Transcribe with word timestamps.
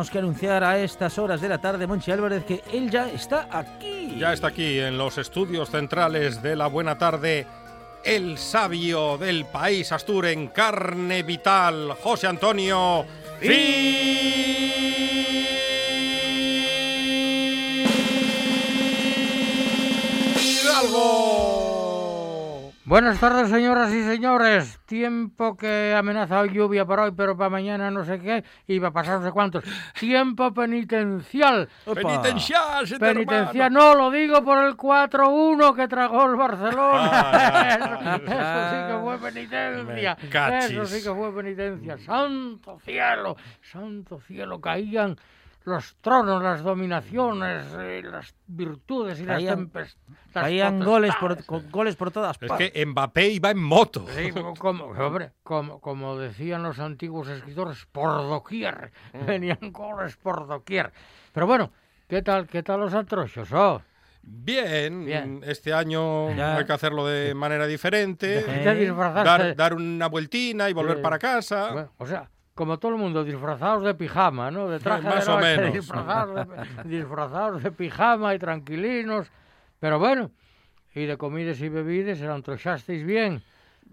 Tenemos 0.00 0.10
que 0.12 0.18
anunciar 0.18 0.64
a 0.64 0.78
estas 0.78 1.18
horas 1.18 1.42
de 1.42 1.48
la 1.50 1.58
tarde, 1.58 1.86
Monchi 1.86 2.10
Álvarez, 2.10 2.44
que 2.44 2.62
él 2.72 2.90
ya 2.90 3.10
está 3.10 3.46
aquí. 3.50 4.16
Ya 4.18 4.32
está 4.32 4.46
aquí 4.46 4.78
en 4.78 4.96
los 4.96 5.18
estudios 5.18 5.68
centrales 5.68 6.40
de 6.42 6.56
la 6.56 6.68
Buena 6.68 6.96
Tarde, 6.96 7.46
el 8.02 8.38
sabio 8.38 9.18
del 9.18 9.44
país 9.44 9.92
Astur 9.92 10.24
en 10.24 10.48
carne 10.48 11.22
vital, 11.22 11.92
José 12.02 12.28
Antonio 12.28 13.04
Fidalgo. 13.40 14.49
Buenas 22.90 23.20
tardes, 23.20 23.48
señoras 23.50 23.94
y 23.94 24.02
señores. 24.02 24.80
Tiempo 24.84 25.56
que 25.56 25.94
amenaza 25.96 26.40
hoy 26.40 26.52
lluvia 26.52 26.84
para 26.84 27.04
hoy, 27.04 27.12
pero 27.16 27.36
para 27.36 27.48
mañana 27.48 27.88
no 27.88 28.04
sé 28.04 28.18
qué, 28.18 28.42
y 28.66 28.80
va 28.80 28.88
a 28.88 28.90
pasar 28.90 29.20
no 29.20 29.26
sé 29.26 29.30
cuántos. 29.30 29.62
Tiempo 29.96 30.52
penitencial. 30.52 31.68
Te 31.84 31.94
Penitencial, 32.98 33.72
no, 33.72 33.94
lo 33.94 34.10
digo 34.10 34.42
por 34.42 34.64
el 34.64 34.76
4-1 34.76 35.76
que 35.76 35.86
tragó 35.86 36.26
el 36.26 36.34
Barcelona. 36.34 37.10
Ah, 37.12 37.78
eso, 37.78 37.84
eso 38.26 38.70
sí 38.70 38.88
que 38.88 38.98
fue 39.04 39.18
penitencia. 39.30 40.18
Eso 40.58 40.84
sí 40.86 41.02
que 41.04 41.14
fue 41.14 41.32
penitencia. 41.32 41.98
Santo 41.98 42.80
cielo, 42.80 43.36
santo 43.62 44.20
cielo, 44.26 44.60
caían 44.60 45.16
los 45.64 45.96
tronos, 46.00 46.42
las 46.42 46.62
dominaciones, 46.62 47.66
eh, 47.78 48.02
las 48.04 48.34
virtudes 48.46 49.20
y 49.20 49.24
las 49.24 49.44
tempestades. 49.44 49.96
Caían 50.32 50.82
goles 50.84 51.12
por, 51.20 51.44
con 51.44 51.70
goles 51.70 51.96
por 51.96 52.10
todas 52.10 52.36
Es 52.40 52.48
partes. 52.48 52.70
que 52.70 52.86
Mbappé 52.86 53.28
iba 53.28 53.50
en 53.50 53.58
moto. 53.62 54.06
Sí, 54.16 54.30
como, 54.58 54.84
hombre, 54.84 55.32
como, 55.42 55.80
como 55.80 56.16
decían 56.16 56.62
los 56.62 56.78
antiguos 56.78 57.28
escritores, 57.28 57.86
por 57.92 58.10
doquier. 58.28 58.92
Venían 59.26 59.58
goles 59.72 60.16
por 60.16 60.46
doquier. 60.46 60.92
Pero 61.32 61.46
bueno, 61.46 61.70
¿qué 62.08 62.22
tal, 62.22 62.46
qué 62.46 62.62
tal 62.62 62.80
los 62.80 62.94
antrochos? 62.94 63.52
Oh, 63.52 63.82
Bien, 64.22 65.06
Bien. 65.06 65.40
este 65.44 65.72
año 65.72 66.34
Ya. 66.36 66.58
hay 66.58 66.64
que 66.66 66.72
hacerlo 66.74 67.06
de 67.06 67.32
manera 67.34 67.66
diferente, 67.66 68.44
Eh, 68.46 68.92
dar, 69.24 69.56
dar 69.56 69.74
una 69.74 70.08
vueltina 70.08 70.68
y 70.68 70.74
volver 70.74 70.98
Eh, 70.98 71.00
para 71.02 71.18
casa. 71.18 71.72
bueno, 71.72 71.92
o 71.96 72.06
sea, 72.06 72.30
como 72.60 72.78
todo 72.78 72.92
el 72.92 72.98
mundo, 72.98 73.24
disfrazados 73.24 73.82
de 73.84 73.94
pijama, 73.94 74.50
¿no? 74.50 74.68
De 74.68 74.78
traje 74.80 75.08
más 75.08 75.24
de 75.24 75.32
o 75.32 75.38
menos. 75.38 75.72
Disfrazados 75.72 76.46
de, 76.46 76.82
disfrazados 76.84 77.62
de 77.62 77.72
pijama 77.72 78.34
y 78.34 78.38
tranquilinos. 78.38 79.28
Pero 79.78 79.98
bueno, 79.98 80.30
y 80.94 81.06
de 81.06 81.16
comidas 81.16 81.58
y 81.62 81.70
bebidas, 81.70 82.18
¿se 82.18 82.26
lo 82.26 82.34
antrochasteis 82.34 83.02
bien? 83.06 83.42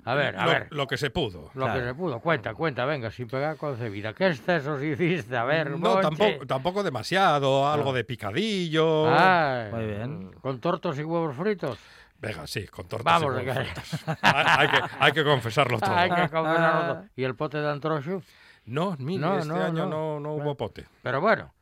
A 0.03 0.15
ver, 0.15 0.35
a 0.37 0.43
lo, 0.43 0.51
ver. 0.51 0.67
lo 0.71 0.85
que 0.85 0.97
se 0.97 1.09
pudo. 1.11 1.49
Lo 1.53 1.65
que 1.67 1.71
Claro. 1.71 1.85
se 1.87 1.93
pudo, 1.95 2.19
cuenta, 2.19 2.53
cuenta, 2.55 2.83
venga, 2.83 3.09
sin 3.09 3.29
pegar 3.29 3.55
concebida. 3.55 4.11
¿Qué 4.13 4.27
excesos 4.27 4.83
hiciste? 4.83 5.37
A 5.37 5.45
ver, 5.45 5.71
No, 5.79 6.01
tampoco, 6.01 6.45
tampoco 6.45 6.83
demasiado, 6.83 7.69
algo 7.71 7.93
de 7.93 8.03
picadillo. 8.03 9.07
Ay, 9.09 9.71
Muy 9.71 9.85
bien. 9.85 10.31
Con 10.41 10.59
tortos 10.59 10.99
y 10.99 11.03
huevos 11.05 11.37
fritos. 11.37 11.79
Venga, 12.19 12.45
sí, 12.47 12.67
con 12.67 12.85
tortas. 12.87 13.05
Vamos, 13.21 13.33
y 13.33 13.45
huevos 13.45 13.57
que- 13.57 13.63
fritos. 13.63 14.03
hay, 14.21 14.45
hay 14.45 14.67
que, 14.67 14.79
hay 14.99 15.11
que 15.13 15.23
confesarlo 15.23 15.79
todo. 15.79 15.95
Hay 15.95 16.09
que 16.09 16.27
confesarlo 16.29 16.93
todo. 16.95 17.05
¿Y 17.15 17.23
el 17.23 17.35
pote 17.35 17.59
de 17.59 17.69
antrocho? 17.71 18.21
No, 18.67 18.95
mire, 18.99 19.19
No, 19.21 19.37
este 19.39 19.49
no, 19.49 19.63
año 19.63 19.85
no. 19.87 20.19
no, 20.19 20.33
hubo 20.33 20.55
pote. 20.55 20.85
Pero 21.01 21.19
bueno, 21.21 21.53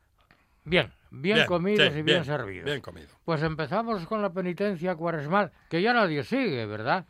bien, 0.64 0.92
bien, 1.10 1.46
comidos 1.46 1.92
sí, 1.92 2.00
y 2.00 2.02
bien, 2.02 2.24
servidos. 2.24 2.64
Bien 2.66 2.80
comido. 2.80 3.08
Pues 3.24 3.42
empezamos 3.42 4.04
con 4.06 4.20
la 4.22 4.30
penitencia 4.32 4.94
cuaresmal, 4.96 5.52
que 5.70 5.80
ya 5.80 5.92
nadie 5.94 6.22
sigue, 6.24 6.66
¿verdad? 6.66 7.06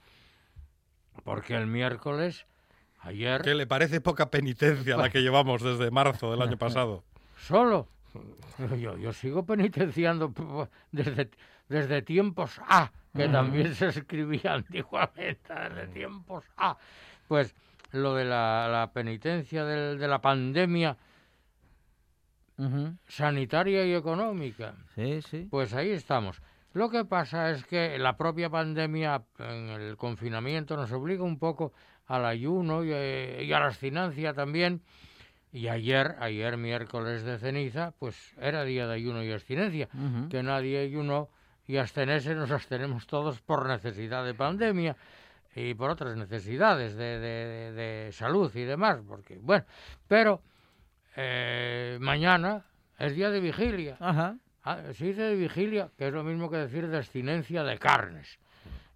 Porque 1.25 1.55
el 1.57 1.67
miércoles, 1.67 2.47
ayer, 3.01 3.43
¿Qué 3.43 3.55
le 3.55 3.67
parece 3.67 4.01
poca 4.01 4.31
penitencia 4.31 4.97
la 4.97 5.09
que 5.11 5.23
llevamos 5.23 5.63
desde 5.63 5.91
marzo 5.91 6.31
del 6.31 6.43
año 6.43 6.57
pasado? 6.59 7.03
solo. 7.39 7.89
Yo, 8.79 8.97
yo 8.97 9.13
sigo 9.13 9.45
penitenciando 9.45 10.33
desde, 10.91 11.31
desde 11.69 12.01
tiempos 12.01 12.59
A, 12.67 12.91
que 13.15 13.29
también 13.29 13.75
se 13.75 13.89
escribía 13.89 14.55
antiguamente, 14.55 15.53
desde 15.53 15.87
tiempos 15.89 16.45
A. 16.57 16.79
Pues 17.29 17.55
lo 17.93 18.15
de 18.15 18.25
la, 18.25 18.69
la 18.71 18.93
penitencia 18.93 19.65
del- 19.65 19.99
de 19.99 20.09
la 20.09 20.21
pandemia 20.21 20.97
sanitaria 23.07 23.85
y 23.85 23.95
económica. 23.95 24.75
Sí, 24.95 25.21
sí. 25.23 25.47
Pues 25.51 25.75
ahí 25.75 25.91
estamos. 25.91 26.41
Lo 26.73 26.91
que 26.91 27.05
pasa 27.05 27.51
es 27.51 27.65
que 27.67 27.99
la 27.99 28.17
propia 28.17 28.51
pandemia 28.51 29.23
en 29.39 29.69
el 29.71 29.97
confinamiento 29.97 30.77
nos 30.77 30.91
obliga 30.93 31.23
un 31.23 31.39
poco 31.39 31.73
al 32.07 32.25
ayuno 32.25 32.85
y, 32.85 32.91
eh, 32.93 33.45
y 33.45 33.53
a 33.53 33.61
la 33.61 33.67
abstinencia 33.67 34.33
también. 34.35 34.83
Y 35.53 35.69
ayer, 35.69 36.17
ayer 36.21 36.57
miércoles 36.57 37.23
de 37.25 37.39
ceniza, 37.39 37.93
pues 37.99 38.35
era 38.39 38.65
día 38.65 38.87
de 38.87 38.95
ayuno 38.95 39.23
y 39.23 39.33
abstinencia. 39.33 39.89
Que 40.29 40.43
nadie 40.43 40.79
ayunó 40.81 41.29
y 41.67 41.79
abstenerse 41.79 42.35
nos 42.35 42.51
abstenemos 42.51 43.07
todos 43.07 43.41
por 43.41 43.67
necesidad 43.67 44.25
de 44.25 44.35
pandemia 44.35 44.97
y 45.57 45.75
por 45.75 45.91
otras 45.91 46.17
necesidades 46.17 46.95
de, 46.95 47.19
de- 47.19 47.73
de 47.73 48.13
salud 48.13 48.55
y 48.55 48.63
demás. 48.63 48.99
Porque, 49.09 49.39
bueno, 49.41 49.65
pero 50.07 50.43
eh, 51.17 51.97
mañana 52.01 52.65
es 52.99 53.15
día 53.17 53.31
de 53.31 53.41
vigilia. 53.41 53.97
Ajá. 53.99 54.37
Ah, 54.63 54.81
se 54.93 55.07
dice 55.07 55.23
de 55.23 55.35
vigilia, 55.37 55.91
que 55.97 56.09
es 56.09 56.13
lo 56.13 56.23
mismo 56.25 56.51
que 56.51 56.59
decir 56.59 56.89
de 56.89 56.99
abstinencia 56.99 57.63
de 57.65 57.79
carnes. 57.79 58.39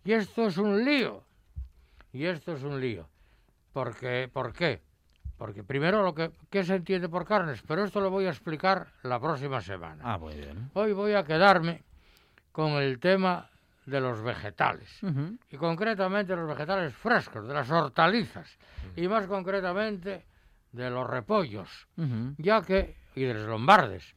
Y 0.05 0.13
esto 0.13 0.47
es 0.47 0.59
un 0.59 0.85
lío. 0.85 1.25
Y 2.13 2.27
esto 2.27 2.53
es 2.53 2.63
un 2.63 2.81
lío. 2.81 3.09
Porque, 3.73 4.29
¿Por 4.33 4.53
qué? 4.53 4.81
Porque 5.39 5.63
primero 5.65 6.03
lo 6.03 6.15
que 6.15 6.31
¿qué 6.51 6.65
se 6.65 6.75
entiende 6.75 7.09
por 7.09 7.25
carnes, 7.25 7.63
pero 7.67 7.85
esto 7.85 8.01
lo 8.03 8.11
voy 8.11 8.27
a 8.27 8.31
explicar 8.31 8.89
la 9.05 9.19
próxima 9.19 9.63
semana. 9.63 10.03
Ah, 10.05 10.19
muy 10.19 10.35
bien. 10.35 10.71
Hoy 10.75 10.93
voy 10.93 11.15
a 11.15 11.25
quedarme 11.25 11.83
con 12.53 12.73
el 12.73 12.99
tema 12.99 13.49
de 13.91 14.01
los 14.01 14.23
vegetales. 14.23 14.89
Y 15.51 15.57
concretamente 15.57 16.35
los 16.37 16.49
vegetales 16.49 16.95
frescos, 16.95 17.47
de 17.47 17.55
las 17.55 17.71
hortalizas. 17.71 18.49
Y 18.97 19.09
más 19.09 19.27
concretamente 19.27 20.25
de 20.73 20.91
los 20.91 21.09
repollos. 21.09 21.89
Ya 22.39 22.63
que, 22.63 22.97
y 23.15 23.25
de 23.25 23.35
los 23.35 23.47
lombardes, 23.49 24.15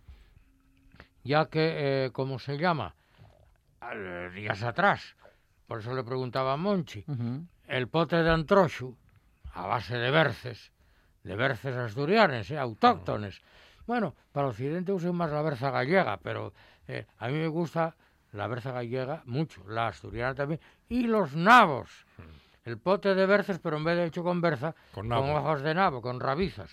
ya 1.23 1.45
que, 1.47 2.05
eh, 2.05 2.11
¿cómo 2.11 2.39
se 2.39 2.57
llama? 2.57 2.95
Al- 3.79 4.33
días 4.33 4.63
atrás, 4.63 5.15
por 5.67 5.79
eso 5.79 5.93
le 5.93 6.03
preguntaba 6.03 6.53
a 6.53 6.57
Monchi, 6.57 7.03
el 7.67 7.87
pote 7.87 8.17
de 8.23 8.29
antrochu, 8.29 8.95
a 9.53 9.67
base 9.67 9.97
de 9.97 10.11
berces, 10.11 10.71
de 11.23 11.35
berces 11.35 11.75
asturianes, 11.75 12.49
eh, 12.51 12.57
autóctones. 12.57 13.41
Bueno, 13.85 14.15
para 14.31 14.47
Occidente 14.47 14.91
usan 14.93 15.15
más 15.15 15.31
la 15.31 15.41
berza 15.41 15.69
gallega, 15.71 16.17
pero 16.17 16.53
eh, 16.87 17.05
a 17.17 17.27
mí 17.27 17.33
me 17.33 17.47
gusta 17.47 17.95
la 18.33 18.47
berza 18.47 18.71
gallega 18.71 19.23
mucho, 19.25 19.63
la 19.69 19.87
asturiana 19.87 20.35
también, 20.35 20.59
y 20.89 21.07
los 21.07 21.35
nabos. 21.35 22.05
El 22.65 22.77
pote 22.77 23.13
de 23.15 23.25
berces, 23.25 23.59
pero 23.59 23.77
en 23.77 23.83
vez 23.83 23.97
de 23.97 24.05
hecho 24.05 24.23
con 24.23 24.39
berza, 24.41 24.73
Con 24.93 25.09
con, 25.09 25.29
ojos 25.29 25.61
de 25.61 25.73
nabo, 25.73 26.01
con 26.01 26.19
rabizas. 26.19 26.71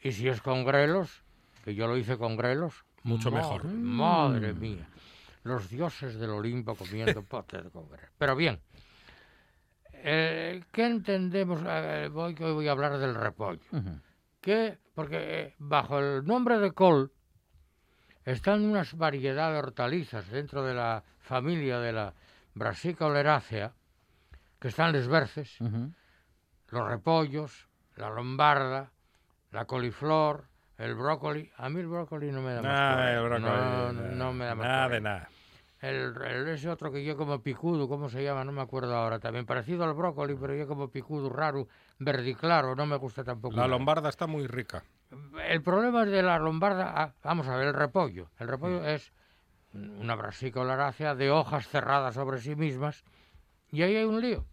Y 0.00 0.12
si 0.12 0.28
es 0.28 0.40
con 0.40 0.64
grelos, 0.64 1.22
que 1.64 1.74
yo 1.74 1.86
lo 1.86 1.96
hice 1.96 2.16
con 2.18 2.36
grelos, 2.36 2.84
Mucho 3.02 3.30
madre- 3.30 3.42
mejor. 3.42 3.64
Madre 3.66 4.52
mía. 4.54 4.88
Los 5.44 5.68
dioses 5.68 6.16
del 6.18 6.30
Olimpo 6.30 6.74
comiendo 6.74 7.22
potes 7.28 7.62
de 7.64 7.70
con 7.70 7.88
grelos. 7.88 8.10
Pero 8.18 8.34
bien, 8.36 8.58
eh, 9.92 10.62
¿qué 10.72 10.86
entendemos? 10.86 11.60
Eh, 11.64 12.08
voy, 12.12 12.34
que 12.34 12.44
hoy 12.44 12.52
voy 12.52 12.68
a 12.68 12.72
hablar 12.72 12.98
del 12.98 13.14
repollo. 13.14 13.60
Que 14.40 14.78
porque 14.94 15.16
eh, 15.40 15.54
bajo 15.58 15.98
el 15.98 16.24
nombre 16.24 16.58
de 16.58 16.72
col 16.72 17.12
están 18.26 18.62
unas 18.64 18.94
variedades 18.96 19.54
de 19.54 19.58
hortalizas 19.60 20.28
dentro 20.30 20.62
de 20.64 20.74
la 20.74 21.02
familia 21.20 21.78
de 21.78 21.92
la 21.92 22.12
Brassica 22.54 23.06
oleracea, 23.06 23.72
que 24.60 24.68
están 24.68 24.92
les 24.92 25.06
berces, 25.08 25.60
Ujú. 25.60 25.92
los 26.70 26.88
repollos, 26.88 27.68
la 27.96 28.10
lombarda, 28.10 28.90
la 29.52 29.64
coliflor, 29.64 30.48
el 30.78 30.94
brócoli. 30.94 31.50
A 31.56 31.68
mí 31.68 31.80
el 31.80 31.86
brócoli 31.86 32.30
no 32.32 32.42
me 32.42 32.52
da 32.52 32.62
más 32.62 32.78
Nada, 32.80 32.94
correa. 32.96 33.20
brócoli, 33.22 33.42
No, 33.42 33.92
no, 33.92 34.32
me 34.32 34.44
da 34.46 34.54
más 34.54 34.66
Nada 34.66 34.88
de 34.88 35.00
nada. 35.00 35.28
El, 35.80 36.14
el- 36.24 36.48
ese 36.48 36.68
otro 36.70 36.90
que 36.90 37.04
yo 37.04 37.16
como 37.16 37.42
picudo, 37.42 37.86
¿cómo 37.88 38.08
se 38.08 38.24
llama? 38.24 38.44
No 38.44 38.50
me 38.50 38.62
acuerdo 38.62 38.96
ahora 38.96 39.18
también. 39.20 39.44
Parecido 39.46 39.84
al 39.84 39.92
brócoli, 39.92 40.34
pero 40.34 40.54
yo 40.54 40.66
como 40.66 40.88
picudo 40.90 41.28
raro, 41.28 41.68
verdiclaro, 41.98 42.74
no 42.74 42.86
me 42.86 42.96
gusta 42.96 43.22
tampoco. 43.22 43.54
La 43.56 43.68
lombarda 43.68 44.08
está 44.08 44.26
muy 44.26 44.46
rica. 44.46 44.82
El 45.48 45.62
problema 45.62 46.04
es 46.04 46.10
de 46.10 46.22
la 46.22 46.38
lombarda, 46.38 46.92
ah, 46.94 47.12
vamos 47.22 47.46
a 47.48 47.56
ver, 47.56 47.68
el 47.68 47.74
repollo. 47.74 48.30
El 48.38 48.48
repollo 48.48 48.84
es 48.84 49.12
una 49.72 50.14
brasica 50.14 50.60
olarácea 50.60 51.14
de 51.14 51.30
hojas 51.30 51.68
cerradas 51.68 52.14
sobre 52.14 52.40
sí 52.40 52.56
mismas 52.56 53.04
y 53.70 53.82
ahí 53.82 53.96
hay 53.96 54.04
un 54.04 54.20
lío. 54.20 54.44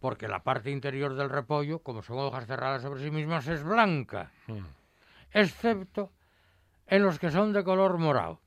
Porque 0.00 0.28
la 0.28 0.42
parte 0.42 0.70
interior 0.70 1.14
del 1.14 1.30
repollo, 1.30 1.80
como 1.80 2.02
son 2.02 2.18
hojas 2.18 2.46
cerradas 2.46 2.82
sobre 2.82 3.02
sí 3.02 3.10
mismas, 3.10 3.46
es 3.46 3.62
blanca, 3.62 4.32
excepto 5.30 6.10
en 6.86 7.02
los 7.02 7.18
que 7.18 7.30
son 7.30 7.52
de 7.52 7.62
color 7.62 7.98
morado, 7.98 8.40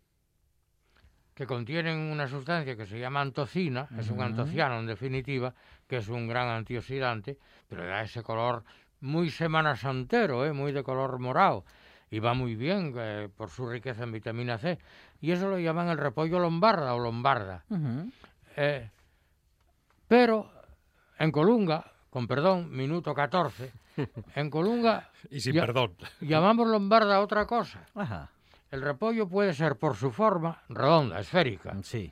que 1.33 1.45
contienen 1.45 1.97
una 1.97 2.27
sustancia 2.27 2.75
que 2.75 2.85
se 2.85 2.99
llama 2.99 3.21
antocina, 3.21 3.87
es 3.97 4.09
un 4.09 4.21
antociano 4.21 4.79
en 4.79 4.85
definitiva, 4.85 5.53
que 5.87 5.97
es 5.97 6.09
un 6.09 6.27
gran 6.27 6.47
antioxidante, 6.49 7.37
pero 7.67 7.85
da 7.85 8.01
ese 8.01 8.23
color 8.23 8.63
muy 9.01 9.29
semana 9.29 9.75
santero, 9.75 10.45
¿eh? 10.45 10.53
muy 10.53 10.71
de 10.71 10.83
color 10.83 11.19
morado, 11.19 11.63
y 12.09 12.19
va 12.19 12.33
muy 12.33 12.55
bien 12.55 12.93
eh, 12.97 13.29
por 13.35 13.49
su 13.49 13.67
riqueza 13.67 14.03
en 14.03 14.11
vitamina 14.11 14.57
C, 14.57 14.77
y 15.21 15.31
eso 15.31 15.47
lo 15.49 15.59
llaman 15.59 15.89
el 15.89 15.97
repollo 15.97 16.39
lombarda 16.39 16.93
o 16.93 16.99
lombarda. 16.99 17.63
Eh, 18.57 18.89
pero 20.07 20.49
en 21.19 21.31
Colunga, 21.31 21.91
con 22.09 22.27
perdón, 22.27 22.71
minuto 22.71 23.13
14, 23.13 23.71
en 24.35 24.49
Colunga 24.49 25.09
Y 25.29 25.39
sin 25.41 25.55
perdón. 25.55 25.95
llamamos 26.21 26.67
lombarda 26.67 27.19
otra 27.21 27.45
cosa. 27.45 27.85
Ajá. 27.95 28.29
El 28.71 28.81
repollo 28.81 29.27
puede 29.27 29.53
ser 29.53 29.77
por 29.77 29.95
su 29.95 30.11
forma 30.11 30.61
redonda, 30.69 31.19
esférica, 31.19 31.75
Sí. 31.83 32.11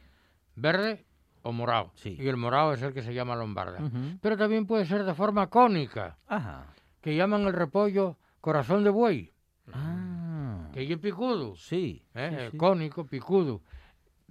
verde 0.55 1.05
o 1.43 1.51
morado. 1.51 1.91
Sí. 1.95 2.17
Y 2.19 2.27
el 2.27 2.37
morado 2.37 2.73
es 2.73 2.81
el 2.81 2.93
que 2.93 3.01
se 3.03 3.13
llama 3.13 3.35
lombarda. 3.35 3.79
Pero 4.21 4.35
también 4.37 4.65
puede 4.65 4.85
ser 4.85 5.03
de 5.03 5.13
forma 5.13 5.47
cónica, 5.47 6.17
Ajá. 6.27 6.65
que 7.01 7.15
llaman 7.15 7.41
el 7.41 7.53
repollo 7.53 8.17
corazón 8.41 8.83
de 8.83 8.89
buey, 8.89 9.31
Ah. 9.71 10.69
que 10.73 10.83
es 10.91 10.97
picudo, 10.99 11.55
Sí. 11.55 12.03
¿eh? 12.15 12.37
sí, 12.45 12.51
sí. 12.51 12.57
cónico, 12.57 13.05
picudo, 13.05 13.61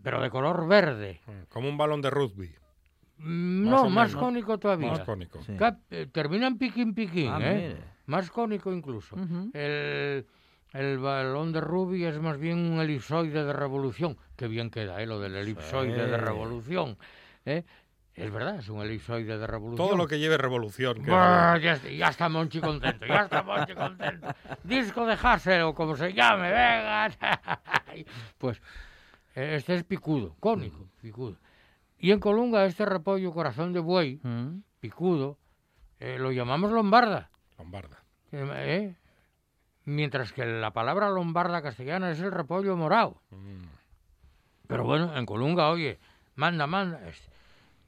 pero 0.03 0.21
de 0.21 0.31
color 0.31 0.67
verde. 0.67 1.21
Mm, 1.27 1.31
Como 1.49 1.69
un 1.69 1.77
balón 1.79 2.03
de 2.03 2.11
rugby. 2.11 2.51
Mm, 3.19 3.65
Más 3.69 3.83
No, 3.85 3.89
más 3.91 4.17
cónico 4.17 4.59
todavía. 4.59 4.89
Más 4.91 5.01
cónico. 5.01 5.39
Cap- 5.59 5.81
eh, 5.91 6.09
termina 6.11 6.47
en 6.49 6.59
piquín 6.59 6.95
piquín, 6.95 7.31
Ah, 7.31 7.39
¿eh? 7.41 7.77
Más 8.07 8.31
cónico 8.31 8.73
incluso. 8.73 9.17
El, 9.53 10.27
el 10.73 10.99
balón 10.99 11.53
de 11.53 11.61
Ruby 11.61 12.05
es 12.05 12.19
más 12.21 12.39
bien 12.39 12.59
un 12.59 12.81
elipsoide 12.81 13.45
de 13.45 13.53
revolución. 13.53 14.17
Qué 14.37 14.49
bien 14.49 14.71
queda, 14.71 15.01
¿eh? 15.03 15.07
Lo 15.07 15.21
del 15.21 15.35
elipsoide 15.37 16.07
de 16.07 16.17
revolución. 16.17 16.97
¿eh? 17.45 17.65
Es 18.15 18.31
verdad, 18.31 18.57
es 18.59 18.69
un 18.69 18.81
elipsoide 18.83 19.39
de 19.39 19.47
revolución. 19.47 19.87
Todo 19.89 19.97
lo 19.97 20.07
que 20.07 20.19
lleve 20.19 20.37
revolución. 20.37 21.03
que 21.03 21.11
ya, 21.11 21.57
está, 21.57 21.89
ya 21.89 22.09
está 22.09 22.29
Monchi 22.29 22.61
contento, 22.61 23.07
ya 23.07 23.23
está 23.23 23.43
Monchi 23.43 23.75
contento. 23.75 24.29
Disco 24.65 25.07
de 25.07 25.17
Hassel 25.23 25.63
o 25.63 25.75
como 25.75 25.97
se 25.97 26.13
llame, 26.13 26.49
venga. 26.51 27.11
Pues 28.39 28.61
eh, 29.35 29.55
este 29.57 29.75
es 29.77 29.85
picudo, 29.85 30.37
cónico, 30.41 30.89
picudo. 31.01 31.37
Y 31.99 32.11
en 32.11 32.21
Colunga 32.21 32.65
este 32.67 32.85
repollo 32.85 33.33
corazón 33.33 33.73
de 33.73 33.81
buey, 33.81 34.21
Mm. 34.23 34.63
picudo, 34.81 35.39
eh, 36.01 36.19
lo 36.19 36.33
llamamos 36.33 36.71
lombarda. 36.73 37.31
Lombarda. 37.59 38.03
¿eh? 38.33 38.95
Mientras 39.85 40.33
que 40.33 40.47
la 40.47 40.73
palabra 40.73 41.11
lombarda 41.11 41.63
castellana 41.63 42.11
es 42.11 42.21
el 42.21 42.31
repollo 42.31 42.77
morado. 42.77 43.21
Mm. 43.31 43.65
Pero 44.69 44.85
bueno, 44.85 45.17
en 45.17 45.27
Colunga, 45.27 45.71
oye, 45.71 45.99
manda, 46.37 46.67
manda. 46.67 47.01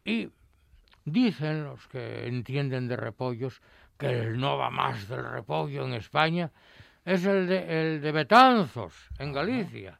Y 0.04 0.28
dicen 1.04 1.64
los 1.64 1.86
que 1.88 2.26
entienden 2.26 2.88
de 2.88 2.96
repollos 2.96 3.62
que 3.96 4.08
el 4.08 4.38
no 4.38 4.58
va 4.58 4.70
más 4.70 5.08
del 5.08 5.24
repollo 5.24 5.84
en 5.84 5.94
España 5.94 6.50
es 7.04 7.24
el 7.24 7.46
de, 7.46 7.94
el 7.94 8.00
de 8.00 8.12
Betanzos, 8.12 8.94
en 9.18 9.32
Galicia. 9.32 9.98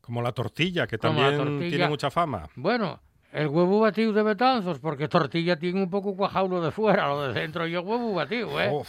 Como 0.00 0.22
la 0.22 0.32
tortilla, 0.32 0.86
que 0.86 0.98
también 0.98 1.36
tortilla. 1.36 1.70
tiene 1.70 1.88
mucha 1.88 2.10
fama. 2.10 2.48
Bueno, 2.56 3.00
el 3.32 3.48
huevo 3.48 3.80
batido 3.80 4.12
de 4.12 4.22
Betanzos, 4.22 4.78
porque 4.78 5.08
tortilla 5.08 5.56
tiene 5.56 5.82
un 5.82 5.90
poco 5.90 6.16
cuajado 6.16 6.48
lo 6.48 6.62
de 6.62 6.70
fuera, 6.70 7.08
lo 7.08 7.28
de 7.28 7.38
dentro 7.38 7.66
y 7.66 7.74
el 7.74 7.80
huevo 7.80 8.14
batido, 8.14 8.60
¿eh? 8.60 8.70
Uf. 8.72 8.88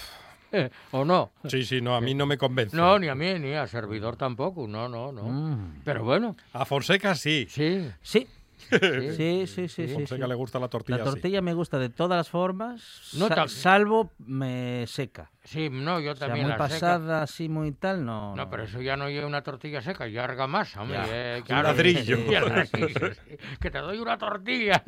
¿O 0.91 1.05
no? 1.05 1.31
Sí, 1.47 1.63
sí, 1.63 1.81
no, 1.81 1.95
a 1.95 2.01
mí 2.01 2.13
no 2.13 2.25
me 2.25 2.37
convence. 2.37 2.75
No, 2.75 2.97
ni 2.99 3.07
a 3.07 3.15
mí, 3.15 3.37
ni 3.39 3.53
a 3.53 3.67
servidor 3.67 4.15
tampoco, 4.15 4.67
no, 4.67 4.87
no, 4.89 5.11
no. 5.11 5.23
Mm. 5.23 5.81
Pero 5.83 6.03
bueno, 6.03 6.35
A 6.53 6.65
Fonseca 6.65 7.15
sí. 7.15 7.47
sí. 7.49 7.89
Sí. 8.01 8.27
sí. 8.69 9.15
Sí, 9.15 9.47
sí, 9.47 9.67
sí. 9.69 9.87
Fonseca 9.87 10.25
sí. 10.25 10.29
le 10.29 10.35
gusta 10.35 10.59
la 10.59 10.67
tortilla 10.67 10.97
La 10.97 11.03
tortilla 11.05 11.41
me 11.41 11.53
gusta 11.53 11.79
de 11.79 11.89
todas 11.89 12.17
las 12.17 12.29
formas, 12.29 13.09
No 13.13 13.29
salvo 13.47 14.11
me 14.19 14.85
seca. 14.85 15.31
Sí, 15.43 15.69
no, 15.71 15.99
yo 15.99 16.11
O 16.11 16.15
sea, 16.15 16.27
también 16.27 16.47
muy 16.47 16.57
la 16.57 16.67
seca. 16.67 16.75
pasada, 16.75 17.23
así 17.23 17.47
muy 17.47 17.71
tal, 17.71 18.05
no. 18.05 18.35
No, 18.35 18.49
pero 18.49 18.63
eso 18.63 18.81
ya 18.81 18.97
no 18.97 19.09
lleva 19.09 19.25
una 19.27 19.41
tortilla 19.43 19.81
seca, 19.81 20.07
ya 20.07 20.25
argamasa, 20.25 20.81
hombre. 20.81 20.97
Ya. 20.97 21.37
eh, 21.37 21.43
Un 21.49 21.63
ladrillo. 21.63 22.17
sí, 22.17 22.25
ya, 22.29 22.65
sí, 22.65 22.71
sí, 22.87 22.93
sí. 23.29 23.37
Que 23.59 23.71
te 23.71 23.79
doy 23.79 23.97
una 23.97 24.17
tortilla. 24.17 24.83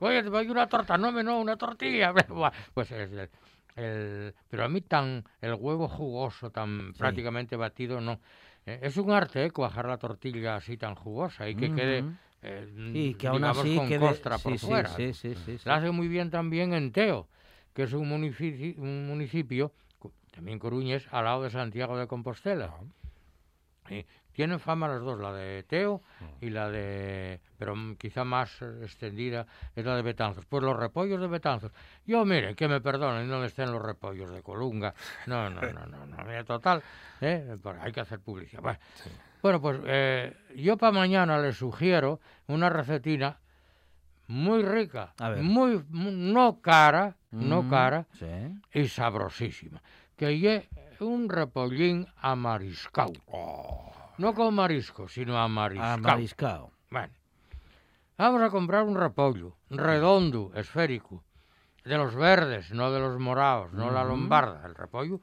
Oye, 0.00 0.22
te 0.22 0.30
doy 0.30 0.48
una 0.48 0.68
torta. 0.68 0.98
No, 0.98 1.10
me 1.10 1.24
no, 1.24 1.40
una 1.40 1.56
tortilla. 1.56 2.12
Pues 2.74 2.90
es 2.92 3.10
el, 3.78 4.34
Pero 4.48 4.64
a 4.64 4.68
mí 4.68 4.80
tan... 4.80 5.24
El 5.40 5.54
huevo 5.54 5.88
jugoso, 5.88 6.50
tan 6.50 6.92
prácticamente 6.94 7.56
batido, 7.56 8.00
no. 8.00 8.20
Eh, 8.66 8.80
es 8.82 8.96
un 8.96 9.10
arte, 9.10 9.44
¿eh? 9.44 9.50
Cuajar 9.50 9.86
la 9.86 9.98
tortilla 9.98 10.56
así 10.56 10.76
tan 10.76 10.94
jugosa 10.94 11.48
y 11.48 11.54
que 11.54 11.72
quede... 11.72 12.02
Ujú. 12.02 12.12
eh, 12.42 12.90
Y 12.94 13.14
que 13.14 13.28
aún 13.28 13.38
digamos, 13.38 13.58
así 13.58 13.76
con 13.76 13.88
quede... 13.88 14.00
costra 14.00 14.38
por 14.38 14.52
sí, 14.52 14.58
sí, 14.58 14.66
fuera. 14.66 14.88
sí, 14.90 15.12
sí, 15.14 15.34
sí, 15.34 15.58
sí. 15.58 15.62
La 15.64 15.76
hace 15.76 15.90
muy 15.90 16.08
bien 16.08 16.30
también 16.30 16.74
en 16.74 16.92
Teo, 16.92 17.28
que 17.74 17.84
es 17.84 17.92
un 17.92 18.08
municipio, 18.08 18.82
un 18.82 19.06
municipio 19.06 19.72
también 20.30 20.58
coruñés, 20.58 21.08
al 21.10 21.24
lado 21.24 21.42
de 21.42 21.50
Santiago 21.50 21.98
de 21.98 22.06
Compostela. 22.06 22.72
Y 23.90 24.04
tienen 24.38 24.60
fama 24.60 24.86
las 24.86 25.00
dos, 25.00 25.18
la 25.18 25.32
de 25.32 25.64
Teo 25.64 26.00
y 26.40 26.50
la 26.50 26.70
de, 26.70 27.40
pero 27.58 27.74
mm, 27.74 27.96
quizá 27.96 28.22
más 28.22 28.62
eh, 28.62 28.82
extendida, 28.84 29.44
es 29.74 29.84
la 29.84 29.96
de 29.96 30.02
Betanzos. 30.02 30.46
Pues 30.46 30.62
los 30.62 30.76
repollos 30.76 31.20
de 31.20 31.26
Betanzos. 31.26 31.72
Yo, 32.06 32.24
miren, 32.24 32.54
que 32.54 32.68
me 32.68 32.80
perdonen, 32.80 33.28
no 33.28 33.42
estén 33.42 33.72
los 33.72 33.82
repollos 33.82 34.30
de 34.30 34.40
Colunga. 34.44 34.94
No, 35.26 35.50
no, 35.50 35.60
no, 35.60 35.86
no, 35.86 36.06
no, 36.06 36.16
mira, 36.24 36.44
total, 36.44 36.80
¿eh? 37.20 37.56
Pero 37.60 37.82
hay 37.82 37.90
que 37.90 37.98
hacer 37.98 38.20
publicidad. 38.20 38.62
Bueno, 38.62 38.78
bueno, 39.42 39.60
pues 39.60 39.80
eh, 39.86 40.36
yo 40.54 40.76
para 40.76 40.92
mañana 40.92 41.36
les 41.38 41.56
sugiero 41.56 42.20
una 42.46 42.68
recetina 42.70 43.40
muy 44.28 44.62
rica, 44.62 45.14
muy, 45.42 45.84
mu- 45.90 46.12
no 46.12 46.60
cara, 46.60 47.16
no 47.32 47.64
Mm, 47.64 47.68
cara, 47.70 48.06
Sí. 48.12 48.26
y 48.72 48.86
sabrosísima. 48.86 49.82
Que 50.16 50.38
lle 50.38 50.68
un 51.00 51.28
repollín 51.28 52.06
amariscao. 52.22 53.10
No 54.18 54.34
con 54.34 54.54
marisco, 54.54 55.08
sino. 55.08 55.36
Ah, 55.38 55.48
mariscao. 55.48 56.72
Bueno, 56.90 57.12
vamos 58.16 58.42
a 58.42 58.50
comprar 58.50 58.82
un 58.84 58.96
repollo, 58.96 59.56
redondo, 59.70 60.52
esférico, 60.54 61.22
de 61.84 61.96
los 61.96 62.14
verdes, 62.14 62.72
no 62.72 62.90
de 62.90 63.00
los 63.00 63.18
morados, 63.18 63.72
no 63.72 63.90
la 63.90 64.02
lombarda, 64.04 64.66
el 64.66 64.74
repollo, 64.74 65.20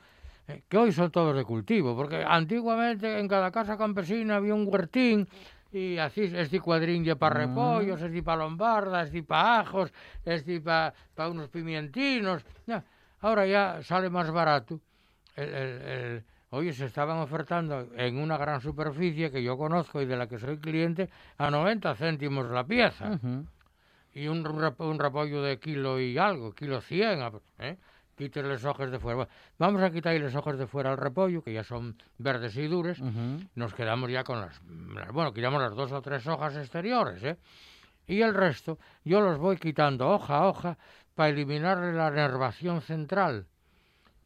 eh, 0.48 0.64
que 0.70 0.78
hoy 0.78 0.92
son 0.92 1.12
todos 1.12 1.36
de 1.36 1.44
cultivo, 1.44 1.96
porque 1.96 2.24
antiguamente 2.26 3.20
en 3.20 3.28
cada 3.28 3.52
casa 3.52 3.78
campesina 3.78 4.38
había 4.38 4.56
un 4.56 4.68
huertín 4.68 5.28
y 5.72 5.98
así 5.98 6.22
es 6.22 6.50
de 6.52 6.60
cuadrín 6.62 7.04
para 7.18 7.36
repollos, 7.46 8.02
es 8.02 8.12
de 8.12 8.24
para 8.24 8.44
lombarda, 8.44 9.04
es 9.04 9.12
de 9.12 9.24
para 9.24 9.60
ajos, 9.60 9.92
es 10.24 10.46
de 10.46 10.62
para 10.62 10.94
unos 11.30 11.50
pimientinos. 11.50 12.46
Ya. 12.66 12.84
Ahora 13.20 13.46
ya 13.46 13.82
sale 13.84 14.10
más 14.10 14.32
barato. 14.32 14.80
El, 15.36 15.50
el- 15.50 15.82
el- 15.82 16.24
oye, 16.50 16.74
se 16.74 16.86
estaban 16.86 17.18
ofertando 17.18 17.88
en 17.96 18.18
una 18.18 18.38
gran 18.38 18.62
superficie 18.62 19.32
que 19.32 19.44
yo 19.44 19.58
conozco 19.58 20.02
y 20.02 20.06
de 20.06 20.16
la 20.18 20.28
que 20.28 20.40
soy 20.40 20.58
cliente 20.58 21.10
a 21.38 21.50
90 21.52 21.96
céntimos 21.96 22.50
la 22.50 22.64
pieza. 22.66 23.20
Y 24.14 24.28
un, 24.28 24.46
un 24.80 25.00
repollo 25.00 25.42
de 25.42 25.60
kilo 25.60 26.00
y 26.00 26.18
algo, 26.18 26.54
kilo 26.54 26.80
100. 26.82 27.22
a- 27.22 27.32
¿eh? 27.60 27.78
Los 28.18 28.64
ojos 28.64 28.90
de 28.92 28.98
fuera. 28.98 29.28
Vamos 29.60 29.82
a 29.82 29.92
quitarle 29.92 30.20
los 30.20 30.36
ojos 30.36 30.58
de 30.58 30.68
fuera 30.68 30.90
al 30.92 30.98
repollo, 30.98 31.44
que 31.44 31.52
ya 31.52 31.66
son 31.66 31.98
verdes 32.18 32.56
y 32.56 32.66
duros. 32.66 33.00
Ujú. 33.02 33.42
Nos 33.56 33.74
quedamos 33.74 34.10
ya 34.10 34.24
con 34.24 34.40
las, 34.40 34.62
las- 34.94 35.12
Bueno, 35.12 35.34
quitamos 35.34 35.62
las 35.62 35.76
dos 35.76 35.92
o 35.92 36.02
tres 36.02 36.26
hojas 36.26 36.56
exteriores, 36.56 37.22
¿eh? 37.24 37.38
Y 38.08 38.22
el 38.22 38.34
resto 38.34 38.80
yo 39.04 39.20
los 39.20 39.38
voy 39.38 39.58
quitando 39.58 40.08
hoja 40.10 40.38
a 40.38 40.48
hoja 40.48 40.78
para 41.14 41.28
eliminarle 41.30 41.92
la 41.92 42.10
nervación 42.10 42.80
central, 42.82 43.48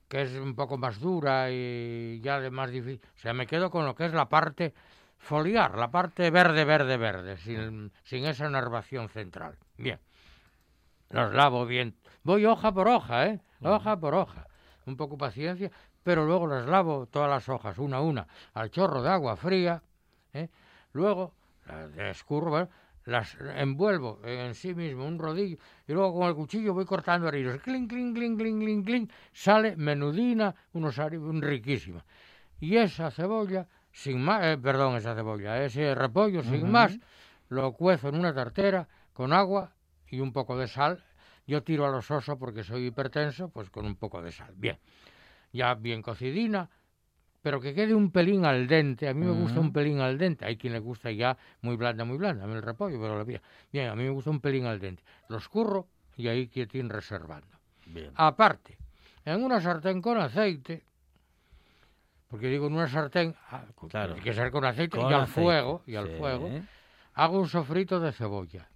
que 0.10 0.24
es 0.24 0.36
un 0.36 0.56
poco 0.56 0.78
más 0.78 1.00
dura 1.00 1.50
y 1.52 2.20
ya 2.22 2.40
de 2.40 2.50
más 2.50 2.72
difícil. 2.72 3.00
O 3.16 3.20
sea, 3.20 3.34
me 3.34 3.48
quedo 3.48 3.70
con 3.70 3.86
lo 3.86 3.96
que 3.96 4.06
es 4.06 4.14
la 4.14 4.28
parte 4.28 4.74
foliar, 5.20 5.78
la 5.78 5.92
parte 5.92 6.32
verde, 6.32 6.66
verde, 6.66 6.98
verde, 6.98 7.38
sin, 7.38 7.92
sin 8.04 8.26
esa 8.26 8.50
nervación 8.50 9.08
central. 9.10 9.58
Bien. 9.78 10.00
Los 11.10 11.34
lavo 11.34 11.66
bien. 11.66 11.96
Voy 12.24 12.46
hoja 12.46 12.72
por 12.72 12.88
hoja, 12.88 13.28
¿eh? 13.28 13.40
Hoja 13.62 14.00
por 14.00 14.16
hoja. 14.16 14.48
Un 14.86 14.98
poco 14.98 15.18
paciencia, 15.18 15.72
pero 16.04 16.26
luego 16.26 16.48
las 16.48 16.66
lavo 16.66 17.06
todas 17.06 17.30
las 17.30 17.48
hojas, 17.48 17.78
una 17.78 17.98
a 17.98 18.02
una, 18.02 18.28
al 18.54 18.72
chorro 18.72 19.04
de 19.04 19.10
agua 19.10 19.36
fría. 19.36 19.84
¿eh? 20.34 20.50
Luego 20.94 21.34
las 21.68 22.18
escurro. 22.18 22.68
Las 23.10 23.36
envuelvo 23.56 24.20
en 24.24 24.56
sí 24.56 24.74
mismo 24.74 25.06
un 25.06 25.20
rodillo 25.20 25.58
y 25.88 25.94
luego 25.94 26.20
con 26.20 26.28
el 26.28 26.36
cuchillo 26.36 26.74
voy 26.74 26.86
cortando 26.86 27.28
harinos. 27.28 27.60
Clink, 27.62 27.90
clink, 27.90 28.16
clink, 28.16 28.38
clink, 28.38 28.60
clink, 28.60 28.86
clink. 28.86 29.12
Sale 29.34 29.76
menudina, 29.76 30.54
unos 30.74 30.98
un 30.98 31.42
riquísima. 31.42 32.06
Y 32.60 32.78
esa 32.78 33.10
cebolla, 33.12 33.68
sin 33.92 34.22
más, 34.22 34.44
eh, 34.44 34.58
perdón, 34.58 34.98
esa 34.98 35.16
cebolla, 35.16 35.64
ese 35.64 35.96
repollo, 35.96 36.44
sin 36.44 36.70
más, 36.70 37.00
lo 37.48 37.74
cuezo 37.74 38.10
en 38.10 38.16
una 38.16 38.34
tartera 38.34 38.88
con 39.14 39.34
agua 39.34 39.74
y 40.08 40.20
un 40.20 40.32
poco 40.32 40.58
de 40.58 40.68
sal. 40.68 41.04
Yo 41.48 41.64
tiro 41.64 41.86
a 41.86 41.90
los 41.90 42.12
osos 42.12 42.38
porque 42.38 42.64
soy 42.64 42.88
hipertenso, 42.88 43.50
pues 43.50 43.70
con 43.70 43.86
un 43.86 43.96
poco 43.96 44.22
de 44.22 44.32
sal. 44.32 44.54
Bien, 44.56 44.78
ya 45.52 45.74
bien 45.74 46.02
cocidina, 46.02 46.70
pero 47.50 47.60
que 47.60 47.74
quede 47.74 47.96
un 47.96 48.12
pelín 48.12 48.46
al 48.46 48.68
dente. 48.68 49.10
A 49.10 49.14
mí 49.16 49.26
me 49.26 49.32
gusta 49.32 49.60
un 49.60 49.74
pelín 49.74 50.02
al 50.02 50.20
dente. 50.20 50.46
Hay 50.46 50.56
quien 50.56 50.72
le 50.72 50.78
gusta 50.78 51.10
ya 51.10 51.36
muy 51.64 51.78
blanda, 51.78 52.06
muy 52.06 52.16
blanda. 52.16 52.44
A 52.44 52.48
mí 52.48 52.54
el 52.54 52.62
repollo, 52.62 53.02
pero 53.02 53.18
la 53.18 53.24
bien. 53.24 53.42
Bien, 53.74 53.90
a 53.90 53.96
mí 53.96 54.04
me 54.04 54.12
gusta 54.12 54.30
un 54.30 54.40
pelín 54.40 54.68
al 54.68 54.80
dente. 54.80 55.02
Lo 55.30 55.38
escurro 55.38 55.88
y 56.16 56.28
ahí 56.28 56.48
quietín 56.48 56.90
reservando. 56.90 57.48
Bien. 57.88 58.12
Aparte, 58.14 58.78
en 59.26 59.44
una 59.44 59.60
sartén 59.60 60.00
con 60.00 60.20
aceite, 60.20 60.84
porque 62.28 62.50
digo 62.50 62.68
en 62.68 62.74
una 62.74 62.88
sartén, 62.88 63.34
ah, 63.50 63.64
Claro. 63.90 64.14
tiene 64.14 64.24
que 64.30 64.34
ser 64.36 64.52
con 64.52 64.64
aceite 64.64 64.96
Con 65.00 65.10
y 65.10 65.14
al 65.16 65.22
aceite. 65.22 65.42
fuego, 65.42 65.82
y 65.88 65.96
al 65.96 66.08
Sí. 66.08 66.14
fuego, 66.20 66.52
hago 67.16 67.40
un 67.40 67.50
sofrito 67.50 68.00
de 68.00 68.12
cebolla. 68.12 68.70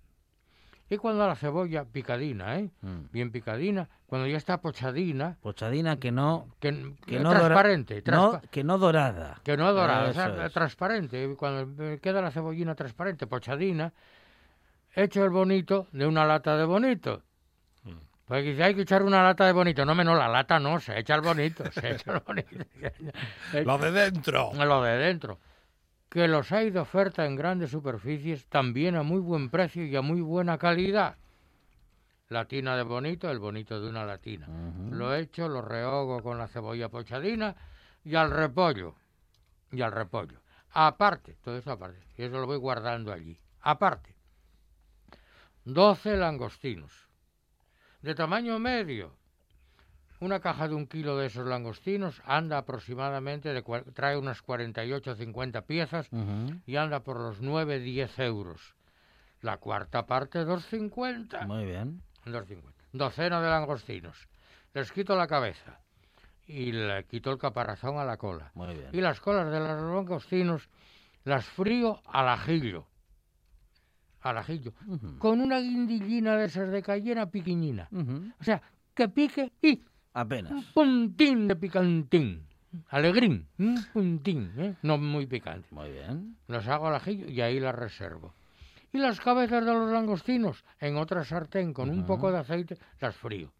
Y 0.93 0.97
cuando 0.97 1.25
la 1.27 1.35
cebolla 1.35 1.85
picadina, 1.85 2.59
¿eh? 2.59 2.69
Mm. 2.81 3.11
bien 3.11 3.31
picadina, 3.31 3.89
cuando 4.05 4.27
ya 4.27 4.37
está 4.37 4.61
pochadina, 4.61 5.37
Pochadina 5.41 5.97
que 5.97 6.11
no, 6.11 6.47
que, 6.59 6.93
que 7.07 7.15
eh, 7.17 7.19
no 7.19 7.29
dora- 7.31 7.39
transparente, 7.47 8.03
no, 8.05 8.39
que 8.51 8.63
no 8.63 8.77
dorada. 8.77 9.39
que 9.43 9.57
no 9.57 9.73
dorada, 9.73 10.09
o 10.09 10.13
sea, 10.13 10.49
transparente. 10.49 11.35
Cuando 11.35 11.65
me 11.65 11.97
queda 11.99 12.21
la 12.21 12.29
cebollina 12.29 12.75
transparente, 12.75 13.25
pochadina, 13.25 13.91
echo 14.93 15.23
el 15.23 15.31
bonito 15.31 15.87
de 15.93 16.05
una 16.05 16.25
lata 16.25 16.55
de 16.57 16.65
bonito. 16.65 17.23
Pues 18.25 18.45
dice, 18.45 18.63
hay 18.63 18.75
que 18.75 18.83
echar 18.83 19.01
una 19.03 19.21
lata 19.23 19.45
de 19.47 19.51
bonito. 19.51 19.83
No, 19.85 19.95
menos 19.95 20.17
la 20.17 20.27
lata 20.27 20.59
no, 20.59 20.79
se 20.79 20.97
echa 20.97 21.15
el 21.15 21.21
bonito, 21.21 21.63
se 21.71 21.91
echa 21.93 22.13
el 22.13 22.19
bonito. 22.19 22.49
Lo 23.65 23.77
de 23.79 23.91
dentro. 23.91 24.51
Lo 24.53 24.81
de 24.83 24.97
dentro. 24.97 25.39
Que 26.13 26.27
los 26.27 26.51
hay 26.51 26.69
de 26.69 26.79
oferta 26.79 27.25
en 27.25 27.35
grandes 27.35 27.71
superficies, 27.71 28.45
también 28.45 28.95
a 28.95 29.01
muy 29.01 29.19
buen 29.19 29.49
precio 29.49 29.83
y 29.83 29.95
a 29.95 30.03
muy 30.03 30.21
buena 30.21 30.59
calidad. 30.59 31.17
Latina 32.29 32.77
de 32.77 32.83
bonito, 32.83 33.31
el 33.31 33.39
bonito 33.39 33.81
de 33.81 33.89
una 33.89 34.05
latina. 34.05 34.47
Lo 34.91 35.15
echo, 35.15 35.49
lo 35.49 35.63
rehogo 35.63 36.21
con 36.21 36.37
la 36.37 36.47
cebolla 36.47 36.87
pochadina 36.89 37.55
y 38.03 38.13
al 38.13 38.29
repollo. 38.29 38.93
Y 39.71 39.81
al 39.81 39.91
repollo. 39.91 40.39
Aparte, 40.69 41.35
todo 41.41 41.57
eso 41.57 41.71
aparte. 41.71 42.05
Y 42.15 42.21
eso 42.21 42.37
lo 42.37 42.45
voy 42.45 42.57
guardando 42.57 43.11
allí. 43.11 43.39
Aparte, 43.61 44.15
12 45.65 46.15
langostinos. 46.15 47.09
De 48.03 48.13
tamaño 48.13 48.59
medio. 48.59 49.17
Una 50.23 50.39
caja 50.39 50.69
de 50.69 50.75
un 50.75 50.87
kilo 50.87 51.17
de 51.17 51.25
esos 51.25 51.45
langostinos 51.45 52.21
anda 52.23 52.57
aproximadamente, 52.57 53.49
de, 53.51 53.61
trae 53.93 54.15
unas 54.15 54.41
48 54.41 55.11
o 55.11 55.15
50 55.15 55.63
piezas 55.63 56.09
y 56.65 56.77
anda 56.77 57.01
por 57.01 57.19
los 57.19 57.41
9-10 57.41 58.23
euros. 58.23 58.73
La 59.41 59.57
cuarta 59.57 60.05
parte, 60.05 60.45
2,50. 60.45 61.45
Muy 61.45 61.65
bien. 61.65 62.01
2,50. 62.25 62.61
Docena 62.93 63.41
de 63.41 63.49
langostinos. 63.49 64.29
Les 64.73 64.93
quito 64.93 65.17
la 65.17 65.27
cabeza 65.27 65.81
y 66.47 66.71
le 66.71 67.03
quito 67.03 67.29
el 67.29 67.37
caparazón 67.37 67.97
a 67.97 68.05
la 68.05 68.15
cola. 68.15 68.49
Muy 68.53 68.75
bien. 68.75 68.91
Y 68.93 69.01
las 69.01 69.19
colas 69.19 69.51
de 69.51 69.59
los 69.59 69.93
langostinos 69.93 70.69
las 71.25 71.43
frío 71.43 72.01
al 72.05 72.29
ajillo. 72.29 72.87
Al 74.21 74.37
ajillo. 74.37 74.71
Con 75.19 75.41
una 75.41 75.59
guindillina 75.59 76.37
de 76.37 76.45
esas 76.45 76.71
de 76.71 76.81
cayena 76.81 77.29
piquiñina. 77.29 77.89
O 78.39 78.43
sea, 78.45 78.61
que 78.93 79.09
pique 79.09 79.51
y 79.61 79.83
un 80.13 80.21
Apenas. 80.21 80.65
puntín 80.73 81.47
de 81.47 81.55
picantín. 81.55 82.45
Alegrín. 82.89 83.47
Un 83.59 83.83
puntín, 83.93 84.51
¿eh? 84.57 84.75
No 84.81 84.97
muy 84.97 85.27
picante. 85.27 85.67
Muy 85.71 85.91
bien. 85.91 86.37
Las 86.47 86.67
hago 86.67 86.87
al 86.87 86.95
ajillo 86.95 87.27
y 87.27 87.41
ahí 87.41 87.59
las 87.59 87.75
reservo. 87.75 88.33
Y 88.91 88.97
las 88.97 89.19
cabezas 89.19 89.65
de 89.65 89.73
los 89.73 89.91
langostinos 89.91 90.63
en 90.79 90.97
otra 90.97 91.23
sartén 91.23 91.73
con 91.73 91.89
un 91.89 92.05
poco 92.05 92.31
de 92.31 92.39
aceite 92.39 92.77
las 92.99 93.15
frío. 93.15 93.51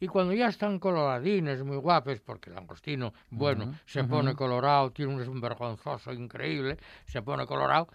Y 0.00 0.06
cuando 0.08 0.32
ya 0.34 0.48
están 0.48 0.78
coloradines, 0.78 1.62
muy 1.62 1.76
guapos, 1.76 2.20
porque 2.20 2.50
el 2.50 2.56
langostino, 2.56 3.14
bueno, 3.30 3.74
se 3.86 4.04
pone 4.04 4.34
colorado, 4.34 4.90
tiene 4.90 5.14
un, 5.14 5.28
un 5.28 5.40
vergonzoso 5.40 6.12
increíble, 6.12 6.78
se 7.06 7.22
pone 7.22 7.46
colorado, 7.46 7.88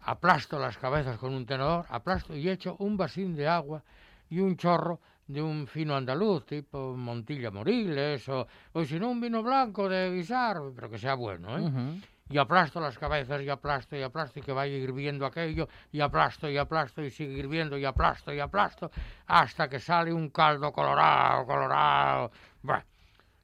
aplasto 0.00 0.58
las 0.58 0.76
cabezas 0.78 1.18
con 1.18 1.32
un 1.32 1.46
tenedor, 1.46 1.86
aplasto 1.88 2.36
y 2.36 2.48
echo 2.48 2.76
un 2.78 2.96
vasín 2.96 3.34
de 3.34 3.48
agua 3.48 3.82
y 4.28 4.40
un 4.40 4.56
chorro 4.56 5.00
de 5.26 5.40
un 5.40 5.66
fino 5.66 5.94
andaluz, 5.96 6.44
tipo 6.46 6.94
Montilla 6.96 7.50
Moriles, 7.50 8.28
o, 8.28 8.46
o 8.72 8.84
si 8.84 8.98
no 8.98 9.10
un 9.10 9.20
vino 9.20 9.42
blanco 9.42 9.88
de 9.88 10.10
guisar, 10.10 10.58
pero 10.74 10.90
que 10.90 10.98
sea 10.98 11.14
bueno, 11.14 11.58
¿eh? 11.58 12.00
Y 12.30 12.38
aplasto 12.38 12.80
las 12.80 12.98
cabezas 12.98 13.42
y 13.42 13.48
aplasto 13.50 13.96
y 13.96 14.02
aplasto 14.02 14.38
y 14.38 14.42
que 14.42 14.52
vaya 14.52 14.74
hirviendo 14.74 15.26
aquello 15.26 15.68
y 15.90 16.00
aplasto 16.00 16.48
y 16.48 16.56
aplasto 16.56 17.02
y 17.02 17.10
sigue 17.10 17.34
hirviendo 17.38 17.76
y 17.76 17.84
aplasto 17.84 18.32
y 18.32 18.40
aplasto 18.40 18.90
hasta 19.26 19.68
que 19.68 19.78
sale 19.78 20.12
un 20.12 20.30
caldo 20.30 20.72
colorado, 20.72 21.44
colorado. 21.44 22.30
Bueno, 22.62 22.84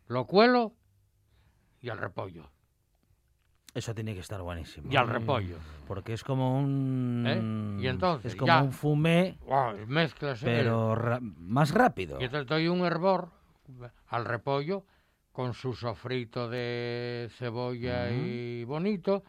lo 0.06 0.25
cuelo 0.26 0.73
y 1.80 1.90
al 1.90 1.99
repollo. 1.99 2.50
Eso 3.78 3.94
tiene 3.94 4.12
que 4.12 4.18
estar 4.20 4.42
buenísimo. 4.42 4.90
Y 4.92 4.97
al 4.97 5.06
repollo. 5.06 5.56
Porque 5.87 6.12
es 6.12 6.25
como 6.25 6.58
un... 6.58 7.25
¿Eh? 7.78 7.85
Y 7.85 7.87
entonces, 7.87 8.32
Es 8.32 8.37
como 8.37 8.49
ya. 8.49 8.61
un 8.61 8.73
fumé, 8.73 9.38
mezclas 9.87 10.42
el- 10.42 10.49
pero 10.49 10.97
ra- 10.97 11.20
más 11.20 11.70
rápido. 11.70 12.20
Y 12.20 12.25
entonces 12.25 12.49
doy 12.49 12.66
un 12.66 12.80
hervor 12.85 13.30
al 14.08 14.25
repollo 14.25 14.85
con 15.30 15.54
su 15.54 15.75
sofrito 15.75 16.49
de 16.49 17.28
cebolla 17.38 18.11
y 18.11 18.64
bonito 18.64 19.23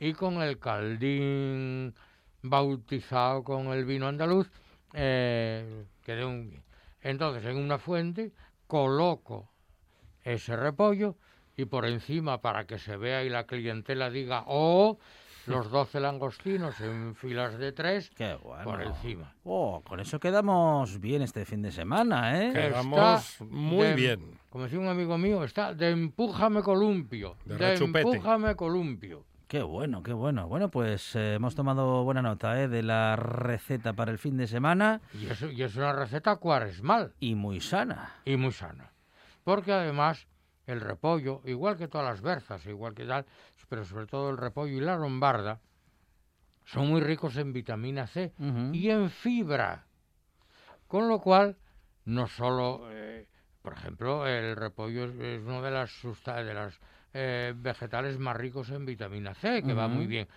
y 0.00 0.12
con 0.12 0.42
el 0.42 0.58
caldín 0.58 1.94
bautizado 2.42 3.44
con 3.44 3.68
el 3.68 3.84
vino 3.84 4.08
andaluz 4.08 4.50
eh, 4.92 5.84
que 6.02 6.16
de 6.16 6.24
un 6.24 6.62
entonces 7.00 7.44
en 7.44 7.58
una 7.58 7.78
fuente 7.78 8.32
coloco 8.66 9.48
ese 10.24 10.56
repollo 10.56 11.16
y 11.56 11.64
por 11.66 11.86
encima 11.86 12.40
para 12.40 12.66
que 12.66 12.78
se 12.78 12.96
vea 12.96 13.24
y 13.24 13.30
la 13.30 13.44
clientela 13.46 14.10
diga 14.10 14.44
oh 14.46 14.98
los 15.46 15.70
12 15.70 16.00
langostinos 16.00 16.80
en 16.80 17.14
filas 17.14 17.58
de 17.58 17.70
tres 17.72 18.10
Qué 18.16 18.34
bueno. 18.42 18.64
por 18.64 18.80
encima 18.82 19.34
Oh, 19.44 19.82
con 19.86 20.00
eso 20.00 20.18
quedamos 20.18 20.98
bien 21.00 21.20
este 21.20 21.44
fin 21.44 21.60
de 21.60 21.70
semana, 21.70 22.42
¿eh? 22.42 22.50
Que- 22.52 22.60
Quedamos 22.62 23.32
Está 23.32 23.44
muy 23.44 23.88
de- 23.88 23.94
bien. 23.94 24.38
como 24.48 24.64
decía 24.64 24.78
un 24.80 24.88
amigo 24.88 25.18
mío, 25.18 25.44
está 25.44 25.74
de 25.74 25.90
empújame 25.90 26.62
columpio. 26.62 27.36
De 27.44 27.56
De, 27.56 27.74
empújame 27.74 28.56
columpio. 28.56 29.24
Qué 29.46 29.62
bueno, 29.62 30.02
qué 30.02 30.14
bueno. 30.14 30.48
Bueno, 30.48 30.70
pues 30.70 31.14
eh, 31.14 31.34
hemos 31.34 31.54
tomado 31.54 32.02
buena 32.04 32.22
nota 32.22 32.60
¿eh? 32.62 32.66
de 32.68 32.82
la 32.82 33.14
receta 33.14 33.92
para 33.92 34.10
el 34.10 34.18
fin 34.18 34.38
de 34.38 34.46
semana 34.46 35.02
Y 35.12 35.26
es, 35.26 35.42
y 35.42 35.62
es 35.62 35.76
una 35.76 35.92
receta 35.92 36.36
cuaresmal 36.36 37.12
y 37.20 37.34
muy 37.34 37.60
sana. 37.60 38.14
y 38.24 38.36
muy 38.38 38.50
sana. 38.52 38.90
Porque 39.44 39.72
además 39.72 40.26
el 40.66 40.80
repollo, 40.80 41.40
igual 41.44 41.76
que 41.76 41.88
todas 41.88 42.06
las 42.06 42.20
berzas, 42.20 42.64
igual 42.66 42.94
que 42.94 43.04
tal, 43.04 43.26
pero 43.68 43.84
sobre 43.84 44.06
todo 44.06 44.30
el 44.30 44.36
repollo 44.36 44.76
y 44.76 44.80
la 44.80 44.96
lombarda, 44.96 45.60
son 46.64 46.88
muy 46.88 47.00
ricos 47.00 47.36
en 47.36 47.52
vitamina 47.52 48.06
C 48.06 48.32
y 48.72 48.88
en 48.90 49.10
fibra. 49.10 49.86
Con 50.88 51.08
lo 51.08 51.20
cual, 51.20 51.56
no 52.06 52.26
solo 52.26 52.88
eh, 52.90 53.26
por 53.64 53.72
ejemplo, 53.72 54.26
el 54.26 54.56
repollo 54.56 55.06
es, 55.06 55.14
es 55.18 55.42
uno 55.42 55.62
de 55.62 55.70
las, 55.70 55.90
de 56.26 56.54
las 56.54 56.78
eh, 57.14 57.54
vegetales 57.56 58.18
más 58.18 58.36
ricos 58.36 58.68
en 58.68 58.84
vitamina 58.84 59.32
C, 59.32 59.62
que 59.62 59.72
va 59.72 59.88
muy 59.88 60.06
bien. 60.06 60.28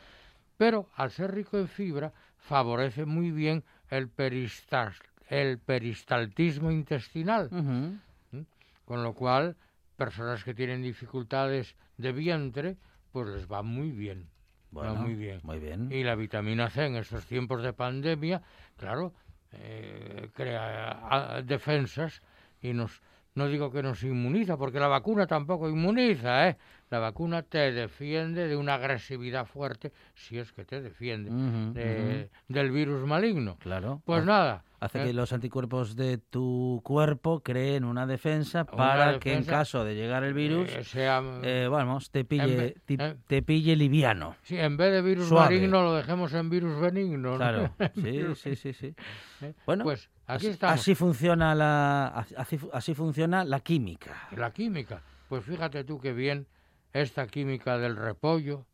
Pero 0.55 0.89
al 0.96 1.12
ser 1.12 1.34
rico 1.34 1.57
en 1.57 1.67
fibra, 1.67 2.13
favorece 2.38 3.03
muy 3.03 3.31
bien 3.31 3.65
el, 3.89 4.07
peristal, 4.07 4.93
el 5.27 5.60
peristaltismo 5.60 6.72
intestinal. 6.72 7.50
Ujú. 7.51 8.46
Con 8.86 9.03
lo 9.03 9.13
cual, 9.13 9.57
personas 9.98 10.44
que 10.44 10.54
tienen 10.54 10.82
dificultades 10.82 11.75
de 11.98 12.12
vientre, 12.13 12.77
pues 13.12 13.27
les 13.27 13.51
va 13.51 13.63
muy 13.63 13.92
bien. 13.92 14.30
Bueno, 14.72 14.94
va 14.94 15.01
muy 15.01 15.16
bien. 15.16 15.42
Muy 15.44 15.60
bien. 15.60 15.92
Y 15.92 16.04
la 16.04 16.16
vitamina 16.16 16.70
C 16.70 16.86
en 16.86 16.96
estos 16.96 17.25
tiempos 17.25 17.63
de 17.63 17.74
pandemia, 17.74 18.42
claro, 18.77 19.13
eh, 19.54 20.30
crea 20.34 21.42
defensas 21.44 22.22
y 22.62 22.74
nos, 22.74 23.01
no 23.36 23.48
digo 23.48 23.72
que 23.72 23.82
nos 23.82 24.04
inmuniza, 24.04 24.58
porque 24.58 24.80
la 24.80 24.88
vacuna 24.88 25.25
tampoco 25.25 25.70
inmuniza, 25.70 26.50
¿eh? 26.50 26.58
La 26.89 27.00
vacuna 27.00 27.44
te 27.44 27.72
defiende 27.74 28.48
de 28.48 28.56
una 28.56 28.75
agresividad 28.75 29.46
fuerte, 29.46 29.91
si 30.15 30.38
es 30.39 30.53
que 30.53 30.63
te 30.63 30.82
defiende, 30.82 31.29
de- 31.74 32.29
del 32.48 32.72
virus 32.72 33.06
maligno. 33.06 33.58
Claro. 33.60 34.01
Pues 34.06 34.22
Ha- 34.24 34.25
nada. 34.25 34.63
Hace 34.79 35.01
¿eh? 35.01 35.06
que 35.08 35.13
los 35.13 35.34
anticuerpos 35.34 35.96
de 35.96 36.20
tu 36.20 36.82
cuerpo 36.84 37.39
creen 37.41 37.84
una 37.84 38.06
defensa 38.06 38.63
para 38.63 39.17
que 39.20 39.34
en 39.34 39.44
caso 39.44 39.84
de 39.84 39.96
llegar 39.96 40.24
el 40.24 40.36
virus, 40.36 40.70
eh, 40.72 40.84
sea, 40.84 41.22
eh, 41.41 41.67
vamos, 41.70 42.12
te 42.12 42.24
pille, 42.24 42.75
eh. 42.88 43.15
te 43.25 43.41
pille 43.41 43.75
liviano. 43.75 44.36
Sí, 44.44 44.56
en 44.58 44.77
vez 44.77 44.94
de 44.94 45.01
virus 45.01 45.29
Suave. 45.29 45.56
maligno 45.56 45.82
lo 45.82 45.96
dejemos 45.96 46.32
en 46.36 46.50
virus 46.51 46.79
benigno. 46.79 47.32
¿no? 47.32 47.38
Claro, 47.38 47.72
sí, 47.96 48.24
sí, 48.36 48.56
sí, 48.56 48.74
sí. 48.74 48.96
¿Eh? 49.41 49.53
Bueno, 49.65 49.84
Pues 49.84 50.10
aquí 50.27 50.48
así, 50.50 50.60
así 50.62 50.96
funciona 50.96 51.56
la, 51.56 52.08
así, 52.38 52.60
así 52.72 52.94
funciona 52.94 53.44
la 53.44 53.60
química. 53.62 54.27
La 54.38 54.51
química. 54.51 55.01
Pues 55.27 55.44
fíjate 55.44 55.84
tú 55.86 56.00
qué 56.00 56.13
bien 56.13 56.46
esta 56.94 57.27
química 57.27 57.77
del 57.77 57.96
repollo 57.96 58.65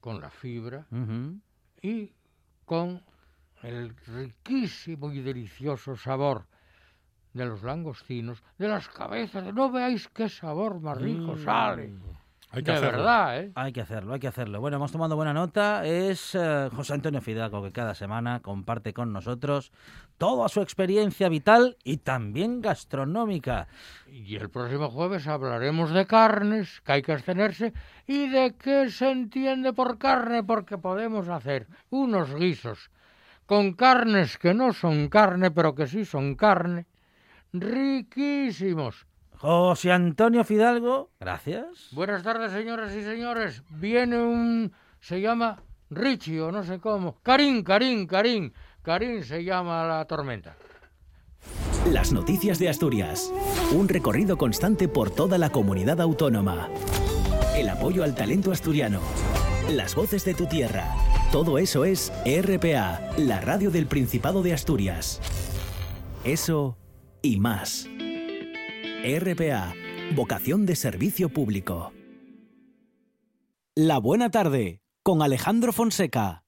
con 0.00 0.20
la 0.20 0.30
fibra 0.30 0.86
y 1.82 2.12
con 2.64 3.02
el 3.62 3.96
riquísimo 4.06 5.12
y 5.12 5.20
delicioso 5.20 5.96
sabor 5.96 6.46
de 7.32 7.44
los 7.44 7.62
langostinos, 7.62 8.42
de 8.58 8.68
las 8.68 8.88
cabezas. 8.88 9.52
No 9.52 9.70
veáis 9.70 10.08
qué 10.08 10.28
sabor 10.28 10.80
más 10.80 10.98
rico 10.98 11.34
Mm. 11.34 11.44
sale. 11.44 11.92
Hay 12.50 12.62
que 12.62 12.70
de 12.70 12.76
hacerlo. 12.78 12.98
verdad, 12.98 13.40
¿eh? 13.40 13.52
Hay 13.54 13.72
que 13.72 13.80
hacerlo, 13.80 14.14
hay 14.14 14.20
que 14.20 14.28
hacerlo. 14.28 14.60
Bueno, 14.60 14.76
hemos 14.76 14.92
tomado 14.92 15.16
buena 15.16 15.34
nota. 15.34 15.84
Es 15.84 16.34
eh, 16.34 16.70
José 16.74 16.94
Antonio 16.94 17.20
Fidalgo 17.20 17.62
que 17.62 17.72
cada 17.72 17.94
semana 17.94 18.40
comparte 18.40 18.94
con 18.94 19.12
nosotros 19.12 19.72
toda 20.16 20.48
su 20.48 20.60
experiencia 20.60 21.28
vital 21.28 21.76
y 21.84 21.98
también 21.98 22.60
gastronómica. 22.60 23.68
Y 24.06 24.36
el 24.36 24.48
próximo 24.48 24.90
jueves 24.90 25.26
hablaremos 25.26 25.90
de 25.90 26.06
carnes, 26.06 26.80
que 26.82 26.92
hay 26.92 27.02
que 27.02 27.12
abstenerse, 27.12 27.72
y 28.06 28.28
de 28.28 28.54
qué 28.54 28.90
se 28.90 29.10
entiende 29.10 29.72
por 29.72 29.98
carne, 29.98 30.42
porque 30.42 30.78
podemos 30.78 31.28
hacer 31.28 31.66
unos 31.90 32.34
guisos 32.34 32.90
con 33.46 33.74
carnes 33.74 34.38
que 34.38 34.54
no 34.54 34.72
son 34.72 35.08
carne, 35.08 35.50
pero 35.50 35.74
que 35.74 35.86
sí 35.86 36.04
son 36.04 36.34
carne, 36.34 36.86
riquísimos. 37.52 39.06
José 39.38 39.92
Antonio 39.92 40.44
Fidalgo, 40.44 41.10
gracias. 41.20 41.88
Buenas 41.92 42.22
tardes, 42.22 42.52
señoras 42.52 42.94
y 42.94 43.02
señores. 43.02 43.62
Viene 43.70 44.18
un... 44.18 44.72
se 45.00 45.20
llama 45.20 45.62
Richie 45.90 46.40
o 46.40 46.50
no 46.50 46.64
sé 46.64 46.78
cómo. 46.80 47.18
Karim, 47.22 47.62
Karim, 47.62 48.06
Karim. 48.06 48.52
Karim 48.82 49.22
se 49.22 49.44
llama 49.44 49.86
la 49.86 50.04
tormenta. 50.06 50.56
Las 51.92 52.12
noticias 52.12 52.58
de 52.58 52.68
Asturias. 52.68 53.32
Un 53.72 53.88
recorrido 53.88 54.36
constante 54.38 54.88
por 54.88 55.10
toda 55.10 55.38
la 55.38 55.50
comunidad 55.50 56.00
autónoma. 56.00 56.68
El 57.54 57.68
apoyo 57.68 58.04
al 58.04 58.14
talento 58.14 58.52
asturiano. 58.52 59.00
Las 59.70 59.94
voces 59.94 60.24
de 60.24 60.34
tu 60.34 60.46
tierra. 60.46 60.94
Todo 61.30 61.58
eso 61.58 61.84
es 61.84 62.12
RPA, 62.24 63.00
la 63.18 63.40
radio 63.40 63.70
del 63.70 63.86
Principado 63.86 64.42
de 64.42 64.54
Asturias. 64.54 65.20
Eso 66.24 66.76
y 67.22 67.38
más. 67.38 67.88
RPA, 69.08 69.72
vocación 70.16 70.66
de 70.66 70.74
servicio 70.74 71.28
público. 71.28 71.92
La 73.76 73.98
buena 73.98 74.32
tarde, 74.32 74.80
con 75.04 75.22
Alejandro 75.22 75.72
Fonseca. 75.72 76.42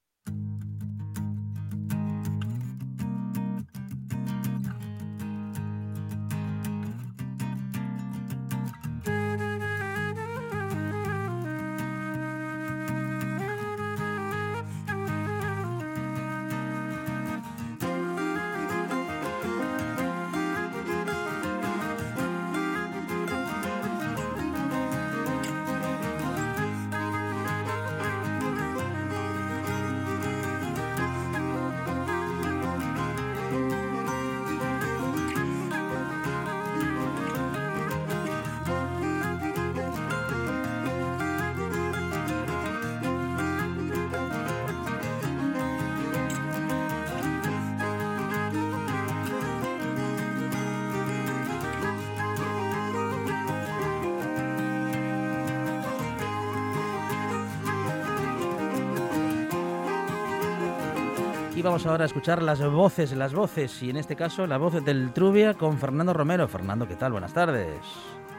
Y 61.59 61.62
vamos 61.62 61.85
ahora 61.87 62.05
a 62.05 62.07
escuchar 62.07 62.40
las 62.40 62.64
voces, 62.71 63.12
las 63.16 63.35
voces, 63.35 63.83
y 63.83 63.90
en 63.90 63.97
este 63.97 64.14
caso 64.14 64.47
la 64.47 64.59
voz 64.59 64.85
del 64.85 65.12
Trubia 65.12 65.55
con 65.55 65.77
Fernando 65.77 66.12
Romero. 66.12 66.47
Fernando, 66.47 66.87
¿qué 66.87 66.94
tal? 66.94 67.11
Buenas 67.11 67.35
tardes. 67.35 67.81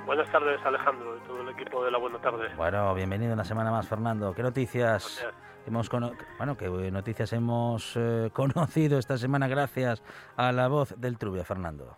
Buenas 0.05 0.31
tardes, 0.31 0.57
Alejandro, 0.65 1.17
y 1.17 1.27
todo 1.27 1.41
el 1.41 1.49
equipo 1.49 1.83
de 1.83 1.91
la 1.91 1.97
Buena 1.97 2.17
Tarde. 2.21 2.47
Bueno, 2.55 2.95
bienvenido 2.95 3.33
una 3.33 3.43
semana 3.43 3.71
más, 3.71 3.89
Fernando. 3.89 4.33
¿Qué 4.33 4.41
noticias 4.41 5.19
Gracias. 5.21 5.67
hemos 5.67 5.89
cono- 5.89 6.13
bueno, 6.37 6.55
qué 6.55 6.69
noticias 6.69 7.33
hemos 7.33 7.93
eh, 7.97 8.29
conocido 8.33 8.97
esta 8.97 9.17
semana 9.17 9.49
gracias 9.49 10.01
a 10.37 10.53
la 10.53 10.69
voz 10.69 10.95
del 10.99 11.17
Trubia, 11.17 11.43
Fernando? 11.43 11.97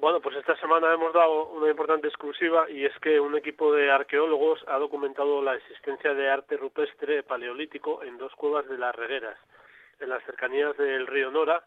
Bueno, 0.00 0.18
pues 0.20 0.34
esta 0.36 0.56
semana 0.56 0.92
hemos 0.92 1.14
dado 1.14 1.46
una 1.50 1.70
importante 1.70 2.08
exclusiva 2.08 2.68
y 2.68 2.84
es 2.84 2.92
que 3.00 3.20
un 3.20 3.36
equipo 3.36 3.72
de 3.72 3.90
arqueólogos 3.92 4.64
ha 4.66 4.78
documentado 4.78 5.40
la 5.42 5.54
existencia 5.54 6.12
de 6.12 6.28
arte 6.28 6.56
rupestre 6.56 7.22
paleolítico 7.22 8.02
en 8.02 8.18
dos 8.18 8.32
cuevas 8.34 8.68
de 8.68 8.76
las 8.78 8.94
Regueras, 8.96 9.38
en 10.00 10.08
las 10.08 10.22
cercanías 10.24 10.76
del 10.76 11.06
río 11.06 11.30
Nora, 11.30 11.64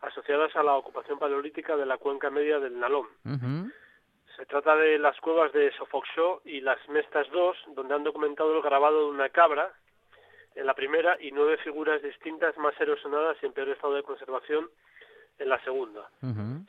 asociadas 0.00 0.54
a 0.56 0.62
la 0.62 0.74
ocupación 0.74 1.18
paleolítica 1.18 1.76
de 1.76 1.86
la 1.86 1.98
cuenca 1.98 2.30
media 2.30 2.58
del 2.58 2.78
Nalón. 2.78 3.06
Se 4.36 4.46
trata 4.46 4.74
de 4.76 4.98
las 4.98 5.18
cuevas 5.20 5.52
de 5.52 5.70
Sofoxó 5.72 6.40
y 6.44 6.60
las 6.60 6.78
Mestas 6.88 7.26
II, 7.32 7.74
donde 7.74 7.94
han 7.94 8.04
documentado 8.04 8.56
el 8.56 8.62
grabado 8.62 9.00
de 9.00 9.10
una 9.10 9.28
cabra 9.28 9.72
en 10.54 10.66
la 10.66 10.74
primera 10.74 11.16
y 11.20 11.30
nueve 11.30 11.58
figuras 11.58 12.02
distintas 12.02 12.56
más 12.56 12.78
erosionadas 12.80 13.36
y 13.42 13.46
en 13.46 13.52
peor 13.52 13.68
estado 13.68 13.94
de 13.94 14.02
conservación 14.02 14.70
en 15.38 15.48
la 15.48 15.62
segunda, 15.64 16.10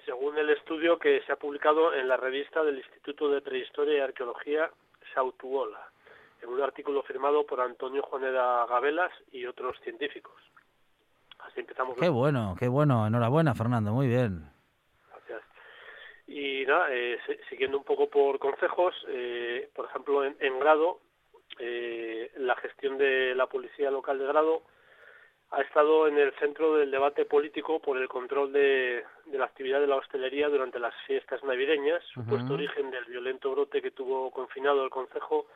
según 0.05 0.37
el 0.37 0.49
estudio 0.49 0.97
que 0.97 1.21
se 1.25 1.31
ha 1.31 1.35
publicado 1.35 1.93
en 1.93 2.07
la 2.07 2.15
revista 2.15 2.63
del 2.63 2.77
Instituto 2.77 3.29
de 3.29 3.41
Prehistoria 3.41 3.97
y 3.97 3.99
Arqueología 3.99 4.71
Sautuola, 5.13 5.89
en 6.41 6.49
un 6.49 6.61
artículo 6.61 7.03
firmado 7.03 7.45
por 7.45 7.59
Antonio 7.59 8.01
Juaneda 8.01 8.65
Gabelas 8.67 9.11
y 9.31 9.45
otros 9.45 9.77
científicos. 9.81 10.41
Así 11.51 11.59
empezamos. 11.59 11.97
Qué 11.99 12.09
bueno, 12.09 12.55
qué 12.59 12.67
bueno. 12.67 13.05
Enhorabuena, 13.07 13.53
Fernando. 13.53 13.91
Muy 13.91 14.07
bien. 14.07 14.49
Gracias. 15.09 15.41
Y 16.27 16.65
nada, 16.65 16.87
eh, 16.91 17.19
si- 17.25 17.37
siguiendo 17.49 17.77
un 17.77 17.83
poco 17.83 18.09
por 18.09 18.39
consejos, 18.39 18.95
eh, 19.09 19.69
por 19.75 19.85
ejemplo, 19.85 20.23
en, 20.23 20.35
en 20.39 20.59
Grado, 20.59 20.99
eh, 21.59 22.31
la 22.37 22.55
gestión 22.55 22.97
de 22.97 23.35
la 23.35 23.47
policía 23.47 23.91
local 23.91 24.17
de 24.19 24.25
Grado 24.25 24.63
ha 25.53 25.61
estado 25.61 26.07
en 26.07 26.17
el 26.17 26.31
centro 26.39 26.75
del 26.77 26.89
debate 26.91 27.25
político 27.25 27.81
por 27.81 27.97
el 27.97 28.07
control 28.07 28.53
de, 28.53 29.03
de 29.25 29.37
la 29.37 29.43
actividad 29.45 29.81
de 29.81 29.87
la 29.87 29.97
hostelería 29.97 30.47
durante 30.47 30.79
las 30.79 30.93
fiestas 31.05 31.43
navideñas, 31.43 32.01
supuesto 32.13 32.53
origen 32.53 32.89
del 32.89 33.03
violento 33.03 33.51
brote 33.51 33.81
que 33.81 33.91
tuvo 33.91 34.31
confinado 34.31 34.85
el 34.85 34.89
concejo 34.89 35.47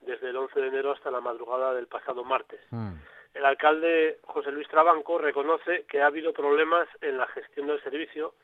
desde 0.00 0.30
el 0.30 0.36
11 0.36 0.60
de 0.60 0.66
enero 0.66 0.90
hasta 0.90 1.12
la 1.12 1.20
madrugada 1.20 1.72
del 1.74 1.86
pasado 1.86 2.24
martes. 2.24 2.58
Mm. 2.70 2.94
El 3.38 3.44
alcalde 3.44 4.18
José 4.24 4.50
Luis 4.50 4.66
Trabanco 4.66 5.16
reconoce 5.16 5.84
que 5.84 6.02
ha 6.02 6.06
habido 6.06 6.32
problemas 6.32 6.88
en 7.00 7.18
la 7.18 7.28
gestión 7.28 7.68
del 7.68 7.80
servicio 7.84 8.34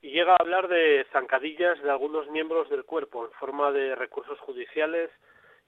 y 0.00 0.12
llega 0.12 0.34
a 0.34 0.36
hablar 0.38 0.68
de 0.68 1.04
zancadillas 1.10 1.82
de 1.82 1.90
algunos 1.90 2.30
miembros 2.30 2.70
del 2.70 2.84
cuerpo 2.84 3.24
en 3.24 3.32
forma 3.32 3.72
de 3.72 3.96
recursos 3.96 4.38
judiciales 4.38 5.10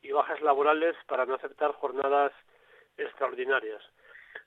y 0.02 0.12
bajas 0.12 0.40
laborales 0.40 0.94
para 1.08 1.26
no 1.26 1.34
aceptar 1.34 1.72
jornadas 1.72 2.30
extraordinarias. 2.96 3.82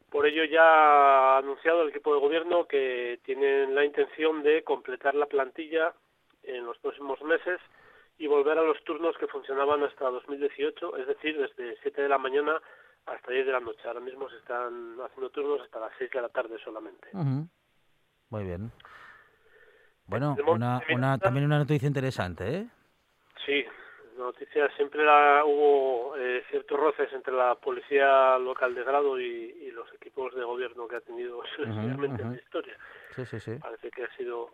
Por 0.10 0.26
ello 0.26 0.46
ya 0.46 0.64
ha 0.64 1.38
anunciado 1.40 1.82
el 1.82 1.90
equipo 1.90 2.14
de 2.14 2.22
gobierno 2.22 2.66
que 2.66 3.20
tienen 3.26 3.76
la 3.76 3.84
intención 3.84 4.42
de 4.42 4.64
completar 4.64 5.16
la 5.16 5.26
plantilla 5.26 5.92
en 6.44 6.66
los 6.66 6.78
próximos 6.78 7.22
meses 7.24 7.60
y 8.18 8.28
volver 8.28 8.58
a 8.58 8.64
los 8.64 8.82
turnos 8.86 9.18
que 9.18 9.28
funcionaban 9.28 9.84
hasta 9.84 10.10
2018, 10.10 10.96
es 10.96 11.08
decir, 11.08 11.38
desde 11.38 11.76
7 11.82 12.04
de 12.04 12.08
la 12.08 12.18
mañana 12.18 12.62
hasta 13.06 13.32
10 13.32 13.46
de 13.46 13.52
la 13.52 13.60
noche. 13.60 13.82
Ahora 13.86 14.00
mismo 14.00 14.30
se 14.30 14.38
están 14.38 14.98
haciendo 15.02 15.30
turnos 15.30 15.62
hasta 15.62 15.80
las 15.80 15.92
6 15.98 16.12
de 16.12 16.22
la 16.22 16.30
tarde 16.30 16.58
solamente. 16.64 17.10
Muy 17.14 18.44
bien. 18.44 18.72
Bueno, 20.06 20.36
una, 20.48 20.82
una, 20.94 21.18
también 21.18 21.46
una 21.46 21.60
noticia 21.60 21.88
interesante, 21.88 22.58
¿eh? 22.58 22.68
Sí, 23.46 23.66
noticia 24.18 24.70
siempre 24.76 25.04
la, 25.04 25.44
hubo 25.46 26.16
eh, 26.18 26.44
ciertos 26.50 26.80
roces 26.80 27.12
entre 27.14 27.34
la 27.34 27.56
policía 27.56 28.38
local 28.38 28.74
de 28.76 28.84
grado 28.84 29.20
y, 29.20 29.72
los 29.74 29.92
equipos 29.96 30.36
de 30.36 30.44
gobierno 30.44 30.88
que 30.88 30.98
ha 30.98 31.02
tenido 31.02 31.42
en 31.58 32.32
la 32.32 32.36
historia. 32.36 32.78
Sí, 33.16 33.26
sí, 33.26 33.40
sí. 33.40 33.56
Parece 33.60 33.90
que 33.90 34.04
ha 34.04 34.16
sido 34.16 34.52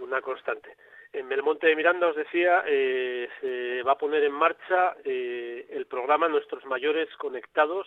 una 0.00 0.20
constante. 0.20 0.76
En 1.12 1.28
Belmonte 1.28 1.66
de 1.66 1.76
Miranda, 1.76 2.08
os 2.08 2.16
decía, 2.16 2.64
eh, 2.66 3.28
se 3.40 3.82
va 3.82 3.92
a 3.92 3.98
poner 3.98 4.24
en 4.24 4.32
marcha 4.32 4.96
eh, 5.04 5.66
el 5.70 5.86
programa 5.86 6.28
Nuestros 6.28 6.64
Mayores 6.66 7.08
Conectados, 7.16 7.86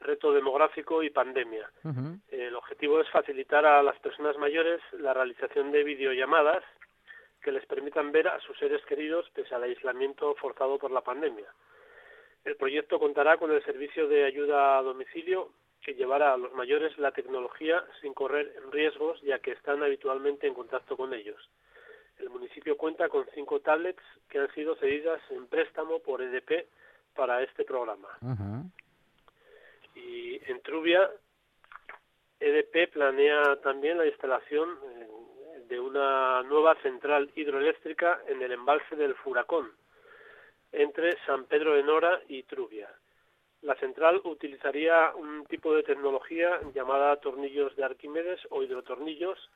Reto 0.00 0.32
Demográfico 0.32 1.02
y 1.02 1.10
Pandemia. 1.10 1.68
El 2.30 2.54
objetivo 2.54 3.00
es 3.00 3.08
facilitar 3.10 3.66
a 3.66 3.82
las 3.82 3.98
personas 3.98 4.36
mayores 4.36 4.80
la 4.92 5.12
realización 5.12 5.72
de 5.72 5.82
videollamadas 5.82 6.62
que 7.42 7.52
les 7.52 7.66
permitan 7.66 8.12
ver 8.12 8.28
a 8.28 8.38
sus 8.40 8.56
seres 8.58 8.84
queridos 8.84 9.28
pese 9.30 9.54
al 9.54 9.64
aislamiento 9.64 10.34
forzado 10.36 10.78
por 10.78 10.90
la 10.90 11.00
pandemia. 11.00 11.46
El 12.44 12.56
proyecto 12.56 12.98
contará 12.98 13.38
con 13.38 13.50
el 13.50 13.64
servicio 13.64 14.06
de 14.06 14.24
ayuda 14.24 14.78
a 14.78 14.82
domicilio 14.82 15.50
que 15.82 15.94
llevará 15.94 16.34
a 16.34 16.36
los 16.36 16.52
mayores 16.54 16.96
la 16.98 17.12
tecnología 17.12 17.84
sin 18.00 18.14
correr 18.14 18.54
riesgos 18.70 19.20
ya 19.22 19.38
que 19.38 19.52
están 19.52 19.82
habitualmente 19.82 20.46
en 20.46 20.54
contacto 20.54 20.96
con 20.96 21.14
ellos. 21.14 21.48
El 22.18 22.30
municipio 22.30 22.76
cuenta 22.76 23.08
con 23.08 23.26
cinco 23.34 23.60
tablets 23.60 24.02
que 24.28 24.38
han 24.38 24.52
sido 24.54 24.74
cedidas 24.76 25.20
en 25.30 25.46
préstamo 25.46 26.00
por 26.00 26.22
EDP 26.22 26.66
para 27.14 27.42
este 27.42 27.64
programa. 27.64 28.08
Y 29.94 30.40
en 30.50 30.60
Trubia, 30.62 31.10
EDP 32.40 32.92
planea 32.92 33.56
también 33.62 33.98
la 33.98 34.06
instalación 34.06 34.78
de 35.68 35.80
una 35.80 36.42
nueva 36.44 36.74
central 36.82 37.30
hidroeléctrica 37.34 38.20
en 38.26 38.40
el 38.42 38.52
embalse 38.52 38.96
del 38.96 39.14
Furacón, 39.16 39.70
entre 40.72 41.16
San 41.26 41.44
Pedro 41.44 41.74
de 41.74 41.82
Nora 41.82 42.20
y 42.28 42.42
Trubia. 42.44 42.88
La 43.62 43.74
central 43.76 44.20
utilizaría 44.24 45.12
un 45.16 45.44
tipo 45.46 45.74
de 45.74 45.82
tecnología 45.82 46.60
llamada 46.72 47.16
tornillos 47.16 47.74
de 47.76 47.84
Arquímedes 47.84 48.40
o 48.50 48.62
hidrotornillos, 48.62 49.50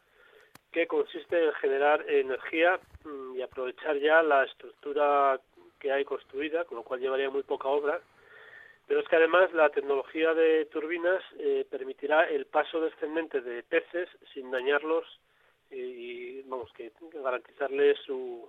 que 0.72 0.86
consiste 0.86 1.44
en 1.44 1.52
generar 1.54 2.04
energía 2.08 2.80
mm, 3.04 3.36
y 3.36 3.42
aprovechar 3.42 3.98
ya 3.98 4.22
la 4.22 4.44
estructura 4.44 5.38
que 5.78 5.92
hay 5.92 6.04
construida, 6.04 6.64
con 6.64 6.78
lo 6.78 6.84
cual 6.84 7.00
llevaría 7.00 7.30
muy 7.30 7.42
poca 7.42 7.68
obra. 7.68 8.00
Pero 8.86 9.00
es 9.00 9.08
que 9.08 9.16
además 9.16 9.52
la 9.52 9.70
tecnología 9.70 10.34
de 10.34 10.64
turbinas 10.66 11.22
eh, 11.38 11.66
permitirá 11.70 12.24
el 12.24 12.46
paso 12.46 12.80
descendente 12.80 13.40
de 13.40 13.62
peces 13.62 14.08
sin 14.32 14.50
dañarlos 14.50 15.04
y, 15.70 16.42
vamos, 16.42 16.70
que 16.72 16.92
garantizarles 17.14 17.98
su, 18.04 18.46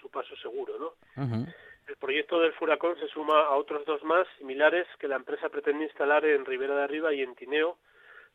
su, 0.00 0.10
paso 0.10 0.36
seguro, 0.36 0.78
¿no? 0.78 1.46
El 1.88 1.96
proyecto 1.96 2.40
del 2.40 2.52
Furacón 2.52 2.98
se 2.98 3.08
suma 3.08 3.46
a 3.46 3.56
otros 3.56 3.86
dos 3.86 4.02
más 4.02 4.26
similares 4.38 4.86
que 4.98 5.08
la 5.08 5.16
empresa 5.16 5.48
pretende 5.48 5.84
instalar 5.84 6.24
en 6.26 6.44
Ribera 6.44 6.76
de 6.76 6.82
Arriba 6.82 7.14
y 7.14 7.22
en 7.22 7.34
Tineo, 7.34 7.78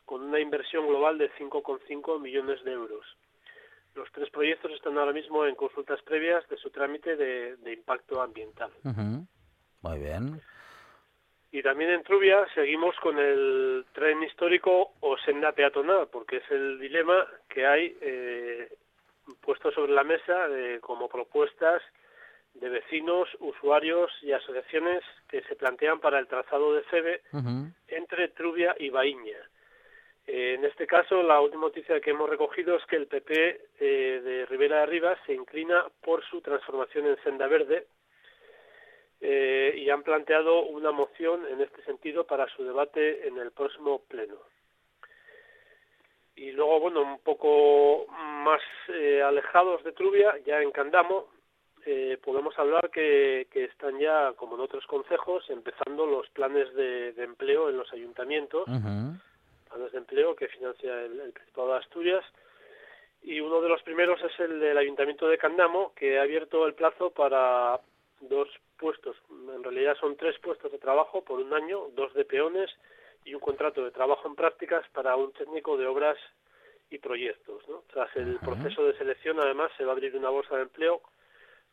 con 0.04 0.22
una 0.22 0.40
inversión 0.40 0.86
global 0.86 1.18
de 1.18 1.30
5,5 1.34 2.20
millones 2.20 2.64
de 2.64 2.72
euros. 2.72 3.06
Los 3.94 4.10
tres 4.12 4.30
proyectos 4.30 4.72
están 4.72 4.96
ahora 4.98 5.12
mismo 5.12 5.44
en 5.46 5.54
consultas 5.54 6.00
previas 6.02 6.48
de 6.48 6.56
su 6.56 6.70
trámite 6.70 7.16
de, 7.16 7.72
impacto 7.72 8.22
ambiental. 8.22 8.70
Muy 9.82 9.98
bien. 9.98 10.40
Y 11.50 11.62
también 11.62 11.90
en 11.90 12.02
Trubia 12.02 12.46
seguimos 12.54 12.96
con 13.02 13.18
el 13.18 13.84
tren 13.92 14.22
histórico 14.22 14.94
o 15.00 15.18
senda 15.18 15.52
peatonal, 15.52 16.08
porque 16.10 16.38
es 16.38 16.50
el 16.50 16.78
dilema 16.78 17.26
que 17.48 17.66
hay 17.66 17.96
eh, 18.00 18.72
puesto 19.42 19.70
sobre 19.72 19.92
la 19.92 20.02
mesa 20.02 20.46
como 20.80 21.08
propuestas 21.08 21.82
de 22.54 22.68
vecinos, 22.68 23.28
usuarios 23.40 24.10
y 24.22 24.32
asociaciones 24.32 25.02
que 25.28 25.42
se 25.42 25.56
plantean 25.56 26.00
para 26.00 26.18
el 26.18 26.26
trazado 26.26 26.74
de 26.74 26.82
FEBE 26.84 27.22
entre 27.88 28.28
Trubia 28.28 28.74
y 28.78 28.90
Baíña. 28.90 29.38
Eh, 30.26 30.54
en 30.54 30.64
este 30.64 30.86
caso, 30.86 31.22
la 31.22 31.40
última 31.40 31.62
noticia 31.62 32.00
que 32.00 32.10
hemos 32.10 32.30
recogido 32.30 32.76
es 32.76 32.84
que 32.86 32.96
el 32.96 33.06
PP 33.06 33.60
eh, 33.80 34.20
de 34.22 34.46
Rivera 34.46 34.76
de 34.76 34.82
Arriba 34.82 35.18
se 35.26 35.34
inclina 35.34 35.84
por 36.00 36.24
su 36.24 36.40
transformación 36.40 37.06
en 37.06 37.22
senda 37.24 37.48
verde 37.48 37.86
eh, 39.20 39.74
y 39.76 39.90
han 39.90 40.02
planteado 40.02 40.62
una 40.62 40.92
moción 40.92 41.46
en 41.48 41.60
este 41.60 41.82
sentido 41.84 42.24
para 42.24 42.46
su 42.54 42.64
debate 42.64 43.26
en 43.26 43.38
el 43.38 43.50
próximo 43.50 44.02
pleno. 44.08 44.36
Y 46.36 46.52
luego, 46.52 46.80
bueno, 46.80 47.02
un 47.02 47.18
poco 47.18 48.06
más 48.08 48.62
alejados 49.24 49.84
de 49.84 49.92
Trubia, 49.92 50.34
ya 50.46 50.62
en 50.62 50.70
Candamo, 50.70 51.28
podemos 52.24 52.58
hablar 52.58 52.90
que, 52.90 53.46
están 53.52 53.98
ya, 53.98 54.32
como 54.34 54.54
en 54.54 54.62
otros 54.62 54.86
consejos, 54.86 55.44
empezando 55.50 56.06
los 56.06 56.28
planes 56.30 56.72
de, 56.74 57.10
empleo 57.18 57.68
en 57.68 57.76
los 57.76 57.92
ayuntamientos 57.92 58.66
de 59.78 59.98
empleo 59.98 60.36
que 60.36 60.48
financia 60.48 61.02
el, 61.02 61.32
Principado 61.32 61.72
de 61.72 61.78
Asturias. 61.78 62.24
Y 63.22 63.40
uno 63.40 63.60
de 63.60 63.68
los 63.68 63.82
primeros 63.82 64.20
es 64.22 64.38
el 64.40 64.58
del 64.60 64.76
Ayuntamiento 64.76 65.28
de 65.28 65.38
Candamo, 65.38 65.92
que 65.94 66.18
ha 66.18 66.22
abierto 66.22 66.66
el 66.66 66.74
plazo 66.74 67.10
para 67.10 67.80
dos 68.20 68.48
puestos, 68.76 69.16
en 69.30 69.62
realidad 69.62 69.96
son 69.98 70.16
tres 70.16 70.38
puestos 70.40 70.70
de 70.72 70.78
trabajo 70.78 71.22
por 71.22 71.38
un 71.38 71.54
año, 71.54 71.88
dos 71.94 72.12
de 72.14 72.24
peones 72.24 72.70
y 73.24 73.34
un 73.34 73.40
contrato 73.40 73.84
de 73.84 73.92
trabajo 73.92 74.26
en 74.26 74.34
prácticas 74.34 74.88
para 74.90 75.14
un 75.14 75.32
técnico 75.32 75.76
de 75.76 75.86
obras 75.86 76.18
y 76.90 76.98
proyectos. 76.98 77.62
Tras 77.92 78.14
el 78.16 78.38
proceso 78.38 78.84
de 78.84 78.96
selección, 78.98 79.38
además, 79.40 79.70
se 79.76 79.84
va 79.84 79.92
a 79.92 79.94
abrir 79.94 80.16
una 80.16 80.30
bolsa 80.30 80.56
de 80.56 80.62
empleo 80.62 81.00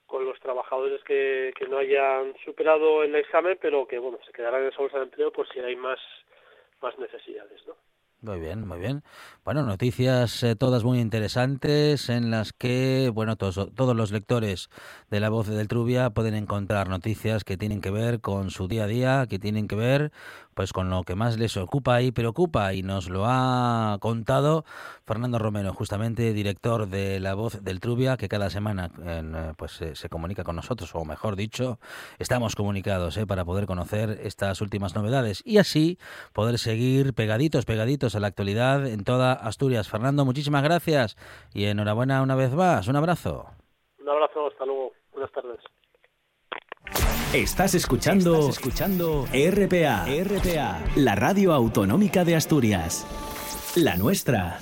con 0.05 0.25
los 0.25 0.39
trabajadores 0.39 1.03
que, 1.03 1.51
que 1.57 1.67
no 1.67 1.77
hayan 1.77 2.35
superado 2.45 3.03
el 3.03 3.15
examen, 3.15 3.57
pero 3.59 3.87
que 3.87 3.97
bueno 3.99 4.19
se 4.25 4.31
quedarán 4.31 4.63
en 4.63 4.69
esa 4.69 4.81
bolsa 4.81 4.97
de 4.97 5.03
empleo 5.05 5.31
por 5.31 5.47
si 5.49 5.59
hay 5.59 5.75
más 5.75 5.99
más 6.81 6.97
necesidades. 6.97 7.65
¿no? 7.67 7.75
Muy 8.21 8.41
bien, 8.41 8.67
muy 8.67 8.79
bien. 8.79 9.01
Bueno, 9.45 9.63
noticias 9.63 10.43
eh, 10.43 10.57
todas 10.57 10.83
muy 10.83 10.99
interesantes 10.99 12.09
en 12.09 12.31
las 12.31 12.51
que, 12.51 13.09
bueno, 13.13 13.37
todos, 13.37 13.73
todos 13.73 13.95
los 13.95 14.11
lectores 14.11 14.69
de 15.09 15.21
La 15.21 15.29
Voz 15.29 15.47
del 15.47 15.69
Trubia 15.69 16.09
pueden 16.09 16.35
encontrar 16.35 16.89
noticias 16.89 17.45
que 17.45 17.55
tienen 17.55 17.79
que 17.79 17.91
ver 17.91 18.19
con 18.19 18.49
su 18.49 18.67
día 18.67 18.83
a 18.83 18.87
día, 18.87 19.25
que 19.29 19.39
tienen 19.39 19.69
que 19.69 19.75
ver 19.75 20.11
pues 20.59 20.73
con 20.73 20.89
lo 20.89 21.03
que 21.03 21.15
más 21.15 21.37
les 21.37 21.55
ocupa 21.55 22.01
y 22.01 22.11
preocupa 22.11 22.73
y 22.73 22.83
nos 22.83 23.07
lo 23.07 23.23
ha 23.25 23.97
contado 24.01 24.65
Fernando 25.05 25.39
Romero, 25.39 25.73
justamente 25.73 26.33
director 26.33 26.89
de 26.89 27.21
La 27.21 27.33
Voz 27.33 27.63
del 27.63 27.79
Trubia, 27.79 28.17
que 28.17 28.27
cada 28.27 28.49
semana 28.49 28.91
eh, 29.01 29.53
pues 29.55 29.79
se 29.93 30.09
comunica 30.09 30.43
con 30.43 30.57
nosotros, 30.57 30.93
o 30.95 31.05
mejor 31.05 31.37
dicho, 31.37 31.79
estamos 32.17 32.57
comunicados 32.57 33.15
eh, 33.15 33.25
para 33.25 33.45
poder 33.45 33.67
conocer 33.67 34.19
estas 34.21 34.59
últimas 34.59 34.95
novedades 34.95 35.41
y 35.45 35.59
así 35.59 35.97
poder 36.33 36.59
seguir 36.59 37.13
pegaditos, 37.13 37.63
pegaditos 37.63 38.08
a 38.15 38.19
la 38.19 38.27
actualidad 38.27 38.87
en 38.87 39.03
toda 39.03 39.33
Asturias. 39.33 39.89
Fernando, 39.89 40.25
muchísimas 40.25 40.63
gracias 40.63 41.17
y 41.53 41.65
enhorabuena 41.65 42.21
una 42.21 42.35
vez 42.35 42.53
más. 42.53 42.87
Un 42.87 42.95
abrazo. 42.95 43.47
Un 43.99 44.09
abrazo, 44.09 44.47
hasta 44.47 44.65
luego. 44.65 44.91
Buenas 45.11 45.31
tardes. 45.31 45.59
Estás 47.33 47.75
escuchando, 47.75 48.49
escuchando 48.49 49.25
RPA, 49.25 50.05
RPA, 50.05 50.81
la 50.95 51.15
radio 51.15 51.53
autonómica 51.53 52.23
de 52.25 52.35
Asturias. 52.35 53.05
La 53.75 53.97
nuestra. 53.97 54.57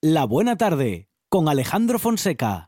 La 0.00 0.24
buena 0.24 0.56
tarde, 0.56 1.08
con 1.28 1.48
Alejandro 1.48 1.98
Fonseca. 1.98 2.67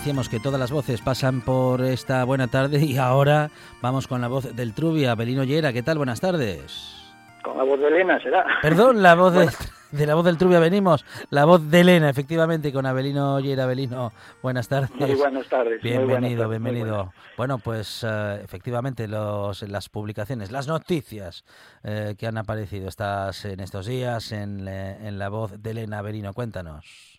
Decíamos 0.00 0.30
que 0.30 0.40
todas 0.40 0.58
las 0.58 0.72
voces 0.72 1.02
pasan 1.02 1.42
por 1.42 1.82
esta 1.82 2.24
buena 2.24 2.48
tarde 2.48 2.78
y 2.78 2.96
ahora 2.96 3.50
vamos 3.82 4.08
con 4.08 4.22
la 4.22 4.28
voz 4.28 4.56
del 4.56 4.72
Trubia, 4.72 5.14
Belino 5.14 5.44
Llera. 5.44 5.74
¿Qué 5.74 5.82
tal? 5.82 5.98
Buenas 5.98 6.22
tardes. 6.22 7.12
Con 7.44 7.58
la 7.58 7.64
voz 7.64 7.78
de 7.78 7.88
Elena 7.88 8.18
será. 8.18 8.46
Perdón, 8.62 9.02
la 9.02 9.14
voz 9.14 9.34
de, 9.34 10.06
la 10.06 10.14
voz 10.14 10.24
del 10.24 10.38
Trubia 10.38 10.58
venimos. 10.58 11.04
La 11.28 11.44
voz 11.44 11.70
de 11.70 11.80
Elena, 11.80 12.08
efectivamente, 12.08 12.72
con 12.72 12.86
Abelino 12.86 13.40
Llera. 13.40 13.64
Abelino, 13.64 14.14
buenas 14.42 14.68
tardes. 14.68 14.90
Muy 14.94 15.16
buenas 15.16 15.46
tardes. 15.50 15.82
Bienvenido, 15.82 16.48
bienvenido. 16.48 17.12
Bueno, 17.36 17.58
pues 17.58 18.02
eh, 18.08 18.40
efectivamente 18.42 19.06
los, 19.06 19.60
las 19.68 19.90
publicaciones, 19.90 20.50
las 20.50 20.66
noticias 20.66 21.44
eh, 21.84 22.14
que 22.18 22.26
han 22.26 22.38
aparecido 22.38 22.88
estas, 22.88 23.44
en 23.44 23.60
estos 23.60 23.84
días 23.84 24.32
en, 24.32 24.66
en 24.66 25.18
la 25.18 25.28
voz 25.28 25.62
de 25.62 25.72
Elena 25.72 25.98
Abelino. 25.98 26.32
Cuéntanos. 26.32 27.09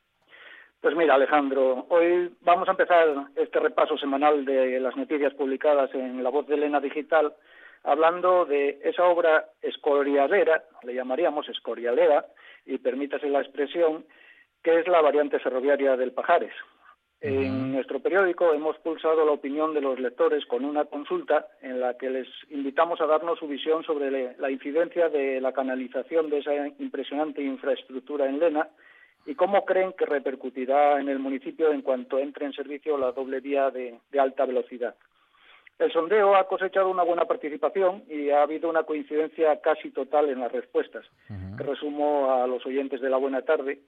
Pues 0.81 0.95
mira, 0.95 1.13
Alejandro, 1.13 1.85
hoy 1.89 2.31
vamos 2.41 2.67
a 2.67 2.71
empezar 2.71 3.07
este 3.35 3.59
repaso 3.59 3.99
semanal 3.99 4.43
de 4.45 4.79
las 4.79 4.97
noticias 4.97 5.31
publicadas 5.35 5.93
en 5.93 6.23
La 6.23 6.31
Voz 6.31 6.47
de 6.47 6.55
Elena 6.55 6.79
Digital, 6.79 7.35
hablando 7.83 8.45
de 8.45 8.79
esa 8.83 9.05
obra 9.05 9.45
escorialera, 9.61 10.63
le 10.81 10.95
llamaríamos 10.95 11.47
escorialera, 11.49 12.25
y 12.65 12.79
permítase 12.79 13.29
la 13.29 13.41
expresión, 13.41 14.05
que 14.63 14.79
es 14.79 14.87
la 14.87 15.01
variante 15.01 15.37
ferroviaria 15.37 15.95
del 15.97 16.13
Pajares. 16.13 16.53
En 17.19 17.73
nuestro 17.73 17.99
periódico 17.99 18.51
hemos 18.51 18.75
pulsado 18.79 19.23
la 19.23 19.33
opinión 19.33 19.75
de 19.75 19.81
los 19.81 19.99
lectores 19.99 20.47
con 20.47 20.65
una 20.65 20.85
consulta 20.85 21.45
en 21.61 21.79
la 21.79 21.95
que 21.95 22.09
les 22.09 22.27
invitamos 22.49 22.99
a 23.01 23.05
darnos 23.05 23.37
su 23.37 23.47
visión 23.47 23.83
sobre 23.83 24.35
la 24.35 24.49
incidencia 24.49 25.09
de 25.09 25.39
la 25.41 25.53
canalización 25.53 26.31
de 26.31 26.39
esa 26.39 26.67
impresionante 26.79 27.43
infraestructura 27.43 28.25
en 28.25 28.39
Lena 28.39 28.67
y 29.25 29.35
cómo 29.35 29.65
creen 29.65 29.93
que 29.93 30.05
repercutirá 30.05 30.99
en 30.99 31.09
el 31.09 31.19
municipio 31.19 31.71
en 31.71 31.81
cuanto 31.81 32.19
entre 32.19 32.45
en 32.45 32.53
servicio 32.53 32.97
la 32.97 33.11
doble 33.11 33.39
vía 33.39 33.69
de, 33.69 33.99
alta 34.19 34.45
velocidad. 34.45 34.95
El 35.77 35.91
sondeo 35.91 36.35
ha 36.35 36.47
cosechado 36.47 36.89
una 36.89 37.03
buena 37.03 37.25
participación 37.25 38.03
y 38.07 38.29
ha 38.29 38.43
habido 38.43 38.69
una 38.69 38.83
coincidencia 38.83 39.59
casi 39.61 39.89
total 39.89 40.29
en 40.29 40.39
las 40.39 40.51
respuestas, 40.51 41.05
que 41.57 41.63
resumo 41.63 42.31
a 42.31 42.45
los 42.45 42.63
oyentes 42.65 43.01
de 43.01 43.09
la 43.09 43.17
buena 43.17 43.41
tarde, 43.41 43.79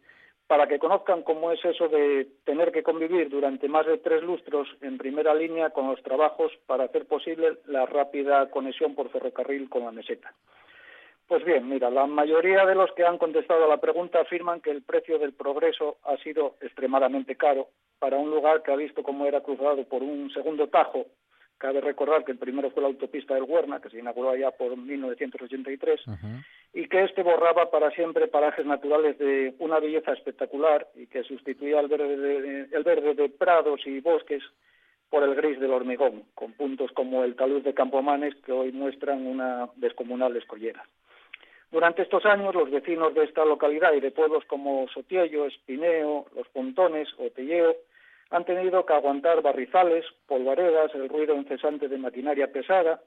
para 0.48 0.67
que 0.67 0.80
conozcan 0.80 1.24
cómo 1.24 1.52
es 1.52 1.63
eso 1.63 1.88
de 1.88 2.28
tener 2.43 2.72
que 2.72 2.84
convivir 2.84 3.30
durante 3.30 3.67
más 3.67 3.86
de 3.86 3.98
tres 3.98 4.24
lustros 4.24 4.67
en 4.82 4.98
primera 4.98 5.34
línea 5.34 5.69
con 5.69 5.88
los 5.88 6.02
trabajos 6.04 6.52
para 6.65 6.86
hacer 6.86 7.06
posible 7.06 7.58
la 7.65 7.86
rápida 7.86 8.50
conexión 8.50 8.93
por 8.96 9.10
ferrocarril 9.10 9.69
con 9.69 9.86
la 9.86 9.91
meseta. 9.91 10.34
Pues 11.27 11.43
bien, 11.45 11.67
mira, 11.69 11.89
la 11.89 12.05
mayoría 12.05 12.65
de 12.65 12.75
los 12.75 12.91
que 12.93 13.05
han 13.05 13.17
contestado 13.17 13.65
a 13.65 13.67
la 13.67 13.77
pregunta 13.77 14.19
afirman 14.19 14.62
que 14.62 14.71
el 14.71 14.83
precio 14.83 15.17
del 15.17 15.33
progreso 15.33 15.97
ha 16.03 16.17
sido 16.17 16.55
extremadamente 16.62 17.36
caro 17.36 17.69
para 17.99 18.17
un 18.17 18.29
lugar 18.29 18.62
que 18.62 18.71
ha 18.71 18.75
visto 18.75 19.03
cómo 19.03 19.25
era 19.25 19.41
cruzado 19.41 19.83
por 19.86 20.03
un 20.03 20.29
segundo 20.31 20.67
tajo. 20.67 21.05
Cabe 21.57 21.79
recordar 21.79 22.25
que 22.25 22.33
el 22.33 22.38
primero 22.38 22.71
fue 22.71 22.81
la 22.81 22.89
autopista 22.89 23.36
del 23.36 23.43
Huerna, 23.43 23.79
que 23.79 23.89
se 23.89 23.99
inauguró 23.99 24.31
allá 24.31 24.51
por 24.51 24.75
1983, 24.75 26.01
y 26.73 26.89
que 26.89 27.03
este 27.05 27.23
borraba 27.23 27.71
para 27.71 27.89
siempre 27.91 28.27
parajes 28.27 28.65
naturales 28.65 29.17
de 29.17 29.55
una 29.59 29.79
belleza 29.79 30.12
espectacular 30.12 30.89
y 30.95 31.07
que 31.07 31.23
sustituía 31.23 31.79
el 31.79 31.88
verde 31.88 32.17
de, 32.17 32.67
el 32.69 32.83
verde 32.83 33.13
de 33.13 33.29
prados 33.29 33.79
y 33.86 34.01
bosques 34.01 34.43
por 35.09 35.23
el 35.23 35.36
gris 35.36 35.57
del 35.59 35.71
hormigón, 35.71 36.23
con 36.36 36.51
puntos 36.53 36.91
como 36.91 37.23
el 37.23 37.36
talud 37.36 37.62
de 37.62 37.73
Campomanes 37.73 38.36
que 38.43 38.51
hoy 38.51 38.73
muestran 38.73 39.25
una 39.25 39.69
descomunal 39.77 40.36
escollera. 40.36 40.83
Durante 41.73 42.03
estos 42.03 42.23
años, 42.27 42.53
los 42.53 42.69
vecinos 42.69 43.15
de 43.15 43.23
esta 43.23 43.43
localidad 43.43 43.93
y 43.93 43.99
de 43.99 44.12
pueblos 44.12 44.45
como 44.45 44.88
Sotiello, 44.89 45.47
Espineo, 45.47 46.27
Los 46.36 46.47
Pontones 46.49 47.09
o 47.17 47.31
Telleo 47.31 47.75
han 48.29 48.45
tenido 48.45 48.86
que 48.86 48.93
aguantar 48.93 49.41
barrizales, 49.41 50.05
polvaredas, 50.27 50.93
el 50.93 51.09
ruido 51.09 51.33
incesante 51.33 51.88
de 51.88 51.97
maquinaria 51.97 52.51
pesada, 52.51 53.01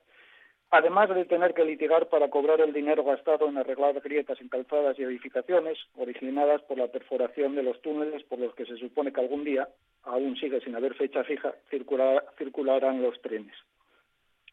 además 0.72 1.09
de 1.14 1.26
tener 1.26 1.55
que 1.55 1.64
litigar 1.64 2.09
para 2.09 2.29
cobrar 2.29 2.61
el 2.61 2.72
dinero 2.72 3.05
gastado 3.05 3.48
en 3.48 3.57
arreglar 3.57 4.00
grietas 4.00 4.40
en 4.40 4.48
calzadas 4.48 4.98
y 4.98 5.05
edificaciones 5.05 5.79
originadas 5.94 6.61
por 6.62 6.76
la 6.76 6.88
perforación 6.88 7.55
de 7.55 7.62
los 7.62 7.81
túneles 7.83 8.24
por 8.24 8.40
los 8.40 8.52
que 8.57 8.66
se 8.66 8.76
supone 8.79 9.12
que 9.12 9.20
algún 9.20 9.44
día, 9.44 9.68
aún 10.02 10.35
sigue 10.38 10.61
sin 10.62 10.74
haber 10.74 10.94
fecha 10.94 11.22
fija, 11.22 11.55
circularán 11.70 13.00
los 13.00 13.22
trenes. 13.22 13.55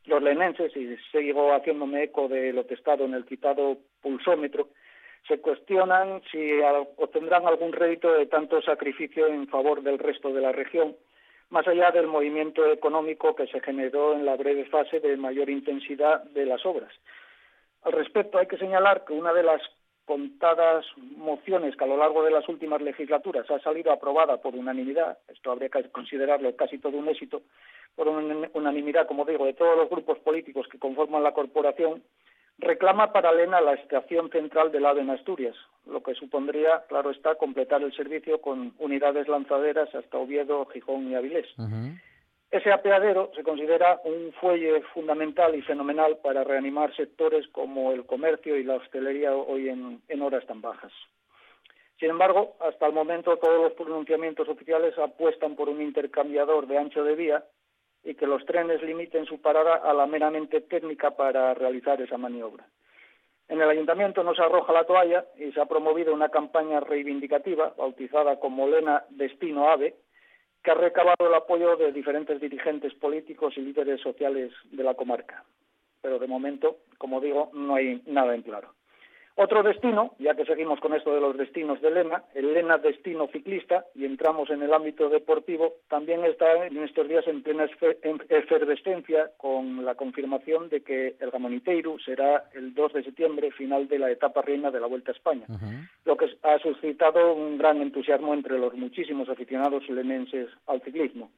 Los 0.05 0.21
lenenses, 0.21 0.75
y 0.75 0.97
sigo 1.11 1.53
haciéndome 1.53 2.03
eco 2.03 2.27
de 2.27 2.51
lo 2.51 2.65
testado 2.65 3.05
en 3.05 3.13
el 3.13 3.25
citado 3.25 3.77
pulsómetro, 4.01 4.69
se 5.27 5.39
cuestionan 5.39 6.21
si 6.29 6.51
obtendrán 6.97 7.47
algún 7.47 7.71
rédito 7.71 8.11
de 8.11 8.25
tanto 8.25 8.61
sacrificio 8.61 9.27
en 9.27 9.47
favor 9.47 9.81
del 9.81 9.99
resto 9.99 10.33
de 10.33 10.41
la 10.41 10.51
región, 10.51 10.95
más 11.49 11.67
allá 11.67 11.91
del 11.91 12.07
movimiento 12.07 12.69
económico 12.71 13.35
que 13.35 13.47
se 13.47 13.61
generó 13.61 14.13
en 14.13 14.25
la 14.25 14.35
breve 14.35 14.65
fase 14.65 14.99
de 14.99 15.15
mayor 15.15 15.49
intensidad 15.49 16.23
de 16.23 16.45
las 16.45 16.65
obras. 16.65 16.91
Al 17.83 17.93
respecto, 17.93 18.37
hay 18.37 18.47
que 18.47 18.57
señalar 18.57 19.05
que 19.05 19.13
una 19.13 19.33
de 19.33 19.43
las 19.43 19.61
contadas 20.05 20.85
mociones 20.97 21.77
que 21.77 21.83
a 21.85 21.87
lo 21.87 21.95
largo 21.95 22.23
de 22.23 22.31
las 22.31 22.47
últimas 22.49 22.81
legislaturas 22.81 23.49
ha 23.49 23.59
salido 23.59 23.91
aprobada 23.91 24.41
por 24.41 24.53
unanimidad, 24.53 25.17
esto 25.29 25.51
habría 25.51 25.69
que 25.69 25.89
considerarlo 25.89 26.53
casi 26.57 26.77
todo 26.77 26.97
un 26.97 27.07
éxito, 27.07 27.43
por 27.95 28.07
unanimidad, 28.07 29.07
como 29.07 29.25
digo, 29.25 29.45
de 29.45 29.53
todos 29.53 29.77
los 29.77 29.89
grupos 29.89 30.19
políticos 30.19 30.67
que 30.71 30.79
conforman 30.79 31.23
la 31.23 31.33
corporación, 31.33 32.03
reclama 32.57 33.11
para 33.11 33.31
Lena 33.31 33.61
la 33.61 33.73
estación 33.73 34.29
central 34.29 34.71
del 34.71 34.85
AVE 34.85 35.01
en 35.01 35.09
Asturias, 35.09 35.55
lo 35.85 36.01
que 36.01 36.13
supondría, 36.15 36.83
claro 36.87 37.11
está, 37.11 37.35
completar 37.35 37.81
el 37.81 37.93
servicio 37.93 38.41
con 38.41 38.73
unidades 38.79 39.27
lanzaderas 39.27 39.93
hasta 39.93 40.17
Oviedo, 40.17 40.65
Gijón 40.67 41.09
y 41.09 41.15
Avilés. 41.15 41.47
Ese 42.53 42.71
apeadero 42.71 43.31
se 43.35 43.41
considera 43.41 43.99
un 44.03 44.31
fuelle 44.33 44.83
fundamental 44.93 45.55
y 45.55 45.63
fenomenal 45.63 46.17
para 46.17 46.43
reanimar 46.43 46.95
sectores 46.95 47.47
como 47.47 47.91
el 47.91 48.05
comercio 48.05 48.55
y 48.55 48.63
la 48.63 48.75
hostelería 48.75 49.33
hoy 49.35 49.69
en, 49.69 50.21
horas 50.21 50.45
tan 50.45 50.61
bajas. 50.61 50.91
Sin 51.99 52.11
embargo, 52.11 52.55
hasta 52.59 52.85
el 52.85 52.93
momento 52.93 53.37
todos 53.37 53.59
los 53.59 53.73
pronunciamientos 53.73 54.47
oficiales 54.47 54.95
apuestan 54.99 55.55
por 55.55 55.67
un 55.67 55.81
intercambiador 55.81 56.67
de 56.67 56.77
ancho 56.77 57.03
de 57.03 57.15
vía 57.15 57.43
y 58.03 58.15
que 58.15 58.27
los 58.27 58.45
trenes 58.45 58.81
limiten 58.81 59.25
su 59.25 59.41
parada 59.41 59.75
a 59.75 59.93
la 59.93 60.05
meramente 60.05 60.61
técnica 60.61 61.11
para 61.11 61.53
realizar 61.53 62.01
esa 62.01 62.17
maniobra. 62.17 62.65
En 63.47 63.61
el 63.61 63.69
ayuntamiento 63.69 64.23
no 64.23 64.33
se 64.33 64.41
arroja 64.41 64.73
la 64.73 64.85
toalla 64.85 65.25
y 65.37 65.51
se 65.51 65.61
ha 65.61 65.65
promovido 65.65 66.13
una 66.13 66.29
campaña 66.29 66.79
reivindicativa 66.79 67.73
bautizada 67.77 68.39
como 68.39 68.67
Lena 68.67 69.03
Destino 69.09 69.69
AVE, 69.69 69.95
que 70.63 70.71
ha 70.71 70.75
recabado 70.75 71.27
el 71.27 71.33
apoyo 71.33 71.75
de 71.75 71.91
diferentes 71.91 72.39
dirigentes 72.39 72.93
políticos 72.93 73.53
y 73.57 73.61
líderes 73.61 73.99
sociales 74.01 74.51
de 74.71 74.83
la 74.83 74.93
comarca. 74.93 75.43
Pero 76.01 76.19
de 76.19 76.27
momento, 76.27 76.77
como 76.97 77.19
digo, 77.19 77.49
no 77.53 77.75
hay 77.75 78.01
nada 78.05 78.33
en 78.33 78.41
claro. 78.43 78.73
Otro 79.35 79.63
destino, 79.63 80.13
ya 80.19 80.35
que 80.35 80.45
seguimos 80.45 80.79
con 80.79 80.93
esto 80.93 81.11
de 81.13 81.19
los 81.19 81.35
destinos 81.35 81.81
de 81.81 81.89
Lena, 81.89 82.23
el 82.35 82.53
Lena 82.53 82.77
Destino 82.77 83.27
Ciclista, 83.27 83.83
y 83.95 84.05
entramos 84.05 84.51
en 84.51 84.61
el 84.61 84.71
ámbito 84.71 85.09
deportivo, 85.09 85.73
también 85.89 86.23
está 86.23 86.67
en 86.67 86.77
estos 86.83 87.07
días 87.07 87.27
en 87.27 87.41
plena 87.41 87.67
efervescencia 88.29 89.31
con 89.37 89.83
la 89.83 89.95
confirmación 89.95 90.69
de 90.69 90.81
que 90.81 91.15
el 91.19 91.31
Gamoniteiro 91.31 91.97
será 92.05 92.45
el 92.53 92.75
2 92.75 92.93
de 92.93 93.03
septiembre, 93.03 93.49
final 93.51 93.87
de 93.87 93.97
la 93.97 94.11
etapa 94.11 94.43
reina 94.43 94.69
de 94.69 94.79
la 94.79 94.85
Vuelta 94.85 95.11
a 95.11 95.15
España, 95.15 95.47
lo 96.05 96.15
que 96.15 96.27
ha 96.43 96.59
suscitado 96.59 97.33
un 97.33 97.57
gran 97.57 97.81
entusiasmo 97.81 98.35
entre 98.35 98.59
los 98.59 98.75
muchísimos 98.75 99.29
aficionados 99.29 99.89
lenenses 99.89 100.49
al 100.67 100.81
ciclismo. 100.81 101.31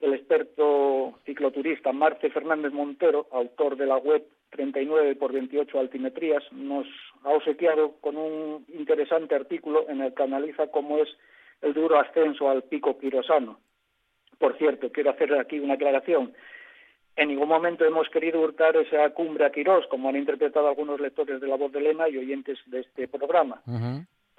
El 0.00 0.14
experto 0.14 1.18
cicloturista 1.24 1.92
Marce 1.92 2.30
Fernández 2.30 2.72
Montero, 2.72 3.26
autor 3.32 3.76
de 3.76 3.86
la 3.86 3.96
web 3.96 4.24
39 4.50 5.16
por 5.16 5.32
28 5.32 5.78
altimetrías, 5.78 6.42
nos 6.52 6.86
ha 7.24 7.30
obsequiado 7.30 7.96
con 8.00 8.16
un 8.16 8.64
interesante 8.74 9.34
artículo 9.34 9.88
en 9.88 10.00
el 10.00 10.14
que 10.14 10.22
analiza 10.22 10.68
cómo 10.68 10.98
es 10.98 11.08
el 11.62 11.74
duro 11.74 11.98
ascenso 11.98 12.48
al 12.48 12.62
pico 12.62 12.98
quirosano. 12.98 13.58
Por 14.38 14.56
cierto, 14.56 14.90
quiero 14.92 15.10
hacer 15.10 15.34
aquí 15.34 15.58
una 15.58 15.74
aclaración. 15.74 16.32
En 17.16 17.28
ningún 17.28 17.48
momento 17.48 17.84
hemos 17.84 18.08
querido 18.10 18.40
hurtar 18.40 18.76
esa 18.76 19.10
cumbre 19.10 19.44
a 19.44 19.50
Quirós, 19.50 19.86
como 19.88 20.08
han 20.08 20.16
interpretado 20.16 20.68
algunos 20.68 21.00
lectores 21.00 21.40
de 21.40 21.48
La 21.48 21.56
Voz 21.56 21.72
de 21.72 21.80
Lena 21.80 22.08
y 22.08 22.16
oyentes 22.16 22.58
de 22.66 22.80
este 22.80 23.08
programa 23.08 23.60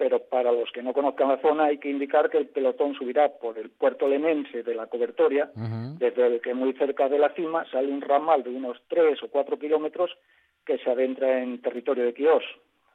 pero 0.00 0.18
para 0.18 0.50
los 0.50 0.72
que 0.72 0.82
no 0.82 0.94
conozcan 0.94 1.28
la 1.28 1.42
zona 1.42 1.64
hay 1.64 1.76
que 1.76 1.90
indicar 1.90 2.30
que 2.30 2.38
el 2.38 2.46
pelotón 2.46 2.94
subirá 2.94 3.28
por 3.38 3.58
el 3.58 3.68
puerto 3.68 4.08
lenense 4.08 4.62
de 4.62 4.74
la 4.74 4.86
Cobertoria, 4.86 5.50
desde 5.54 6.26
el 6.26 6.40
que 6.40 6.54
muy 6.54 6.72
cerca 6.72 7.10
de 7.10 7.18
la 7.18 7.28
cima 7.34 7.66
sale 7.70 7.92
un 7.92 8.00
ramal 8.00 8.42
de 8.42 8.48
unos 8.48 8.80
tres 8.88 9.22
o 9.22 9.28
cuatro 9.28 9.58
kilómetros 9.58 10.10
que 10.64 10.78
se 10.78 10.90
adentra 10.90 11.42
en 11.42 11.60
territorio 11.60 12.04
de 12.04 12.14
Quirós, 12.14 12.44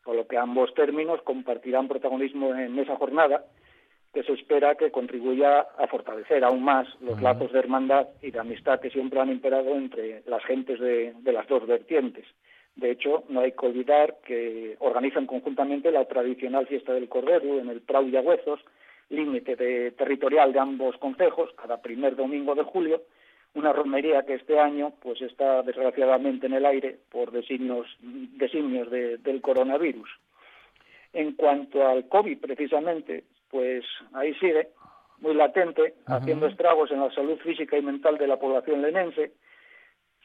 por 0.04 0.16
lo 0.16 0.26
que 0.26 0.36
ambos 0.36 0.74
términos 0.74 1.22
compartirán 1.22 1.88
protagonismo 1.88 2.56
en 2.56 2.80
esa 2.80 2.96
jornada 2.96 3.46
que 4.12 4.24
se 4.24 4.34
espera 4.34 4.74
que 4.74 4.90
contribuya 4.90 5.60
a 5.78 5.86
fortalecer 5.86 6.44
aún 6.44 6.64
más 6.64 6.88
los 7.02 7.22
lazos 7.22 7.52
de 7.52 7.60
hermandad 7.60 8.08
y 8.24 8.32
de 8.32 8.40
amistad 8.40 8.80
que 8.80 8.90
siempre 8.90 9.20
han 9.20 9.30
imperado 9.30 9.76
entre 9.76 10.24
las 10.26 10.44
gentes 10.46 10.80
de 10.80 11.32
las 11.32 11.48
dos 11.48 11.68
vertientes. 11.68 12.26
De 12.76 12.92
hecho, 12.92 13.24
no 13.30 13.40
hay 13.40 13.54
que 13.54 13.66
olvidar 13.66 14.18
que 14.26 14.76
organizan 14.80 15.26
conjuntamente 15.26 15.92
la 15.92 16.06
tradicional 16.06 16.68
fiesta 16.68 16.94
del 16.94 17.08
Cordero 17.08 17.60
en 17.60 17.70
el 17.70 17.82
Prau 17.82 18.08
y 18.08 18.18
Agüezos, 18.18 18.60
límite 19.10 19.56
territorial 19.92 20.52
de 20.52 20.60
ambos 20.60 20.98
concejos, 20.98 21.52
cada 21.56 21.82
primer 21.82 22.16
domingo 22.16 22.54
de 22.56 22.64
julio, 22.64 23.04
una 23.54 23.72
romería 23.72 24.24
que 24.24 24.34
este 24.34 24.60
año 24.60 24.94
pues 25.02 25.22
está 25.22 25.62
desgraciadamente 25.64 26.48
en 26.48 26.54
el 26.54 26.66
aire 26.66 26.98
por 27.10 27.32
designios, 27.32 27.88
designios 28.02 28.92
del 28.92 29.42
coronavirus. 29.42 30.10
En 31.14 31.34
cuanto 31.34 31.88
al 31.88 32.10
COVID, 32.10 32.40
precisamente, 32.40 33.24
pues 33.50 33.86
ahí 34.14 34.34
sigue, 34.36 34.68
muy 35.20 35.34
latente, 35.34 35.96
haciendo 36.06 36.48
estragos 36.48 36.92
en 36.92 37.00
la 37.00 37.10
salud 37.12 37.38
física 37.38 37.78
y 37.78 37.82
mental 37.82 38.18
de 38.18 38.28
la 38.28 38.38
población 38.38 38.82
lenense. 38.82 39.32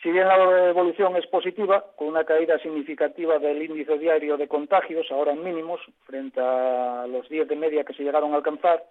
Si 0.02 0.10
bien 0.10 0.26
la 0.28 0.70
evolución 0.70 1.14
es 1.16 1.26
positiva, 1.26 1.84
con 1.96 2.08
una 2.08 2.24
caída 2.24 2.58
significativa 2.58 3.38
del 3.38 3.62
índice 3.62 3.98
diario 3.98 4.38
de 4.38 4.48
contagios, 4.48 5.06
ahora 5.10 5.32
en 5.32 5.44
mínimos, 5.44 5.78
frente 6.04 6.40
a 6.40 7.06
los 7.06 7.28
10 7.28 7.48
de 7.48 7.56
media 7.56 7.84
que 7.84 7.92
se 7.92 8.02
llegaron 8.02 8.32
a 8.32 8.36
alcanzar, 8.36 8.82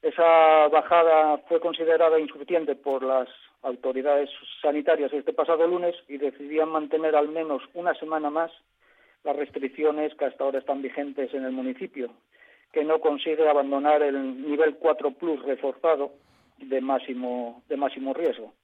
esa 0.00 0.68
bajada 0.68 1.38
fue 1.48 1.60
considerada 1.60 2.18
insuficiente 2.18 2.74
por 2.74 3.02
las 3.02 3.28
autoridades 3.62 4.30
sanitarias 4.62 5.12
este 5.12 5.34
pasado 5.34 5.66
lunes 5.66 5.94
y 6.08 6.16
decidían 6.16 6.70
mantener 6.70 7.16
al 7.16 7.28
menos 7.28 7.62
una 7.74 7.94
semana 7.94 8.30
más 8.30 8.50
las 9.24 9.36
restricciones 9.36 10.14
que 10.14 10.24
hasta 10.24 10.44
ahora 10.44 10.60
están 10.60 10.80
vigentes 10.80 11.34
en 11.34 11.44
el 11.44 11.52
municipio, 11.52 12.12
que 12.72 12.82
no 12.82 13.00
consigue 13.00 13.46
abandonar 13.46 14.02
el 14.02 14.48
nivel 14.48 14.76
4 14.76 15.10
plus 15.10 15.42
reforzado 15.42 16.12
de 16.58 16.80
máximo, 16.80 17.62
de 17.68 17.76
máximo 17.76 18.14
riesgo. 18.14 18.54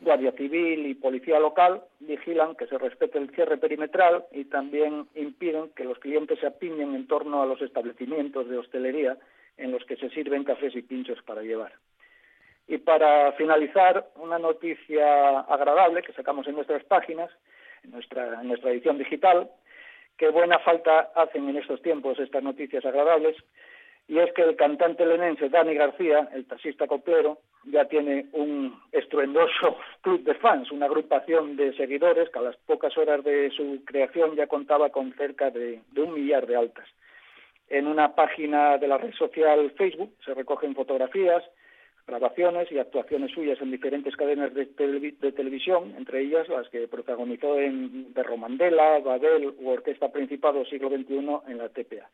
Guardia 0.00 0.32
Civil 0.32 0.86
y 0.86 0.94
Policía 0.94 1.40
Local 1.40 1.82
vigilan 2.00 2.54
que 2.56 2.66
se 2.66 2.78
respete 2.78 3.18
el 3.18 3.30
cierre 3.30 3.56
perimetral 3.56 4.24
y 4.32 4.44
también 4.44 5.08
impiden 5.14 5.70
que 5.70 5.84
los 5.84 5.98
clientes 5.98 6.38
se 6.40 6.46
apiñen 6.46 6.94
en 6.94 7.06
torno 7.06 7.42
a 7.42 7.46
los 7.46 7.62
establecimientos 7.62 8.48
de 8.48 8.58
hostelería 8.58 9.16
en 9.56 9.70
los 9.70 9.84
que 9.84 9.96
se 9.96 10.10
sirven 10.10 10.44
cafés 10.44 10.74
y 10.74 10.82
pinchos 10.82 11.22
para 11.22 11.42
llevar. 11.42 11.72
Y 12.66 12.78
para 12.78 13.32
finalizar, 13.32 14.08
una 14.16 14.38
noticia 14.38 15.40
agradable 15.40 16.02
que 16.02 16.12
sacamos 16.12 16.46
en 16.48 16.56
nuestras 16.56 16.82
páginas, 16.84 17.30
en 17.82 17.90
nuestra, 17.90 18.40
en 18.40 18.48
nuestra 18.48 18.70
edición 18.70 18.98
digital, 18.98 19.50
que 20.16 20.28
buena 20.28 20.58
falta 20.60 21.12
hacen 21.14 21.48
en 21.48 21.56
estos 21.56 21.82
tiempos 21.82 22.18
estas 22.18 22.42
noticias 22.42 22.84
agradables, 22.84 23.36
y 24.06 24.18
es 24.18 24.32
que 24.32 24.42
el 24.42 24.56
cantante 24.56 25.06
lenense 25.06 25.48
Dani 25.48 25.74
García, 25.74 26.28
el 26.34 26.46
taxista 26.46 26.86
coplero, 26.86 27.38
ya 27.64 27.86
tiene 27.86 28.26
un 28.32 28.78
estruendoso 28.92 29.78
club 30.02 30.22
de 30.24 30.34
fans, 30.34 30.70
una 30.70 30.86
agrupación 30.86 31.56
de 31.56 31.74
seguidores 31.74 32.28
que 32.30 32.38
a 32.38 32.42
las 32.42 32.56
pocas 32.58 32.96
horas 32.98 33.24
de 33.24 33.50
su 33.50 33.82
creación 33.84 34.36
ya 34.36 34.46
contaba 34.46 34.90
con 34.90 35.12
cerca 35.14 35.50
de, 35.50 35.80
de 35.92 36.02
un 36.02 36.14
millar 36.14 36.46
de 36.46 36.56
altas. 36.56 36.88
En 37.68 37.86
una 37.86 38.14
página 38.14 38.76
de 38.78 38.88
la 38.88 38.98
red 38.98 39.14
social 39.14 39.72
Facebook 39.76 40.12
se 40.24 40.34
recogen 40.34 40.74
fotografías, 40.74 41.42
grabaciones 42.06 42.70
y 42.70 42.78
actuaciones 42.78 43.32
suyas 43.32 43.60
en 43.60 43.70
diferentes 43.70 44.14
cadenas 44.16 44.52
de, 44.52 44.66
televisión, 44.66 45.94
entre 45.96 46.20
ellas 46.20 46.48
las 46.48 46.68
que 46.68 46.86
protagonizó 46.88 47.58
en 47.58 48.12
de 48.12 48.22
Romandela, 48.22 48.98
Babel 49.00 49.54
u 49.58 49.70
Orquesta 49.70 50.12
Principado 50.12 50.64
Siglo 50.66 50.90
XXI 50.90 51.16
en 51.48 51.58
la 51.58 51.68
TPA. 51.70 52.10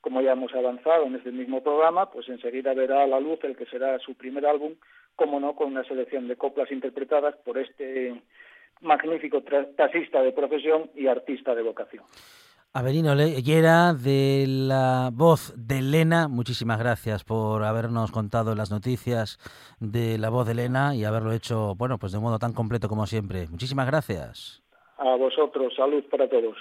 Como 0.00 0.20
ya 0.20 0.32
hemos 0.32 0.54
avanzado 0.54 1.04
en 1.04 1.16
este 1.16 1.32
mismo 1.32 1.62
programa, 1.62 2.10
pues 2.10 2.28
enseguida 2.28 2.74
verá 2.74 3.02
a 3.02 3.06
la 3.06 3.20
luz 3.20 3.38
el 3.42 3.56
que 3.56 3.66
será 3.66 3.98
su 3.98 4.14
primer 4.14 4.46
álbum, 4.46 4.74
como 5.16 5.40
no, 5.40 5.56
con 5.56 5.72
una 5.72 5.84
selección 5.84 6.28
de 6.28 6.36
coplas 6.36 6.70
interpretadas 6.70 7.34
por 7.44 7.58
este 7.58 8.22
magnífico 8.80 9.42
taxista 9.76 10.22
de 10.22 10.32
profesión 10.32 10.90
y 10.94 11.08
artista 11.08 11.54
de 11.54 11.62
vocación. 11.62 12.04
Averino 12.74 13.14
Leyera, 13.14 13.94
de 13.94 14.44
la 14.46 15.10
voz 15.12 15.54
de 15.56 15.78
Elena, 15.78 16.28
muchísimas 16.28 16.78
gracias 16.78 17.24
por 17.24 17.64
habernos 17.64 18.12
contado 18.12 18.54
las 18.54 18.70
noticias 18.70 19.38
de 19.80 20.18
la 20.18 20.28
voz 20.28 20.46
de 20.46 20.52
Elena 20.52 20.94
y 20.94 21.04
haberlo 21.04 21.32
hecho, 21.32 21.74
bueno, 21.76 21.98
pues 21.98 22.12
de 22.12 22.20
modo 22.20 22.38
tan 22.38 22.52
completo 22.52 22.88
como 22.88 23.06
siempre. 23.06 23.48
Muchísimas 23.48 23.86
gracias. 23.86 24.62
A 24.98 25.16
vosotros, 25.16 25.74
salud 25.74 26.04
para 26.10 26.28
todos. 26.28 26.56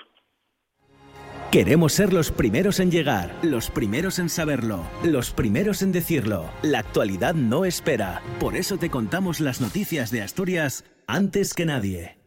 Queremos 1.51 1.93
ser 1.93 2.12
los 2.12 2.31
primeros 2.31 2.81
en 2.81 2.91
llegar, 2.91 3.33
los 3.41 3.69
primeros 3.69 4.19
en 4.19 4.27
saberlo, 4.27 4.83
los 5.03 5.31
primeros 5.31 5.81
en 5.81 5.93
decirlo. 5.93 6.49
La 6.62 6.79
actualidad 6.79 7.36
no 7.36 7.63
espera. 7.63 8.21
Por 8.38 8.57
eso 8.57 8.77
te 8.77 8.89
contamos 8.89 9.39
las 9.39 9.62
noticias 9.62 10.12
de 10.12 10.21
Asturias 10.21 10.83
antes 11.07 11.53
que 11.53 11.65
nadie. 11.65 12.17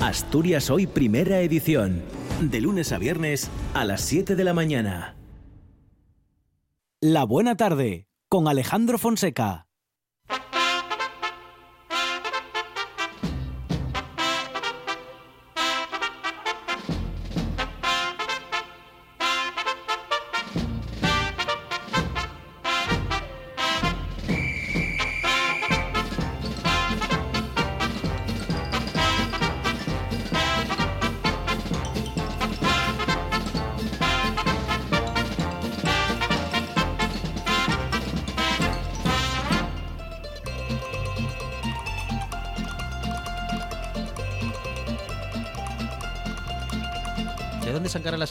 Asturias 0.00 0.70
Hoy 0.70 0.86
Primera 0.86 1.40
Edición 1.40 2.02
de 2.40 2.62
lunes 2.62 2.90
a 2.92 2.98
viernes 2.98 3.50
a 3.74 3.84
las 3.84 4.00
7 4.00 4.34
de 4.34 4.44
la 4.44 4.54
mañana. 4.54 5.14
La 7.02 7.24
buena 7.24 7.56
tarde 7.56 8.08
con 8.30 8.48
Alejandro 8.48 8.96
Fonseca. 8.96 9.69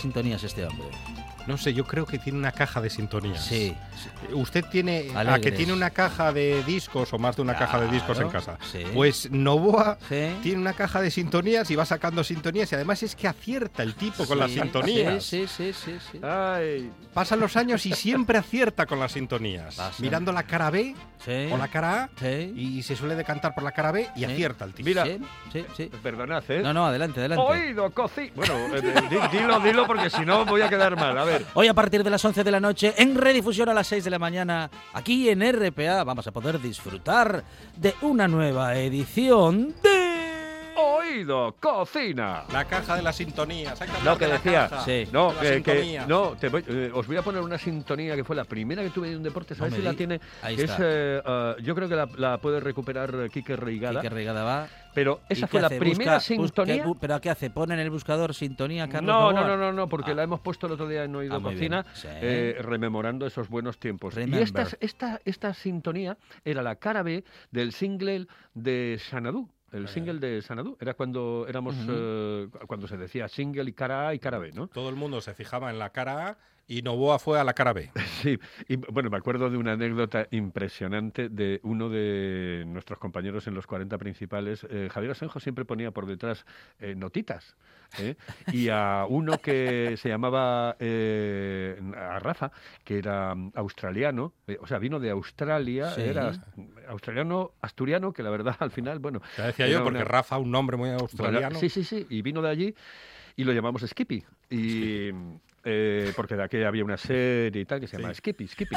Sintonías 0.10 0.44
este 0.44 0.66
hombre? 0.66 0.88
No 1.50 1.58
sé, 1.58 1.74
yo 1.74 1.84
creo 1.84 2.06
que 2.06 2.20
tiene 2.20 2.38
una 2.38 2.52
caja 2.52 2.80
de 2.80 2.92
sintonías. 2.92 3.44
Sí. 3.44 3.76
Usted 4.34 4.64
tiene 4.66 5.10
a 5.16 5.40
que 5.40 5.52
tiene 5.52 5.74
una 5.74 5.90
caja 5.90 6.32
de 6.32 6.64
discos 6.64 7.12
o 7.12 7.18
más 7.18 7.38
de 7.38 7.42
una 7.42 7.58
caja 7.58 7.82
de 7.82 7.88
discos 7.88 8.20
en 8.20 8.30
casa. 8.30 8.60
Pues 8.94 9.32
Novoa 9.32 9.98
tiene 10.08 10.60
una 10.60 10.74
caja 10.74 11.02
de 11.02 11.10
sintonías 11.10 11.72
y 11.72 11.76
va 11.76 11.86
sacando 11.86 12.24
sintonías 12.24 12.72
y 12.72 12.76
además 12.76 13.02
es 13.02 13.16
que 13.16 13.28
acierta 13.28 13.82
el 13.82 13.96
tipo 13.96 14.28
con 14.28 14.38
las 14.38 14.52
sintonías. 14.52 15.24
Sí, 15.24 15.48
sí, 15.48 15.74
sí, 15.74 15.98
sí. 16.12 16.20
Pasan 17.16 17.40
los 17.40 17.58
años 17.58 17.84
y 17.88 17.94
siempre 17.94 18.38
acierta 18.38 18.86
con 18.86 19.00
las 19.00 19.14
sintonías. 19.14 19.76
Mirando 19.98 20.32
la 20.32 20.44
cara 20.44 20.70
B 20.70 20.94
o 21.52 21.58
la 21.58 21.68
cara 21.68 22.04
A 22.04 22.26
y 22.28 22.84
se 22.84 22.96
suele 22.96 23.16
decantar 23.16 23.56
por 23.56 23.64
la 23.64 23.72
cara 23.72 23.92
B 23.92 24.08
y 24.16 24.24
acierta 24.24 24.66
el 24.66 24.74
tipo. 24.76 24.88
Mira, 24.88 25.04
perdonad, 26.04 26.44
¿eh? 26.50 26.62
No, 26.62 26.76
no, 26.76 26.86
adelante, 26.86 27.22
adelante. 27.22 27.44
Oído, 27.44 27.90
cocí. 27.90 28.32
Bueno, 28.36 28.54
eh, 28.76 28.82
dilo, 29.32 29.60
dilo 29.62 29.88
porque 29.88 30.12
si 30.12 30.24
no 30.24 30.46
voy 30.46 30.62
a 30.62 30.70
quedar 30.70 30.96
mal. 30.96 31.18
A 31.18 31.24
ver. 31.24 31.39
Hoy 31.54 31.68
a 31.68 31.74
partir 31.74 32.04
de 32.04 32.10
las 32.10 32.24
11 32.24 32.44
de 32.44 32.52
la 32.52 32.60
noche, 32.60 32.94
en 32.98 33.16
redifusión 33.16 33.70
a 33.70 33.74
las 33.74 33.88
6 33.88 34.04
de 34.04 34.10
la 34.10 34.20
mañana, 34.20 34.70
aquí 34.94 35.30
en 35.30 35.42
RPA, 35.42 36.04
vamos 36.04 36.28
a 36.28 36.32
poder 36.32 36.60
disfrutar 36.62 37.44
de 37.76 37.94
una 38.02 38.28
nueva 38.28 38.76
edición 38.78 39.74
de... 39.84 39.89
Oído, 40.82 41.56
cocina. 41.60 42.44
La 42.54 42.64
caja 42.66 42.96
de 42.96 43.02
las 43.02 43.18
sintonías. 43.18 43.78
Lo 44.06 44.18
que 44.18 44.28
decía, 44.28 44.70
sí. 44.86 45.08
no, 45.12 45.34
que, 45.38 46.02
no 46.08 46.38
eh, 46.42 46.92
os 46.94 47.06
voy 47.06 47.18
a 47.18 47.22
poner 47.22 47.42
una 47.42 47.58
sintonía 47.58 48.16
que 48.16 48.24
fue 48.24 48.36
la 48.36 48.46
primera 48.46 48.82
que 48.82 48.90
tuve 48.90 49.10
de 49.10 49.18
un 49.18 49.24
deporte, 49.24 49.56
¿sabes 49.56 49.74
si 49.74 49.82
la 49.82 49.94
tiene? 49.94 50.22
Ahí 50.42 50.56
está. 50.56 50.78
Eh, 50.80 51.22
ah, 51.26 51.56
yo 51.62 51.76
creo 51.76 51.90
que 51.90 51.96
la, 52.18 52.38
puede 52.38 52.62
recuperar 52.62 53.30
Quique 53.30 53.58
Reigada. 53.58 54.00
Quique 54.00 54.10
Reigada 54.10 54.44
va. 54.44 54.68
Pero 54.94 55.20
esa 55.28 55.48
fue 55.48 55.62
la 55.62 55.70
primera 55.70 56.20
sintonía. 56.20 56.86
¿Pero 57.00 57.22
qué 57.22 57.30
hace? 57.30 57.50
¿Pone 57.50 57.74
en 57.74 57.82
el 57.82 57.90
buscador 57.90 58.34
sintonía, 58.34 58.88
Carlos? 58.88 59.14
No, 59.14 59.34
no, 59.34 59.46
no, 59.46 59.58
no, 59.58 59.74
no, 59.74 59.90
porque 59.90 60.12
ah. 60.12 60.16
la 60.16 60.24
hemos 60.24 60.40
puesto 60.40 60.68
el 60.68 60.74
otro 60.74 60.88
día 60.88 61.04
en 61.04 61.16
Oído 61.16 61.36
ah, 61.36 61.42
Cocina, 61.42 61.86
eh, 62.06 62.58
rememorando 62.62 63.26
esos 63.26 63.50
buenos 63.50 63.78
tiempos. 63.80 64.16
Y 64.18 64.38
esta, 64.38 64.68
esta, 64.80 65.20
esta 65.26 65.54
sintonía 65.54 66.18
era 66.46 66.62
la 66.62 66.76
cara 66.76 67.04
B 67.04 67.24
del 67.52 67.74
single 67.74 68.28
de 68.54 69.00
Xanadu 69.00 69.50
el 69.72 69.88
single 69.88 70.20
de 70.20 70.42
Sanadu. 70.42 70.78
Era 70.80 70.94
cuando 70.94 71.46
éramos 71.48 71.76
eh, 71.88 72.48
cuando 72.68 72.88
se 72.88 72.98
decía 72.98 73.28
single 73.28 73.70
y 73.70 73.74
cara 73.74 74.10
A 74.10 74.14
y 74.14 74.20
cara 74.20 74.40
B, 74.40 74.52
¿no? 74.52 74.68
Todo 74.68 74.90
el 74.90 74.96
mundo 74.96 75.22
se 75.22 75.34
fijaba 75.34 75.70
en 75.70 75.80
la 75.80 75.92
cara 75.92 76.28
A 76.28 76.38
y 76.70 76.84
Novoa 76.84 77.18
fue 77.18 77.40
a 77.40 77.44
la 77.44 77.54
cara 77.54 77.74
B. 77.74 77.92
Sí, 78.20 78.38
y 78.68 78.76
bueno, 78.76 79.10
me 79.10 79.16
acuerdo 79.18 79.50
de 79.50 79.56
una 79.58 79.72
anécdota 79.74 80.28
impresionante 80.32 81.30
de 81.30 81.62
uno 81.64 81.90
de 81.90 82.66
nuestros 82.68 83.00
compañeros 83.00 83.48
en 83.48 83.56
los 83.56 83.66
40 83.66 83.98
principales. 83.98 84.68
Eh, 84.70 84.90
Javier 84.92 85.12
Asenjo 85.12 85.40
siempre 85.40 85.64
ponía 85.64 85.92
por 85.92 86.06
detrás 86.06 86.46
eh, 86.80 86.96
notitas. 86.96 87.56
Y 88.54 88.70
a 88.70 89.06
uno 89.10 89.40
que 89.40 89.96
se 89.98 90.10
llamaba 90.10 90.72
a 90.72 92.20
Rafa, 92.20 92.52
que 92.84 93.00
era 93.00 93.36
australiano, 93.56 94.34
o 94.60 94.68
sea, 94.68 94.78
vino 94.78 95.00
de 95.00 95.10
Australia, 95.10 95.96
era 95.96 96.34
australiano, 96.88 97.54
asturiano, 97.62 98.14
que 98.14 98.22
la 98.22 98.30
verdad 98.30 98.56
al 98.60 98.70
final, 98.70 99.00
bueno. 99.00 99.22
Ya 99.38 99.48
decía 99.48 99.68
yo, 99.68 99.84
porque 99.84 100.04
Rafa, 100.04 100.38
un 100.38 100.52
nombre 100.52 100.78
muy 100.78 100.90
australiano. 100.90 101.58
sí, 101.58 101.70
sí, 101.70 101.84
sí, 101.84 102.06
y 102.10 102.22
vino 102.22 102.42
de 102.44 102.50
allí 102.50 102.76
y 103.36 103.44
lo 103.46 103.54
llamamos 103.54 103.82
Skippy. 103.82 104.24
Y. 104.50 105.10
Eh, 105.10 105.14
eh, 105.64 106.14
porque 106.16 106.36
de 106.36 106.44
aquí 106.44 106.62
había 106.64 106.84
una 106.84 106.98
serie 106.98 107.62
y 107.62 107.66
tal 107.66 107.80
que 107.80 107.88
se 107.88 107.98
llama 107.98 108.14
Skippy, 108.14 108.48
Skippy. 108.48 108.76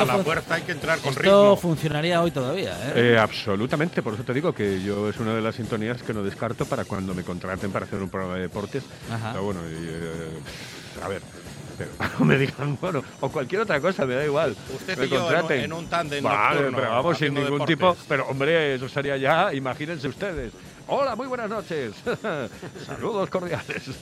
A 0.00 0.04
la 0.04 0.18
fuerza 0.18 0.54
hay 0.54 0.62
que 0.62 0.72
entrar 0.72 0.98
con 0.98 1.12
Esto 1.12 1.56
funcionaría 1.56 2.22
hoy 2.22 2.30
todavía, 2.30 2.72
¿eh? 2.88 3.12
¿eh? 3.14 3.18
Absolutamente, 3.18 4.02
por 4.02 4.14
eso 4.14 4.24
te 4.24 4.34
digo 4.34 4.52
que 4.52 4.82
yo 4.82 5.08
es 5.08 5.18
una 5.18 5.34
de 5.34 5.40
las 5.40 5.54
sintonías 5.54 6.02
que 6.02 6.14
no 6.14 6.22
descarto 6.22 6.64
para 6.66 6.84
cuando 6.84 7.14
me 7.14 7.22
contraten 7.22 7.70
para 7.70 7.86
hacer 7.86 8.00
un 8.02 8.08
programa 8.08 8.36
de 8.36 8.42
deportes. 8.42 8.84
Pero 9.08 9.42
bueno, 9.42 9.60
eh, 9.66 10.40
a 11.02 11.08
ver, 11.08 11.22
no 12.18 12.24
me 12.24 12.38
digan, 12.38 12.78
bueno, 12.80 13.02
o 13.20 13.28
cualquier 13.28 13.62
otra 13.62 13.80
cosa, 13.80 14.06
me 14.06 14.14
da 14.14 14.24
igual. 14.24 14.56
Usted 14.74 14.98
me 14.98 15.08
contraten. 15.08 15.60
en, 15.60 15.72
un 15.72 15.86
tándem 15.86 16.22
Vale, 16.22 16.70
pero 16.74 16.90
vamos, 16.90 17.18
sin 17.18 17.34
ningún 17.34 17.64
tipo. 17.64 17.96
Pero 18.08 18.26
hombre, 18.28 18.74
eso 18.74 18.88
sería 18.88 19.16
ya, 19.16 19.52
imagínense 19.52 20.08
ustedes. 20.08 20.52
Hola, 20.86 21.14
muy 21.14 21.26
buenas 21.26 21.50
noches. 21.50 21.92
Saludos 22.86 23.28
cordiales. 23.28 23.82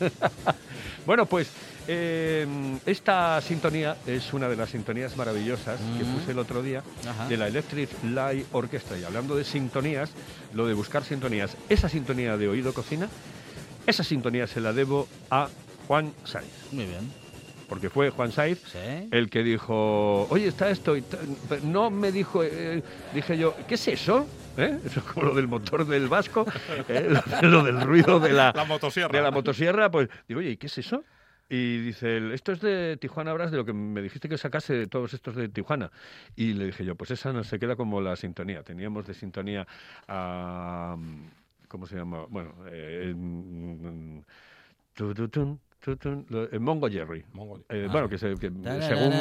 bueno, 1.07 1.27
pues 1.27 1.49
eh, 1.89 2.47
esta 2.85 3.41
sintonía 3.41 3.97
es 4.07 4.33
una 4.33 4.49
de 4.49 4.57
las 4.57 4.71
sintonías 4.71 5.17
maravillosas 5.17 5.81
que 5.99 6.05
mm. 6.05 6.15
puse 6.15 6.33
el 6.33 6.39
otro 6.39 6.63
día 6.63 6.83
de 7.29 7.37
la 7.37 7.47
Electric 7.47 7.89
Light 8.05 8.47
Orchestra. 8.53 8.99
Y 8.99 9.05
hablando 9.05 9.37
de 9.37 9.45
sintonías, 9.45 10.11
lo 10.53 10.67
de 10.67 10.75
buscar 10.75 11.05
sintonías, 11.05 11.57
esa 11.69 11.89
sintonía 11.89 12.37
de 12.37 12.49
oído 12.49 12.75
cocina, 12.75 13.09
esa 13.87 14.03
sintonía 14.03 14.47
se 14.47 14.61
la 14.61 14.73
debo 14.73 15.07
a 15.31 15.49
Juan 15.87 16.13
Saiz. 16.25 16.73
Muy 16.73 16.87
bien. 16.87 17.11
Porque 17.69 17.91
fue 17.91 18.11
Juan 18.11 18.33
Saiz 18.33 18.61
el 19.11 19.31
que 19.31 19.43
dijo, 19.43 20.27
oye, 20.29 20.49
está 20.49 20.71
esto. 20.71 20.97
no 21.65 21.91
me 21.91 22.13
dijo, 22.13 22.43
eh, 22.45 22.83
dije 23.15 23.39
yo, 23.39 23.55
¿qué 23.69 23.75
es 23.75 23.89
eso? 23.89 24.27
¿Eh? 24.57 24.79
Eso 24.85 25.01
es 25.01 25.07
como 25.07 25.27
lo 25.27 25.35
del 25.35 25.49
motor 25.49 25.87
del 25.87 26.09
Vasco, 26.09 26.47
¿eh? 26.89 27.09
lo, 27.43 27.63
del 27.63 27.81
ruido 27.81 28.21
de 28.21 28.33
la, 28.33 28.53
motosierra. 28.67 29.17
De 29.17 29.23
la 29.23 29.31
motosierra, 29.31 29.91
pues 29.91 30.09
digo, 30.29 30.41
oye, 30.41 30.51
¿y 30.51 30.57
qué 30.57 30.67
es 30.67 30.79
eso? 30.79 31.05
Y 31.49 31.79
dice, 31.79 32.35
esto 32.35 32.53
es 32.53 32.61
de 32.61 32.97
Tijuana 32.97 33.33
Brass, 33.33 33.53
de 33.53 33.57
lo 33.57 33.65
que 33.65 33.73
me 33.73 34.03
dijiste 34.03 34.29
que 34.29 34.37
sacase 34.37 34.75
de 34.75 34.87
todos 34.89 35.15
estos 35.15 35.37
de 35.37 35.49
Tijuana. 35.49 35.93
Y 36.35 36.55
le 36.55 36.67
dije 36.67 36.85
yo, 36.85 36.97
pues 36.97 37.13
esa 37.13 37.33
no 37.33 37.45
se 37.45 37.61
queda 37.61 37.77
como 37.77 38.01
la 38.01 38.17
sintonía. 38.17 38.65
Teníamos 38.65 39.07
de 39.07 39.15
sintonía 39.15 39.67
a... 40.09 40.97
¿Cómo 41.69 41.87
se 41.87 41.97
llama? 41.97 42.27
Bueno, 42.29 42.55
eh, 42.69 43.15
eh, 43.15 44.23
Mongo 46.61 46.89
Jerry. 46.89 47.25
Eh, 47.69 47.89
bueno, 47.91 48.09
que, 48.09 48.19
según 48.19 48.39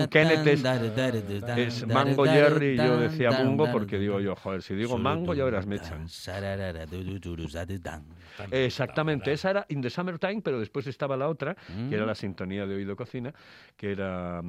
Kenneth 0.09 0.47
es, 0.47 1.87
Mango 1.87 2.25
Jerry 2.25 2.73
y 2.73 2.77
yo 2.77 2.97
decía 2.97 3.31
Mongo 3.31 3.71
porque 3.71 3.99
digo 3.99 4.19
yo, 4.19 4.35
joder, 4.35 4.61
si 4.61 4.73
digo 4.75 4.97
Mango 4.97 5.33
ya 5.33 5.45
verás 5.45 5.65
me 5.67 5.75
echan. 5.75 6.07
Exactamente, 8.51 9.31
esa 9.31 9.51
era 9.51 9.65
In 9.69 9.81
the 9.81 9.89
Summertime, 9.89 10.41
pero 10.41 10.59
después 10.59 10.87
estaba 10.87 11.15
la 11.15 11.27
otra, 11.27 11.55
que 11.89 11.95
era 11.95 12.05
la 12.05 12.15
sintonía 12.15 12.65
de 12.65 12.75
Oído 12.75 12.95
Cocina, 12.95 13.33
que 13.77 13.91
era... 13.91 14.41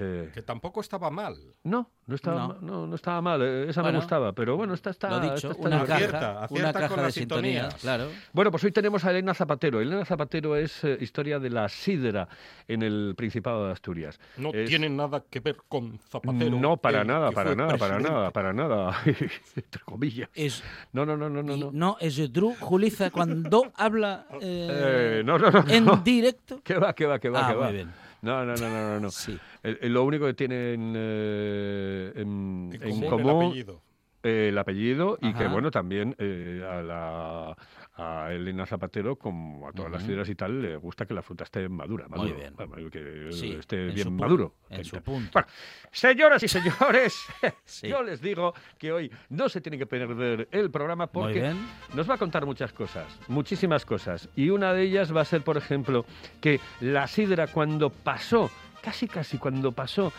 Eh, 0.00 0.30
que 0.32 0.42
tampoco 0.42 0.80
estaba 0.80 1.10
mal. 1.10 1.36
No, 1.64 1.90
no 2.06 2.14
estaba, 2.14 2.56
no. 2.60 2.86
no, 2.86 2.94
estaba 2.94 3.20
mal. 3.20 3.42
Eh, 3.42 3.66
esa 3.68 3.82
me 3.82 3.92
gustaba, 3.92 4.32
pero 4.32 4.56
bueno, 4.56 4.74
esta 4.74 4.90
está. 4.90 5.10
Lo 5.10 5.20
dicho, 5.20 5.54
una, 5.58 5.84
caja, 5.84 6.46
una 6.50 6.72
caja 6.72 7.02
de 7.02 7.12
sintonía, 7.12 7.68
claro. 7.80 8.08
Bueno, 8.32 8.50
pues 8.50 8.62
hoy 8.64 8.70
tenemos 8.70 9.04
a 9.04 9.10
Elena 9.10 9.34
Zapatero. 9.34 9.80
Elena 9.80 10.04
Zapatero 10.04 10.56
es 10.56 10.84
eh, 10.84 10.98
historia 11.00 11.40
de 11.40 11.50
la 11.50 11.68
sidra 11.68 12.28
en 12.68 12.82
el 12.82 13.14
Principado 13.16 13.66
de 13.66 13.72
Asturias. 13.72 14.20
No 14.36 14.52
tiene 14.52 14.88
nada 14.88 15.24
que 15.28 15.40
ver 15.40 15.56
con 15.68 15.98
Zapatero. 15.98 16.58
No, 16.58 16.76
para 16.76 17.02
nada, 17.02 17.32
para 17.32 17.54
nada, 17.54 17.76
para 17.76 17.98
nada, 17.98 18.30
para 18.30 18.52
nada. 18.52 19.02
Entre 19.04 19.82
comillas. 19.84 20.28
Es, 20.34 20.62
no, 20.92 21.04
no, 21.04 21.16
no, 21.16 21.28
no, 21.28 21.42
no. 21.42 21.70
No, 21.72 21.96
es 22.00 22.32
Drew 22.32 22.54
Juliza 22.60 23.10
cuando 23.10 23.72
habla 23.74 24.26
en 24.40 26.04
directo. 26.04 26.60
¿Qué 26.62 26.78
va, 26.78 26.94
qué 26.94 27.06
va, 27.06 27.18
qué 27.18 27.28
va, 27.28 27.46
ah, 27.46 27.50
qué 27.50 27.54
va? 27.56 27.64
Muy 27.66 27.74
bien. 27.74 28.07
No, 28.22 28.44
no, 28.44 28.54
no, 28.56 28.68
no, 28.68 29.00
no. 29.00 29.10
Sí. 29.10 29.38
lo 29.62 30.04
único 30.04 30.26
que 30.26 30.34
tienen 30.34 30.92
eh, 30.96 32.12
en, 32.16 32.78
común, 33.08 33.20
el 33.20 33.30
apellido. 33.30 33.80
el 34.22 34.58
apellido 34.58 35.18
y 35.20 35.32
que, 35.34 35.46
bueno, 35.46 35.70
también 35.70 36.14
eh, 36.18 36.66
a 36.68 36.82
la 36.82 37.56
a 37.98 38.32
Elena 38.32 38.64
Zapatero, 38.64 39.16
como 39.16 39.68
a 39.68 39.72
todas 39.72 39.90
las 39.90 40.04
sidras 40.04 40.28
y 40.28 40.36
tal, 40.36 40.62
le 40.62 40.76
gusta 40.76 41.04
que 41.04 41.14
la 41.14 41.22
fruta 41.22 41.42
esté 41.44 41.68
madura. 41.68 42.06
Muy 42.08 42.32
bien. 42.32 42.54
que 42.90 43.28
esté 43.58 43.86
bien 43.88 44.14
maduro. 44.14 44.54
En 44.70 44.84
su 44.84 45.02
punto. 45.02 45.30
Bueno, 45.32 45.48
señoras 45.90 46.42
y 46.44 46.48
señores, 46.48 47.26
yo 47.82 48.02
les 48.04 48.20
digo 48.20 48.54
que 48.78 48.92
hoy 48.92 49.10
no 49.30 49.48
se 49.48 49.60
tiene 49.60 49.76
que 49.76 49.86
perder 49.86 50.48
el 50.52 50.70
programa 50.70 51.08
porque 51.08 51.52
nos 51.94 52.08
va 52.08 52.14
a 52.14 52.18
contar 52.18 52.46
muchas 52.46 52.72
cosas, 52.72 53.18
muchísimas 53.26 53.84
cosas. 53.84 54.28
Y 54.36 54.50
una 54.50 54.72
de 54.72 54.82
ellas 54.82 55.14
va 55.14 55.22
a 55.22 55.24
ser, 55.24 55.42
por 55.42 55.56
ejemplo, 55.56 56.06
que 56.40 56.60
la 56.80 57.08
sidra 57.08 57.48
cuando 57.48 57.90
pasó, 57.90 58.48
casi 58.80 59.08
casi 59.08 59.38
cuando 59.38 59.72
pasó 59.72 60.12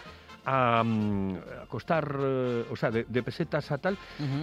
a, 0.49 0.83
costar, 1.67 2.17
eh, 2.19 2.65
o 2.69 2.75
sea, 2.75 2.89
de, 2.89 3.23
pesetas 3.23 3.71
a 3.71 3.77
tal, 3.77 3.97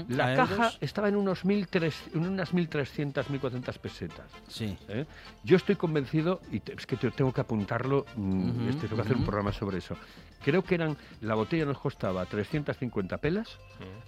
la 0.08 0.34
caja 0.34 0.72
estaba 0.80 1.08
en, 1.08 1.16
unos 1.16 1.44
en 1.44 2.26
unas 2.26 2.54
1.300, 2.54 3.12
1.400 3.24 3.78
pesetas. 3.78 4.26
Sí. 4.46 4.76
¿eh? 4.88 5.06
Yo 5.42 5.56
estoy 5.56 5.74
convencido, 5.74 6.40
y 6.52 6.62
es 6.70 6.86
que 6.86 6.96
tengo 6.96 7.32
que 7.32 7.40
apuntarlo, 7.40 8.06
mm, 8.14 8.68
este, 8.68 8.82
tengo 8.82 8.96
que 8.96 9.02
hacer 9.02 9.16
un 9.16 9.24
programa 9.24 9.52
sobre 9.52 9.78
eso. 9.78 9.96
Creo 10.44 10.62
que 10.62 10.76
eran, 10.76 10.96
la 11.20 11.34
botella 11.34 11.64
nos 11.64 11.78
costaba 11.78 12.24
350 12.26 13.18
pelas 13.18 13.58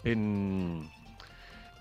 en, 0.04 0.88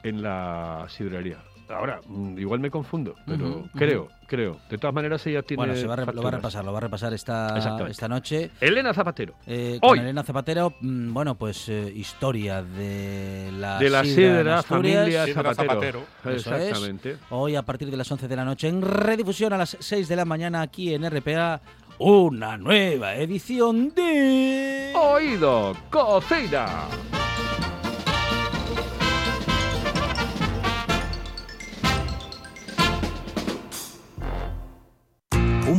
en 0.04 0.22
la 0.22 0.88
sidrería. 0.90 1.38
Ahora, 1.70 2.00
mm, 2.08 2.38
igual 2.38 2.60
me 2.60 2.72
confundo, 2.72 3.16
pero 3.26 3.66
creo, 3.76 4.08
creo. 4.28 4.58
De 4.70 4.78
todas 4.78 4.94
maneras, 4.94 5.26
ella 5.28 5.42
tiene. 5.42 5.62
Bueno, 5.62 5.76
se 5.76 5.86
va 5.86 5.98
lo 5.98 6.22
va 6.22 6.30
a 6.30 6.32
repasar, 6.32 6.64
lo 6.64 6.72
va 6.72 6.78
a 6.78 6.82
repasar 6.82 7.14
esta, 7.14 7.88
esta 7.90 8.08
noche. 8.08 8.52
Elena 8.62 8.94
Zapatero. 8.94 9.36
Eh, 9.46 9.78
Hoy. 9.82 10.00
Elena 10.00 10.24
Zapatero, 10.24 10.74
mm, 10.80 11.14
bueno, 11.14 11.36
pues 11.36 11.68
eh, 11.70 11.92
historia 11.94 12.64
de 12.64 13.52
la. 13.54 13.80
De 13.80 13.90
la 13.90 14.04
sidra, 14.04 14.64
familia 14.64 15.26
Zapatero. 15.28 16.04
Exactamente. 16.26 17.18
Hoy, 17.30 17.56
a 17.56 17.64
partir 17.64 17.92
de 17.92 17.98
las 17.98 18.12
11 18.12 18.28
de 18.28 18.36
la 18.36 18.46
noche, 18.46 18.68
en 18.68 18.82
redifusión 18.82 19.52
a 19.54 19.58
las 19.58 19.76
6 19.80 20.08
de 20.08 20.16
la 20.16 20.26
mañana 20.26 20.62
aquí 20.62 20.94
en 20.94 21.10
RPA 21.10 21.62
una 22.00 22.58
nueva 22.58 23.16
edición 23.16 23.94
de... 23.96 24.94
Oído 24.96 25.76
Cocina. 25.90 26.88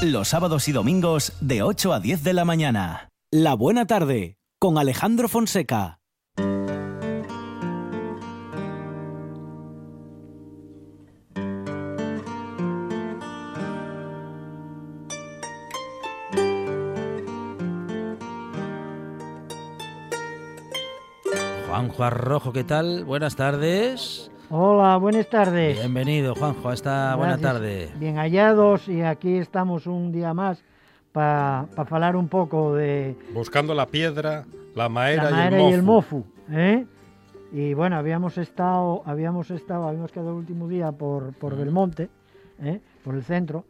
Los 0.00 0.28
sábados 0.28 0.68
y 0.68 0.72
domingos 0.72 1.32
de 1.40 1.62
8 1.62 1.92
a 1.92 1.98
10 1.98 2.22
de 2.22 2.32
la 2.32 2.44
mañana. 2.44 3.08
La 3.32 3.54
buena 3.54 3.84
tarde 3.84 4.36
con 4.60 4.78
Alejandro 4.78 5.28
Fonseca. 5.28 5.98
Juanjo 21.66 22.04
Arrojo, 22.04 22.52
¿qué 22.52 22.62
tal? 22.62 23.04
Buenas 23.04 23.34
tardes. 23.34 24.30
Hola, 24.50 24.96
buenas 24.96 25.28
tardes. 25.28 25.78
Bienvenido, 25.78 26.34
Juanjo, 26.34 26.70
a 26.70 26.74
esta 26.74 27.14
buena 27.16 27.36
tarde. 27.36 27.90
Bien 27.98 28.16
hallados 28.16 28.88
y 28.88 29.02
aquí 29.02 29.36
estamos 29.36 29.86
un 29.86 30.10
día 30.10 30.32
más 30.32 30.64
para 31.12 31.66
pa 31.76 31.82
hablar 31.82 32.16
un 32.16 32.28
poco 32.28 32.74
de... 32.74 33.14
Buscando 33.34 33.74
la 33.74 33.84
piedra, 33.84 34.46
la 34.74 34.88
maera, 34.88 35.50
y, 35.50 35.72
el 35.74 35.82
mofu. 35.82 36.24
¿eh? 36.50 36.86
Y 37.52 37.74
bueno, 37.74 37.96
habíamos 37.96 38.38
estado, 38.38 39.02
habíamos 39.04 39.50
estado, 39.50 39.86
habíamos 39.86 40.12
quedado 40.12 40.30
el 40.30 40.36
último 40.36 40.66
día 40.66 40.92
por, 40.92 41.34
por 41.34 41.54
Belmonte, 41.54 42.08
¿eh? 42.62 42.80
por 43.04 43.16
el 43.16 43.24
centro, 43.24 43.66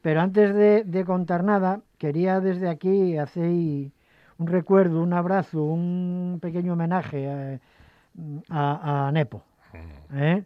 pero 0.00 0.20
antes 0.20 0.54
de, 0.54 1.04
contar 1.04 1.42
nada, 1.42 1.80
quería 1.98 2.38
desde 2.38 2.68
aquí 2.68 3.18
hacer 3.18 3.46
un 3.46 4.46
recuerdo, 4.46 5.02
un 5.02 5.12
abrazo, 5.12 5.64
un 5.64 6.38
pequeño 6.40 6.74
homenaje 6.74 7.28
a, 7.28 7.58
a, 8.48 9.08
a 9.08 9.12
Nepo. 9.12 9.42
¿Eh? 10.14 10.44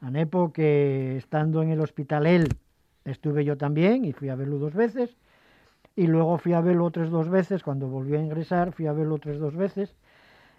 A 0.00 0.10
Nepo, 0.10 0.52
que 0.52 1.16
estando 1.16 1.62
en 1.62 1.70
el 1.70 1.80
hospital 1.80 2.26
él, 2.26 2.48
estuve 3.04 3.44
yo 3.44 3.56
también 3.56 4.04
y 4.04 4.12
fui 4.12 4.28
a 4.28 4.36
verlo 4.36 4.58
dos 4.58 4.74
veces. 4.74 5.16
Y 5.96 6.06
luego 6.06 6.38
fui 6.38 6.52
a 6.52 6.60
verlo 6.60 6.84
otras 6.84 7.10
dos 7.10 7.28
veces, 7.28 7.64
cuando 7.64 7.88
volvió 7.88 8.18
a 8.18 8.22
ingresar, 8.22 8.72
fui 8.72 8.86
a 8.86 8.92
verlo 8.92 9.16
otras 9.16 9.38
dos 9.38 9.56
veces. 9.56 9.94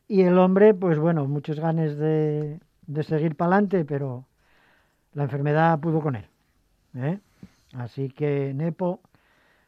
Y 0.08 0.24
el 0.24 0.38
hombre, 0.38 0.74
pues 0.74 1.00
bueno, 1.00 1.26
muchos 1.26 1.60
ganes 1.60 1.98
de, 1.98 2.60
de 2.88 3.04
seguir 3.04 3.36
para 3.36 3.54
adelante, 3.54 3.86
pero 3.86 4.26
la 5.14 5.24
enfermedad 5.24 5.80
pudo 5.80 6.02
con 6.02 6.16
él. 6.16 6.26
¿eh? 6.96 7.20
Así 7.74 8.10
que, 8.10 8.54
Nepo, 8.54 9.00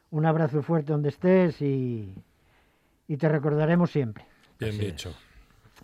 un 0.09 0.25
abrazo 0.25 0.61
fuerte 0.61 0.91
donde 0.91 1.09
estés 1.09 1.61
y, 1.61 2.13
y 3.07 3.17
te 3.17 3.29
recordaremos 3.29 3.91
siempre. 3.91 4.25
Bien 4.59 4.77
dicho. 4.77 5.13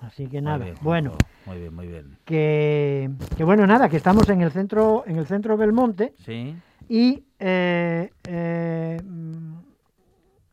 Así 0.01 0.27
que 0.27 0.41
nada, 0.41 0.65
bueno. 0.81 1.13
Muy 1.45 1.57
bien, 1.57 1.73
muy 1.73 1.87
bien. 1.87 2.17
Que, 2.23 3.09
bueno, 3.39 3.65
nada, 3.65 3.89
que 3.89 3.97
estamos 3.97 4.29
en 4.29 4.41
el 4.41 4.51
centro, 4.51 5.03
en 5.07 5.17
el 5.17 5.25
centro 5.25 5.57
Belmonte. 5.57 6.13
Sí. 6.19 6.55
Y 6.87 7.23
eh, 7.39 8.11
eh, 8.27 8.97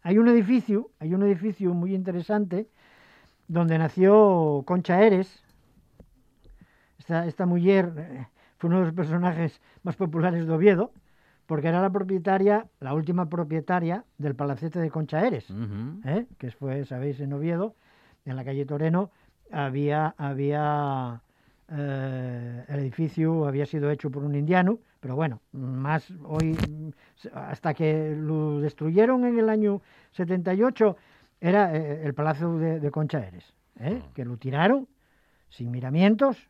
hay 0.03 0.19
un 0.19 0.29
edificio, 0.29 0.91
hay 0.99 1.15
un 1.15 1.23
edificio 1.23 1.75
muy 1.75 1.95
interesante 1.95 2.69
donde 3.47 3.79
nació 3.79 4.63
Concha 4.67 5.03
Eres. 5.03 5.43
Esta, 6.99 7.27
esta 7.27 7.45
mujer 7.45 7.93
eh, 7.99 8.27
fue 8.57 8.69
uno 8.69 8.81
de 8.81 8.87
los 8.87 8.95
personajes 8.95 9.61
más 9.83 9.97
populares 9.97 10.47
de 10.47 10.53
Oviedo, 10.53 10.93
porque 11.47 11.69
era 11.69 11.83
la 11.83 11.91
propietaria, 11.91 12.67
la 12.81 12.95
última 12.95 13.29
propietaria 13.29 14.05
del 14.17 14.35
palacete 14.35 14.79
de 14.79 14.91
Concha 14.91 15.27
Eres, 15.27 15.47
que 16.39 16.51
fue, 16.53 16.87
sabéis, 16.87 17.21
en 17.21 17.35
Oviedo, 17.35 17.75
en 18.25 18.37
la 18.37 18.45
calle 18.45 18.65
Toreno, 18.65 19.11
había, 19.51 20.15
había 20.19 21.21
eh, 21.71 22.65
el 22.69 22.79
edificio 22.81 23.47
había 23.47 23.67
sido 23.67 23.91
hecho 23.91 24.11
por 24.11 24.23
un 24.23 24.35
indiano, 24.35 24.79
pero 25.01 25.17
bueno, 25.17 25.41
más 25.53 26.13
hoy, 26.25 26.57
hasta 27.33 27.73
que 27.75 28.15
lo 28.17 28.61
destruyeron 28.61 29.25
en 29.25 29.39
el 29.39 29.49
año 29.49 29.81
78, 30.13 30.97
era 31.41 31.75
eh, 31.75 32.03
el 32.05 32.15
Palacio 32.15 32.57
de, 32.59 32.91
Concha 32.91 33.27
Eres, 33.27 33.55
¿eh? 33.81 34.01
ah. 34.03 34.11
que 34.15 34.25
lo 34.25 34.37
tiraron 34.37 34.89
sin 35.49 35.71
miramientos, 35.71 36.49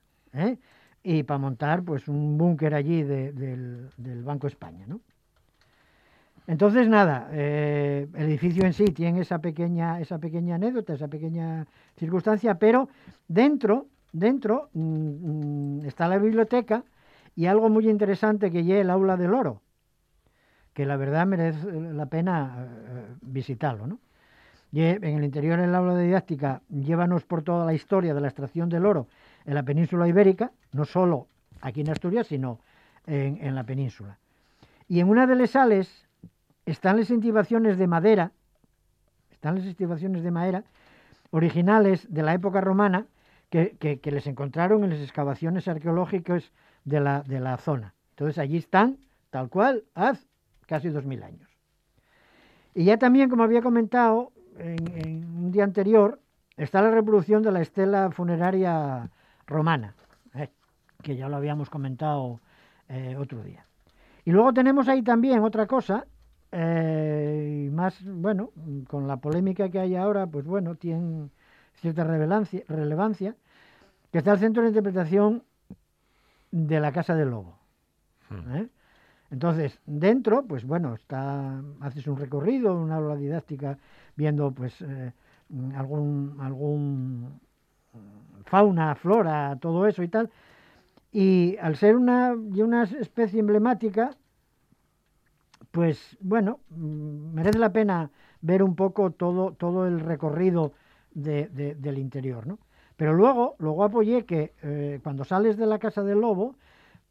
y 1.03 1.23
para 1.23 1.39
montar 1.39 1.85
pues 1.85 2.09
un 2.09 2.37
búnker 2.39 2.75
allí 2.75 3.03
del, 3.03 3.91
del, 3.97 4.25
Banco 4.25 4.47
España, 4.47 4.87
¿no? 4.89 5.01
Entonces, 6.47 6.89
nada, 6.89 7.29
eh, 7.33 8.07
el 8.15 8.25
edificio 8.25 8.65
en 8.65 8.75
sí 8.75 8.85
tiene 8.87 9.21
esa 9.21 9.39
pequeña, 9.39 10.01
esa 10.01 10.19
pequeña 10.19 10.57
anécdota, 10.57 10.93
esa 10.93 11.09
pequeña 11.09 11.67
circunstancia, 11.97 12.59
pero 12.59 12.89
dentro, 13.29 13.87
dentro 14.13 14.69
mm, 14.75 15.79
mm, 15.81 15.87
está 15.87 16.07
la 16.07 16.19
biblioteca 16.19 16.85
y 17.35 17.47
algo 17.47 17.71
muy 17.71 17.89
interesante 17.89 18.51
que 18.51 18.63
lleva 18.63 18.81
el 18.81 18.91
aula 18.91 19.17
del 19.17 19.33
oro, 19.33 19.63
que 20.75 20.85
la 20.85 20.97
verdad 20.97 21.27
merece 21.27 21.71
la 21.71 22.07
pena 22.07 22.67
eh, 22.69 23.15
visitarlo, 23.23 23.87
¿no? 23.87 23.99
en 24.77 25.05
el 25.05 25.23
interior 25.23 25.61
del 25.61 25.73
aula 25.73 25.95
de 25.95 26.07
didáctica, 26.07 26.61
llévanos 26.69 27.25
por 27.25 27.43
toda 27.43 27.65
la 27.65 27.75
historia 27.75 28.13
de 28.13 28.21
la 28.21 28.27
extracción 28.27 28.69
del 28.69 28.87
oro 28.87 29.07
en 29.45 29.55
la 29.55 29.63
península 29.63 30.09
ibérica, 30.09 30.51
no 30.73 30.85
solo 30.85 31.29
aquí 31.61 31.83
en 31.83 31.91
Asturias, 31.91 32.27
sino 32.27 32.59
en, 33.07 33.39
en 33.41 33.55
la 33.55 33.63
península. 33.63 34.19
Y 34.89 34.99
en 34.99 35.09
una 35.09 35.29
de 35.29 35.37
las 35.37 35.51
sales 35.51 36.05
están 36.67 36.97
las 36.97 37.11
intibaciones 37.11 37.79
de 37.79 37.87
madera, 37.87 38.33
están 39.31 39.57
las 39.57 39.65
intibaciones 39.65 40.23
de 40.23 40.31
madera 40.31 40.65
originales 41.31 42.07
de 42.13 42.23
la 42.23 42.35
época 42.35 42.61
romana 42.61 43.07
que, 43.51 44.01
les 44.03 44.27
encontraron 44.27 44.85
en 44.85 44.91
las 44.91 45.01
excavaciones 45.01 45.69
arqueológicas 45.69 46.53
de 46.85 47.01
la, 47.01 47.23
de 47.23 47.41
la 47.41 47.57
zona. 47.57 47.95
Entonces 48.11 48.39
allí 48.39 48.57
están, 48.57 48.99
tal 49.31 49.49
cual, 49.49 49.85
hace 49.95 50.27
casi 50.67 50.89
dos 50.89 51.05
mil 51.05 51.23
años. 51.23 51.49
Y 52.75 52.85
ya 52.85 52.99
también, 52.99 53.31
como 53.31 53.45
había 53.45 53.63
comentado 53.63 54.33
en, 54.59 55.25
un 55.37 55.53
día 55.53 55.65
anterior, 55.65 56.21
está 56.57 56.83
la 56.83 56.91
reproducción 56.91 57.43
de 57.43 57.53
la 57.53 57.61
estela 57.61 58.11
funeraria 58.11 59.11
romana, 59.47 59.95
eh, 60.35 60.51
que 61.03 61.17
ya 61.17 61.29
lo 61.29 61.37
habíamos 61.37 61.71
comentado 61.71 62.41
eh, 62.89 63.17
otro 63.19 63.43
día. 63.43 63.67
Y 64.25 64.33
luego 64.33 64.53
tenemos 64.53 64.89
ahí 64.89 65.03
también 65.03 65.41
otra 65.41 65.67
cosa, 65.67 66.07
eh, 66.57 67.65
y 67.67 67.71
más, 67.71 67.99
bueno, 68.05 68.53
con 68.89 69.09
la 69.09 69.17
polémica 69.17 69.69
que 69.71 69.81
hay 69.81 69.97
ahora, 69.97 70.29
pues 70.29 70.47
bueno, 70.47 70.77
tiene 70.77 71.29
cierta 71.75 72.05
relevancia, 72.05 73.35
que 74.13 74.19
está 74.19 74.33
el 74.33 74.39
centro 74.39 74.63
de 74.63 74.69
interpretación 74.69 75.43
de 76.53 76.79
la 76.79 76.93
Casa 76.93 77.17
del 77.17 77.31
Lobo. 77.31 77.59
Hmm. 78.31 78.57
¿eh? 78.57 78.69
Entonces, 79.33 79.81
dentro, 79.85 80.45
pues 80.47 80.65
bueno, 80.65 80.95
está, 80.95 81.61
haces 81.81 82.07
un 82.07 82.17
recorrido, 82.17 82.81
una 82.81 82.97
aula 82.97 83.17
didáctica, 83.17 83.77
viendo 84.15 84.53
pues 84.53 84.81
eh, 84.81 85.13
algún, 85.75 86.37
algún 86.41 87.41
fauna, 88.45 88.95
flora, 88.95 89.59
todo 89.61 89.89
eso 89.89 90.05
y 90.05 90.09
tal. 90.09 90.31
Y 91.11 91.57
al 91.61 91.75
ser 91.75 91.97
una, 91.97 92.33
una 92.33 92.85
especie 92.85 93.41
emblemática, 93.41 94.13
pues 95.75 96.17
bueno, 96.21 96.61
mm, 96.71 97.35
merece 97.35 97.59
la 97.59 97.73
pena 97.73 98.11
ver 98.41 98.63
un 98.63 98.77
poco 98.77 99.11
todo, 99.11 99.55
todo 99.55 99.89
el 99.89 99.99
recorrido 99.99 100.73
del 101.15 101.99
interior, 101.99 102.47
¿no? 102.47 102.59
Pero 102.97 103.13
luego, 103.13 103.57
luego 103.59 103.83
apoyé 103.83 104.25
que 104.25 104.53
eh, 104.63 105.01
cuando 105.03 105.25
sales 105.25 105.57
de 105.57 105.67
la 105.67 105.81
Casa 105.81 106.05
del 106.05 106.21
Lobo, 106.21 106.55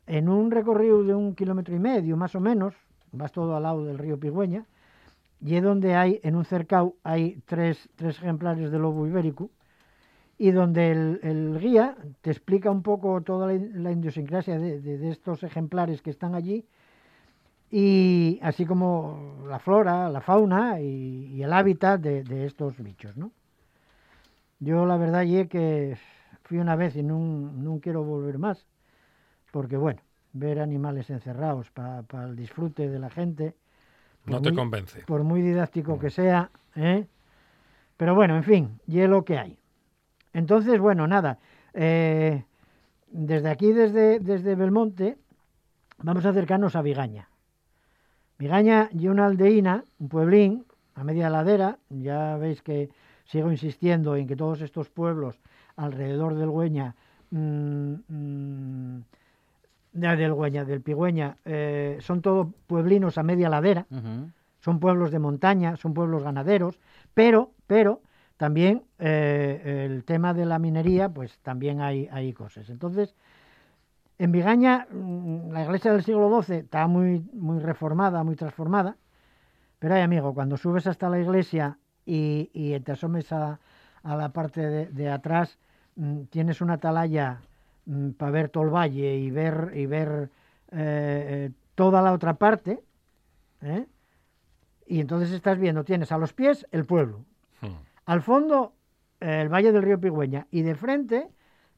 en 0.08 0.30
un 0.30 0.50
recorrido 0.50 1.04
de 1.04 1.14
un 1.14 1.36
kilómetro 1.36 1.76
y 1.76 1.80
medio, 1.80 2.16
más 2.16 2.36
o 2.36 2.40
menos, 2.40 2.74
vas 3.12 3.34
todo 3.34 3.56
al 3.58 3.64
lado 3.64 3.84
del 3.84 3.98
río 3.98 4.18
Pigüeña, 4.18 4.66
y 5.42 5.56
es 5.56 5.64
donde 5.64 5.96
hay, 5.96 6.22
en 6.24 6.36
un 6.36 6.46
cercado, 6.46 6.96
hay 7.04 7.42
tres, 7.46 7.90
tres 7.98 8.18
ejemplares 8.18 8.72
de 8.72 8.80
lobo 8.80 9.06
ibérico, 9.06 9.50
y 10.38 10.52
donde 10.52 10.92
el, 10.92 11.60
guía 11.60 11.98
te 12.22 12.32
explica 12.32 12.72
un 12.72 12.82
poco 12.82 13.22
toda 13.22 13.48
la, 13.48 13.92
idiosincrasia 13.92 14.58
de, 14.58 15.10
estos 15.10 15.44
ejemplares 15.44 16.02
que 16.02 16.12
están 16.12 16.34
allí, 16.34 16.66
y 17.76 18.38
así 18.44 18.68
como 18.68 19.46
la 19.48 19.58
flora, 19.58 20.08
la 20.08 20.22
fauna 20.22 20.80
y, 20.80 21.42
el 21.42 21.52
hábitat 21.52 22.00
de, 22.00 22.46
estos 22.46 22.78
bichos, 22.78 23.18
¿no? 23.18 23.32
Yo 24.60 24.86
la 24.86 24.96
verdad 24.96 25.24
es 25.24 25.50
que 25.50 25.98
fui 26.44 26.60
una 26.60 26.76
vez 26.76 26.96
y 26.96 27.02
no, 27.02 27.80
quiero 27.82 28.04
volver 28.04 28.38
más, 28.38 28.68
porque 29.50 29.76
bueno, 29.76 30.02
ver 30.34 30.60
animales 30.60 31.10
encerrados 31.10 31.72
para 31.72 32.26
el 32.26 32.36
disfrute 32.36 32.90
de 32.90 33.00
la 33.00 33.10
gente. 33.10 33.56
No 34.28 34.40
te 34.40 34.54
convence. 34.54 35.02
Por 35.08 35.24
muy 35.24 35.42
didáctico 35.42 35.98
que 35.98 36.12
sea, 36.12 36.52
¿eh? 36.76 37.08
Pero 37.98 38.14
bueno, 38.14 38.36
en 38.36 38.44
fin, 38.44 38.80
y 38.86 39.00
es 39.00 39.10
lo 39.10 39.26
que 39.26 39.40
hay. 39.40 39.58
Entonces, 40.32 40.80
bueno, 40.80 41.08
nada. 41.08 41.40
Eh, 41.74 42.44
desde 43.10 43.50
aquí, 43.50 43.72
desde, 43.72 44.20
desde 44.20 44.54
Belmonte, 44.54 45.18
vamos 45.98 46.24
a 46.28 46.30
acercarnos 46.30 46.76
a 46.76 46.84
Vigaña. 46.84 47.30
Vigaña 48.44 48.90
y 48.92 49.08
una 49.08 49.28
aldeína, 49.28 49.86
un 50.00 50.10
pueblín, 50.10 50.66
a 50.96 51.06
media 51.06 51.30
ladera. 51.30 51.80
Ya 51.90 52.36
veis 52.36 52.62
que 52.62 52.90
sigo 53.24 53.50
insistiendo 53.50 54.18
en 54.18 54.28
que 54.28 54.36
todos 54.36 54.60
estos 54.60 54.90
pueblos 54.90 55.40
alrededor 55.78 56.36
del 56.36 56.50
Güeña, 56.50 56.94
mm, 57.32 57.94
mm, 58.10 59.04
del 59.94 60.34
Güeña, 60.34 60.66
del 60.66 60.82
Pigüeña, 60.82 61.38
eh, 61.46 61.98
son 62.02 62.22
todos 62.22 62.48
pueblinos 62.68 63.18
a 63.18 63.24
media 63.24 63.48
ladera. 63.48 63.86
Son 64.60 64.82
pueblos 64.82 65.12
de 65.12 65.20
montaña, 65.20 65.78
son 65.78 65.94
pueblos 65.94 66.24
ganaderos, 66.24 66.82
pero, 67.14 67.52
pero 67.66 68.02
también 68.36 68.84
eh, 69.00 69.88
el 69.90 70.04
tema 70.04 70.34
de 70.34 70.46
la 70.46 70.60
minería, 70.60 71.08
pues 71.08 71.40
también 71.44 71.80
hay, 71.80 72.10
hay 72.12 72.34
cosas. 72.34 72.70
Entonces, 72.70 73.16
en 74.18 74.32
Vigaña, 74.32 74.88
mm, 74.92 75.52
la 75.52 75.64
iglesia 75.64 75.92
del 75.92 76.04
siglo 76.04 76.42
XII 76.42 76.58
está 76.58 76.88
muy, 76.88 77.20
muy 77.34 77.60
reformada, 77.60 78.24
muy 78.24 78.36
transformada, 78.36 78.98
pero 79.80 79.96
hay 79.96 80.02
amigo, 80.02 80.34
cuando 80.34 80.58
subes 80.58 80.88
hasta 80.88 81.10
la 81.10 81.20
iglesia 81.20 81.78
y, 82.06 82.50
y 82.54 82.80
te 82.82 82.94
asomes 82.94 83.32
a, 83.32 83.60
la 84.04 84.30
parte 84.30 84.88
de, 84.88 85.10
atrás, 85.10 85.58
mm, 85.96 86.24
tienes 86.24 86.62
una 86.62 86.74
atalaya 86.74 87.42
mm, 87.86 88.12
para 88.12 88.32
ver 88.32 88.50
todo 88.50 88.64
el 88.64 88.70
valle 88.70 89.18
y 89.18 89.32
ver, 89.32 89.72
y 89.76 89.86
ver 89.86 90.30
eh, 90.72 91.52
toda 91.76 92.02
la 92.02 92.14
otra 92.14 92.36
parte, 92.36 92.82
¿eh? 93.62 93.86
y 94.86 95.00
entonces 95.00 95.32
estás 95.32 95.58
viendo, 95.58 95.84
tienes 95.84 96.12
a 96.12 96.18
los 96.18 96.34
pies 96.34 96.68
el 96.72 96.86
pueblo, 96.86 97.26
hmm. 97.62 97.76
al 98.06 98.22
fondo 98.22 98.74
el 99.20 99.48
valle 99.48 99.72
del 99.72 99.84
río 99.84 100.00
Pigüeña, 100.00 100.48
y 100.52 100.64
de 100.64 100.76
frente 100.76 101.30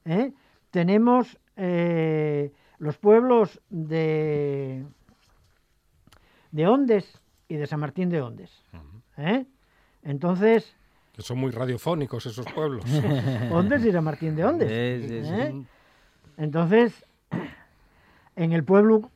¿eh? 0.05 0.33
tenemos 0.71 1.37
eh, 1.57 2.51
los 2.77 2.97
pueblos 2.97 3.61
de, 3.69 4.85
de 6.51 6.67
Ondes 6.67 7.21
y 7.47 7.55
de 7.55 7.67
San 7.67 7.79
Martín 7.79 8.09
de 8.09 8.21
Ondes. 8.21 8.51
¿eh? 9.17 9.45
Entonces... 10.03 10.75
Que 11.13 11.21
son 11.21 11.37
muy 11.37 11.51
radiofónicos 11.51 12.25
esos 12.25 12.45
pueblos. 12.51 12.83
Ondes 13.51 13.85
y 13.85 13.91
San 13.91 14.03
Martín 14.03 14.35
de 14.35 14.45
Ondes. 14.45 14.69
¿eh? 14.71 15.65
Entonces, 16.37 17.05
en 18.35 18.51
el 18.51 18.65
pueblo, 18.65 19.09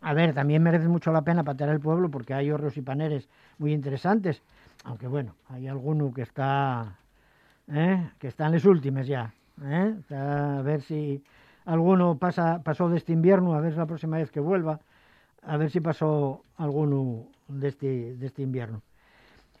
a 0.00 0.12
ver, 0.14 0.34
también 0.34 0.62
merece 0.62 0.88
mucho 0.88 1.12
la 1.12 1.22
pena 1.22 1.44
patear 1.44 1.70
el 1.70 1.80
pueblo 1.80 2.10
porque 2.10 2.34
hay 2.34 2.50
horros 2.50 2.76
y 2.76 2.82
paneres 2.82 3.28
muy 3.58 3.72
interesantes, 3.72 4.42
aunque 4.82 5.06
bueno, 5.06 5.36
hay 5.48 5.68
alguno 5.68 6.12
que 6.12 6.22
está, 6.22 6.98
que 8.18 8.26
está 8.26 8.46
en 8.46 8.52
las 8.52 8.64
últimas 8.64 9.06
ya. 9.06 9.32
A 10.10 10.62
ver 10.62 10.82
si 10.82 11.22
alguno 11.64 12.18
pasa, 12.18 12.62
pasó 12.62 12.88
de 12.88 12.98
este 12.98 13.12
invierno, 13.12 13.54
a 13.54 13.60
ver 13.60 13.76
la 13.76 13.86
próxima 13.86 14.18
vez 14.18 14.30
que 14.30 14.40
vuelva, 14.40 14.80
a 15.42 15.56
ver 15.56 15.70
si 15.70 15.80
pasó 15.80 16.42
alguno 16.56 17.26
de 17.48 17.68
este, 17.68 18.14
de 18.16 18.26
este 18.26 18.42
invierno. 18.42 18.82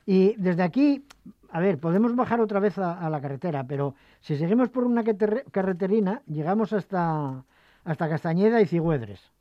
Y 0.06 0.34
desde 0.36 0.62
aquí, 0.62 1.06
a 1.50 1.60
ver, 1.60 1.78
podemos 1.78 2.14
bajar 2.14 2.40
otra 2.40 2.60
vez 2.60 2.78
a, 2.78 3.08
la 3.08 3.20
carretera, 3.20 3.64
pero 3.64 3.94
si 4.20 4.36
seguimos 4.36 4.68
por 4.68 4.84
una 4.84 5.02
carreterina, 5.04 6.22
llegamos 6.26 6.72
hasta, 6.72 7.44
hasta 7.84 8.08
Castañeda 8.08 8.60
y 8.60 8.66
Cigüedres. 8.66 9.32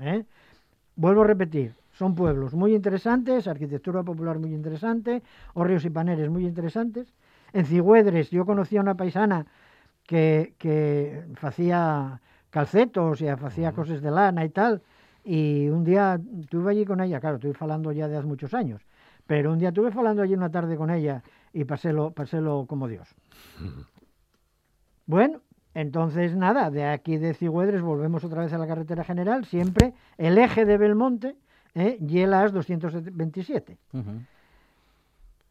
¿eh? 0.00 0.24
Vuelvo 0.94 1.22
a 1.22 1.26
repetir, 1.26 1.74
son 1.92 2.14
pueblos 2.14 2.54
muy 2.54 2.74
interesantes, 2.74 3.48
arquitectura 3.48 4.04
popular 4.04 4.38
muy 4.38 4.54
interesante, 4.54 5.22
horrios 5.54 5.84
y 5.84 5.90
paneres 5.90 6.30
muy 6.30 6.46
interesantes. 6.46 7.12
En 7.52 7.66
Cigüedres 7.66 8.30
yo 8.30 8.46
conocí 8.46 8.76
a 8.76 8.80
una 8.80 8.94
paisana 8.94 9.46
que, 10.08 10.54
que 10.56 11.22
hacía 11.42 12.22
calcetos 12.48 13.20
y 13.20 13.28
hacía 13.28 13.72
cosas 13.72 14.00
de 14.00 14.10
lana 14.10 14.42
y 14.42 14.48
tal. 14.48 14.80
Y 15.22 15.68
un 15.68 15.84
día 15.84 16.18
estuve 16.40 16.70
allí 16.70 16.86
con 16.86 17.02
ella, 17.02 17.20
claro, 17.20 17.36
estoy 17.36 17.52
hablando 17.60 17.92
ya 17.92 18.08
de 18.08 18.16
hace 18.16 18.26
muchos 18.26 18.54
años, 18.54 18.80
pero 19.26 19.52
un 19.52 19.58
día 19.58 19.68
estuve 19.68 19.92
hablando 19.94 20.22
allí 20.22 20.32
una 20.32 20.50
tarde 20.50 20.78
con 20.78 20.88
ella 20.88 21.22
y 21.52 21.64
pasélo, 21.64 22.12
pasélo 22.12 22.64
como 22.66 22.88
Dios. 22.88 23.14
Bueno, 25.04 25.42
entonces 25.74 26.34
nada, 26.34 26.70
de 26.70 26.86
aquí 26.86 27.18
de 27.18 27.34
Cigüedres 27.34 27.82
volvemos 27.82 28.24
otra 28.24 28.40
vez 28.40 28.52
a 28.54 28.58
la 28.58 28.66
carretera 28.66 29.04
general, 29.04 29.44
siempre 29.44 29.92
el 30.16 30.38
eje 30.38 30.64
de 30.64 30.78
Belmonte 30.78 31.36
¿eh? 31.74 31.98
y 32.00 32.20
el 32.20 32.32
AS 32.32 32.54
227. 32.54 33.76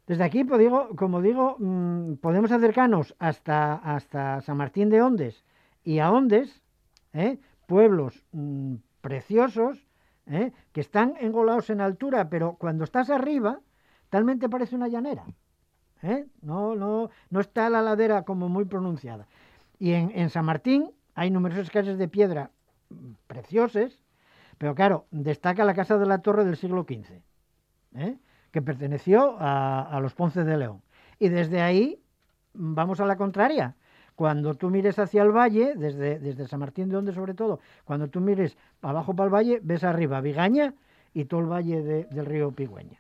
Desde 0.08 0.24
aquí, 0.24 0.46
pues 0.46 0.66
como 0.96 1.22
digo, 1.22 1.58
mm, 1.60 2.14
podemos 2.16 2.52
acercarnos 2.52 3.14
hasta, 3.20 3.76
hasta 3.76 4.42
San 4.42 4.56
Martín 4.56 4.90
de 4.90 5.02
Ondes 5.02 5.44
y 5.84 6.00
a 6.00 6.12
Ondes, 6.12 6.62
¿eh? 7.14 7.38
pueblos 7.66 8.24
mm, 8.32 8.76
preciosos, 9.02 9.86
¿eh? 10.26 10.54
que 10.72 10.80
están 10.80 11.16
engolados 11.20 11.70
en 11.70 11.82
altura, 11.82 12.30
pero 12.30 12.56
cuando 12.56 12.86
estás 12.86 13.10
arriba, 13.10 13.60
talmente 14.10 14.48
parece 14.48 14.76
una 14.78 14.88
llanera. 14.88 15.26
¿eh? 16.02 16.26
No, 16.42 16.76
no, 16.76 17.10
está 17.40 17.70
la 17.70 17.82
ladera 17.82 18.24
como 18.24 18.48
muy 18.48 18.64
pronunciada. 18.64 19.28
Y 19.78 19.92
en, 19.92 20.12
en 20.16 20.30
San 20.30 20.46
Martín 20.46 20.90
hay 21.16 21.32
numerosas 21.32 21.70
casas 21.70 21.98
de 21.98 22.08
piedra 22.08 22.52
mm, 22.90 23.12
preciosas, 23.28 23.92
pero 24.58 24.74
claro, 24.74 25.06
destaca 25.12 25.66
la 25.66 25.74
casa 25.74 25.98
de 25.98 26.06
la 26.06 26.20
torre 26.20 26.46
del 26.46 26.56
siglo 26.56 26.84
XV. 26.84 27.22
¿eh? 27.96 28.18
Que 28.52 28.62
perteneció 28.62 29.36
a, 29.40 30.00
los 30.02 30.14
Ponce 30.14 30.44
de 30.44 30.58
León. 30.58 30.82
Y 31.20 31.30
desde 31.30 31.62
ahí 31.62 32.00
vamos 32.54 33.00
a 33.00 33.06
la 33.06 33.18
contraria. 33.18 33.76
Cuando 34.16 34.56
tú 34.56 34.70
mires 34.70 34.98
hacia 34.98 35.22
el 35.22 35.32
valle, 35.32 35.76
desde, 35.76 36.20
desde 36.20 36.48
San 36.48 36.60
Martín 36.60 36.90
de 36.90 36.98
Onde 36.98 37.14
sobre 37.14 37.36
todo, 37.36 37.60
cuando 37.86 38.08
tú 38.08 38.20
mires 38.20 38.58
abajo 38.82 39.16
para 39.16 39.28
el 39.28 39.34
valle, 39.34 39.60
ves 39.62 39.84
arriba 39.84 40.22
Vigaña 40.22 40.74
y 41.14 41.26
todo 41.26 41.42
el 41.42 41.46
valle 41.48 41.82
del 41.84 42.26
río 42.26 42.52
Pigüeña. 42.52 43.00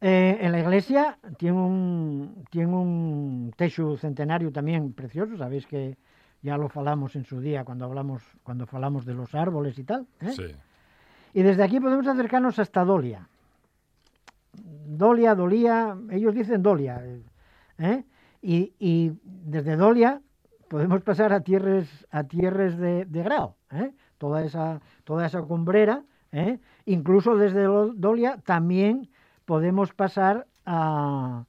Eh, 0.00 0.38
en 0.40 0.52
la 0.52 0.60
iglesia 0.60 1.18
tiene 1.38 1.58
un, 1.58 2.44
tiene 2.50 2.74
un 2.74 3.54
techo 3.56 3.96
centenario 3.96 4.52
también 4.52 4.92
precioso, 4.92 5.36
sabéis 5.36 5.66
que 5.66 5.96
ya 6.42 6.58
lo 6.58 6.68
falamos 6.68 7.16
en 7.16 7.24
su 7.24 7.40
día 7.40 7.64
cuando 7.64 7.86
hablamos, 7.86 8.22
cuando 8.42 8.66
falamos 8.66 9.06
de 9.06 9.14
los 9.14 9.34
árboles 9.34 9.78
y 9.78 9.84
tal. 9.84 10.06
¿eh? 10.20 10.32
Sí. 10.32 10.54
Y 11.34 11.42
desde 11.42 11.64
aquí 11.64 11.80
podemos 11.80 12.06
acercarnos 12.06 12.58
hasta 12.60 12.84
Dolia. 12.84 13.28
Dolia, 14.86 15.34
Dolía, 15.34 15.96
ellos 16.10 16.32
dicen 16.32 16.62
Dolia. 16.62 17.02
¿eh? 17.78 18.04
Y, 18.40 19.12
desde 19.24 19.76
Dolia 19.76 20.22
podemos 20.68 21.02
pasar 21.02 21.32
a 21.32 21.40
tierras, 21.40 22.06
a 22.10 22.24
tierras 22.24 22.78
de, 22.78 23.04
grado, 23.10 23.56
¿eh? 23.72 23.92
toda, 24.18 24.44
esa, 24.44 24.80
toda 25.02 25.26
esa 25.26 25.42
cumbrera. 25.42 26.04
¿eh? 26.30 26.60
Incluso 26.86 27.36
desde 27.36 27.64
Dolia 27.64 28.38
también 28.44 29.10
podemos 29.44 29.92
pasar 29.92 30.46
a, 30.64 31.44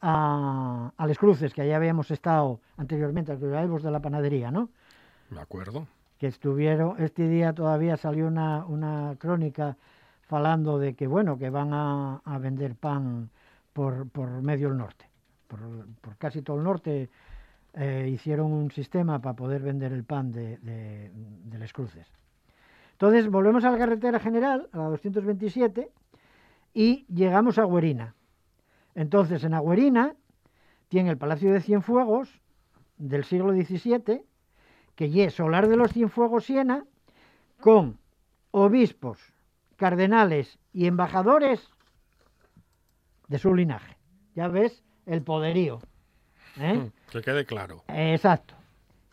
a, 0.00 0.92
Cruces, 1.18 1.52
que 1.52 1.62
allá 1.62 1.76
habíamos 1.76 2.12
estado 2.12 2.60
anteriormente, 2.76 3.32
al 3.32 3.40
de 3.40 3.90
la 3.90 4.00
panadería, 4.00 4.52
¿no? 4.52 4.68
Me 5.30 5.40
acuerdo 5.40 5.86
que 6.20 6.26
estuvieron, 6.26 7.02
este 7.02 7.26
día 7.26 7.54
todavía 7.54 7.96
salió 7.96 8.26
una, 8.26 8.66
una 8.66 9.16
crónica 9.18 9.78
falando 10.20 10.78
de 10.78 10.92
que, 10.92 11.06
bueno, 11.06 11.38
que 11.38 11.48
van 11.48 11.70
a, 11.72 12.20
vender 12.38 12.74
pan 12.74 13.30
por, 13.72 14.06
por, 14.10 14.28
medio 14.42 14.68
del 14.68 14.76
norte. 14.76 15.08
Por, 15.48 15.58
casi 16.18 16.42
todo 16.42 16.58
el 16.58 16.64
norte 16.64 17.08
eh, 17.72 18.10
hicieron 18.12 18.52
un 18.52 18.70
sistema 18.70 19.18
para 19.18 19.34
poder 19.34 19.62
vender 19.62 19.94
el 19.94 20.04
pan 20.04 20.30
de, 20.30 20.58
de, 20.58 21.58
las 21.58 21.72
cruces. 21.72 22.06
Entonces, 22.92 23.30
volvemos 23.30 23.64
a 23.64 23.70
la 23.70 23.78
carretera 23.78 24.20
general, 24.20 24.68
a 24.72 24.76
la 24.76 24.84
227, 24.90 25.90
y 26.74 27.06
llegamos 27.06 27.58
a 27.58 27.62
Agüerina. 27.62 28.14
Entonces, 28.94 29.42
en 29.42 29.54
Agüerina 29.54 30.14
tiene 30.88 31.08
el 31.08 31.16
Palacio 31.16 31.50
de 31.50 31.62
Cienfuegos 31.62 32.42
del 32.98 33.24
siglo 33.24 33.54
XVII, 33.54 34.26
que 35.08 35.24
es 35.24 35.32
Solar 35.32 35.66
de 35.66 35.78
los 35.78 35.92
Cienfuegos 35.92 36.44
Siena, 36.44 36.84
con 37.58 37.98
obispos, 38.50 39.18
cardenales 39.76 40.58
y 40.74 40.86
embajadores 40.86 41.70
de 43.26 43.38
su 43.38 43.54
linaje. 43.54 43.96
Ya 44.34 44.48
ves 44.48 44.84
el 45.06 45.22
poderío. 45.22 45.80
¿eh? 46.58 46.74
Mm, 46.74 46.92
que 47.10 47.22
quede 47.22 47.46
claro. 47.46 47.82
Exacto. 47.88 48.54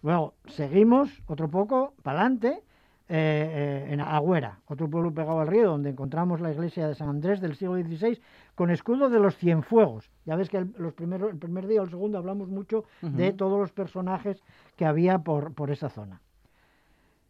Luego, 0.01 0.33
seguimos 0.47 1.09
otro 1.25 1.49
poco 1.49 1.93
para 2.03 2.19
adelante, 2.19 2.63
eh, 3.09 3.85
eh, 3.87 3.93
en 3.93 4.01
Agüera, 4.01 4.59
otro 4.67 4.89
pueblo 4.89 5.13
pegado 5.13 5.39
al 5.39 5.47
río, 5.47 5.69
donde 5.69 5.91
encontramos 5.91 6.41
la 6.41 6.51
iglesia 6.51 6.89
de 6.89 6.95
San 6.95 7.07
Andrés 7.07 7.39
del 7.39 7.55
siglo 7.55 7.75
XVI, 7.75 8.19
con 8.53 8.69
escudo 8.69 9.09
de 9.09 9.17
los 9.17 9.37
Cienfuegos. 9.37 10.11
Ya 10.25 10.35
ves 10.35 10.49
que 10.49 10.57
el, 10.57 10.73
los 10.77 10.93
primeros, 10.93 11.31
el 11.31 11.37
primer 11.37 11.67
día 11.67 11.79
o 11.79 11.85
el 11.85 11.89
segundo 11.89 12.17
hablamos 12.17 12.49
mucho 12.49 12.83
de 13.01 13.31
todos 13.31 13.57
los 13.61 13.71
personajes 13.71 14.43
que 14.75 14.85
había 14.85 15.19
por, 15.19 15.53
por 15.53 15.71
esa 15.71 15.87
zona. 15.87 16.21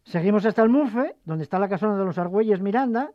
Seguimos 0.02 0.44
hasta 0.46 0.64
el 0.64 0.68
Mufe, 0.68 1.14
donde 1.24 1.44
está 1.44 1.60
la 1.60 1.68
casona 1.68 1.96
de 1.96 2.04
los 2.04 2.18
Argüelles 2.18 2.60
Miranda. 2.60 3.12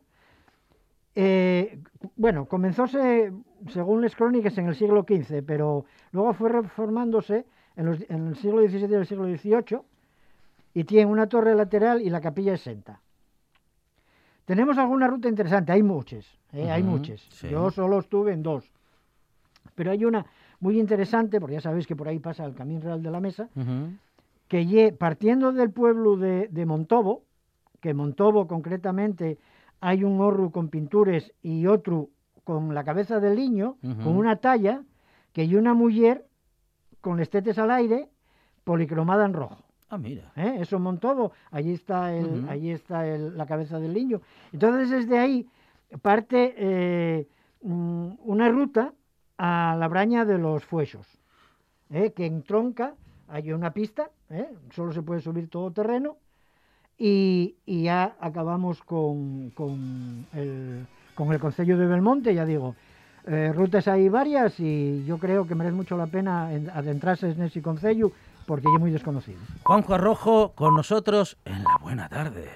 Eh, 1.14 1.82
bueno, 2.16 2.46
comenzóse, 2.46 3.30
según 3.68 4.00
las 4.00 4.16
crónicas, 4.16 4.56
en 4.56 4.68
el 4.68 4.74
siglo 4.74 5.04
XV, 5.06 5.42
pero 5.46 5.84
luego 6.12 6.32
fue 6.32 6.48
reformándose 6.48 7.44
en, 7.76 7.88
en 8.08 8.28
el 8.28 8.36
siglo 8.36 8.66
XVII 8.66 8.88
y 8.90 8.94
el 8.94 9.06
siglo 9.06 9.24
XVIII 9.24 9.82
y 10.74 10.84
tiene 10.84 11.06
una 11.10 11.28
torre 11.28 11.54
lateral 11.54 12.02
y 12.02 12.10
la 12.10 12.20
capilla 12.20 12.52
exenta. 12.52 13.00
Tenemos 14.44 14.76
alguna 14.76 15.06
ruta 15.06 15.28
interesante, 15.28 15.72
hay 15.72 15.82
muchas, 15.82 16.26
¿eh? 16.52 16.70
hay 16.70 16.82
muchas. 16.82 17.22
Yo 17.40 17.70
solo 17.70 18.00
estuve 18.00 18.32
en 18.32 18.42
dos. 18.42 18.70
Pero 19.74 19.92
hay 19.92 20.04
una 20.04 20.26
muy 20.60 20.78
interesante, 20.78 21.40
porque 21.40 21.54
ya 21.54 21.60
sabéis 21.60 21.86
que 21.86 21.96
por 21.96 22.08
ahí 22.08 22.18
pasa 22.18 22.44
el 22.44 22.54
Camino 22.54 22.80
Real 22.80 23.02
de 23.02 23.10
la 23.10 23.20
Mesa, 23.20 23.48
que 24.48 24.94
partiendo 24.98 25.52
del 25.52 25.70
pueblo 25.70 26.16
de, 26.16 26.66
Montobo, 26.66 27.22
que 27.80 27.94
Montobo 27.94 28.46
concretamente 28.46 29.38
hay 29.80 30.04
un 30.04 30.20
horro 30.20 30.50
con 30.50 30.68
pintures 30.68 31.32
y 31.42 31.66
otro 31.66 32.10
con 32.44 32.74
la 32.74 32.84
cabeza 32.84 33.20
del 33.20 33.36
niño, 33.36 33.78
con 33.82 34.16
una 34.16 34.36
talla, 34.36 34.82
que 35.32 35.42
hay 35.42 35.56
una 35.56 35.72
mujer 35.72 36.26
con 37.00 37.20
estetes 37.20 37.58
al 37.58 37.70
aire, 37.70 38.10
policromada 38.64 39.24
en 39.24 39.32
rojo. 39.32 39.63
Ah, 39.94 39.98
mira. 39.98 40.32
¿Eh? 40.34 40.56
Eso 40.58 40.80
Montobo, 40.80 41.30
allí 41.52 41.74
está, 41.74 42.12
el, 42.12 42.48
allí 42.48 42.72
está 42.72 43.04
la 43.04 43.46
cabeza 43.46 43.78
del 43.78 43.94
niño. 43.94 44.20
Entonces 44.52 44.90
desde 44.90 45.18
ahí 45.20 45.46
parte 46.02 46.52
eh, 46.56 47.28
mm, 47.62 48.14
una 48.24 48.48
ruta 48.48 48.92
a 49.38 49.76
la 49.78 49.86
braña 49.86 50.24
de 50.24 50.38
los 50.38 50.64
fuesos, 50.64 51.06
¿eh? 51.90 52.12
que 52.12 52.26
entronca, 52.26 52.94
hay 53.28 53.52
una 53.52 53.72
pista, 53.72 54.10
solo 54.72 54.92
se 54.92 55.02
puede 55.02 55.20
subir 55.20 55.48
todo 55.48 55.70
terreno, 55.70 56.16
y, 56.98 57.54
ya 57.64 58.16
acabamos 58.18 58.82
con, 58.82 59.50
con, 59.50 60.26
el, 60.32 60.86
con 61.14 61.32
el 61.32 61.38
Concello 61.38 61.78
de 61.78 61.86
Belmonte, 61.86 62.34
ya 62.34 62.44
digo, 62.44 62.74
rutas 63.54 63.88
hay 63.88 64.08
varias 64.08 64.58
y 64.60 65.04
yo 65.04 65.18
creo 65.18 65.46
que 65.46 65.54
merece 65.54 65.74
mucho 65.74 65.96
la 65.96 66.06
pena 66.06 66.48
adentrarse 66.48 67.30
en 67.30 67.42
ese 67.42 67.62
Concello 67.62 68.12
porque 68.46 68.66
yo 68.72 68.78
muy 68.78 68.90
desconocido. 68.90 69.38
Juanjo 69.62 69.94
Arrojo 69.94 70.52
con 70.54 70.74
nosotros 70.74 71.36
en 71.44 71.62
la 71.64 71.78
buena 71.80 72.08
tarde. 72.08 72.48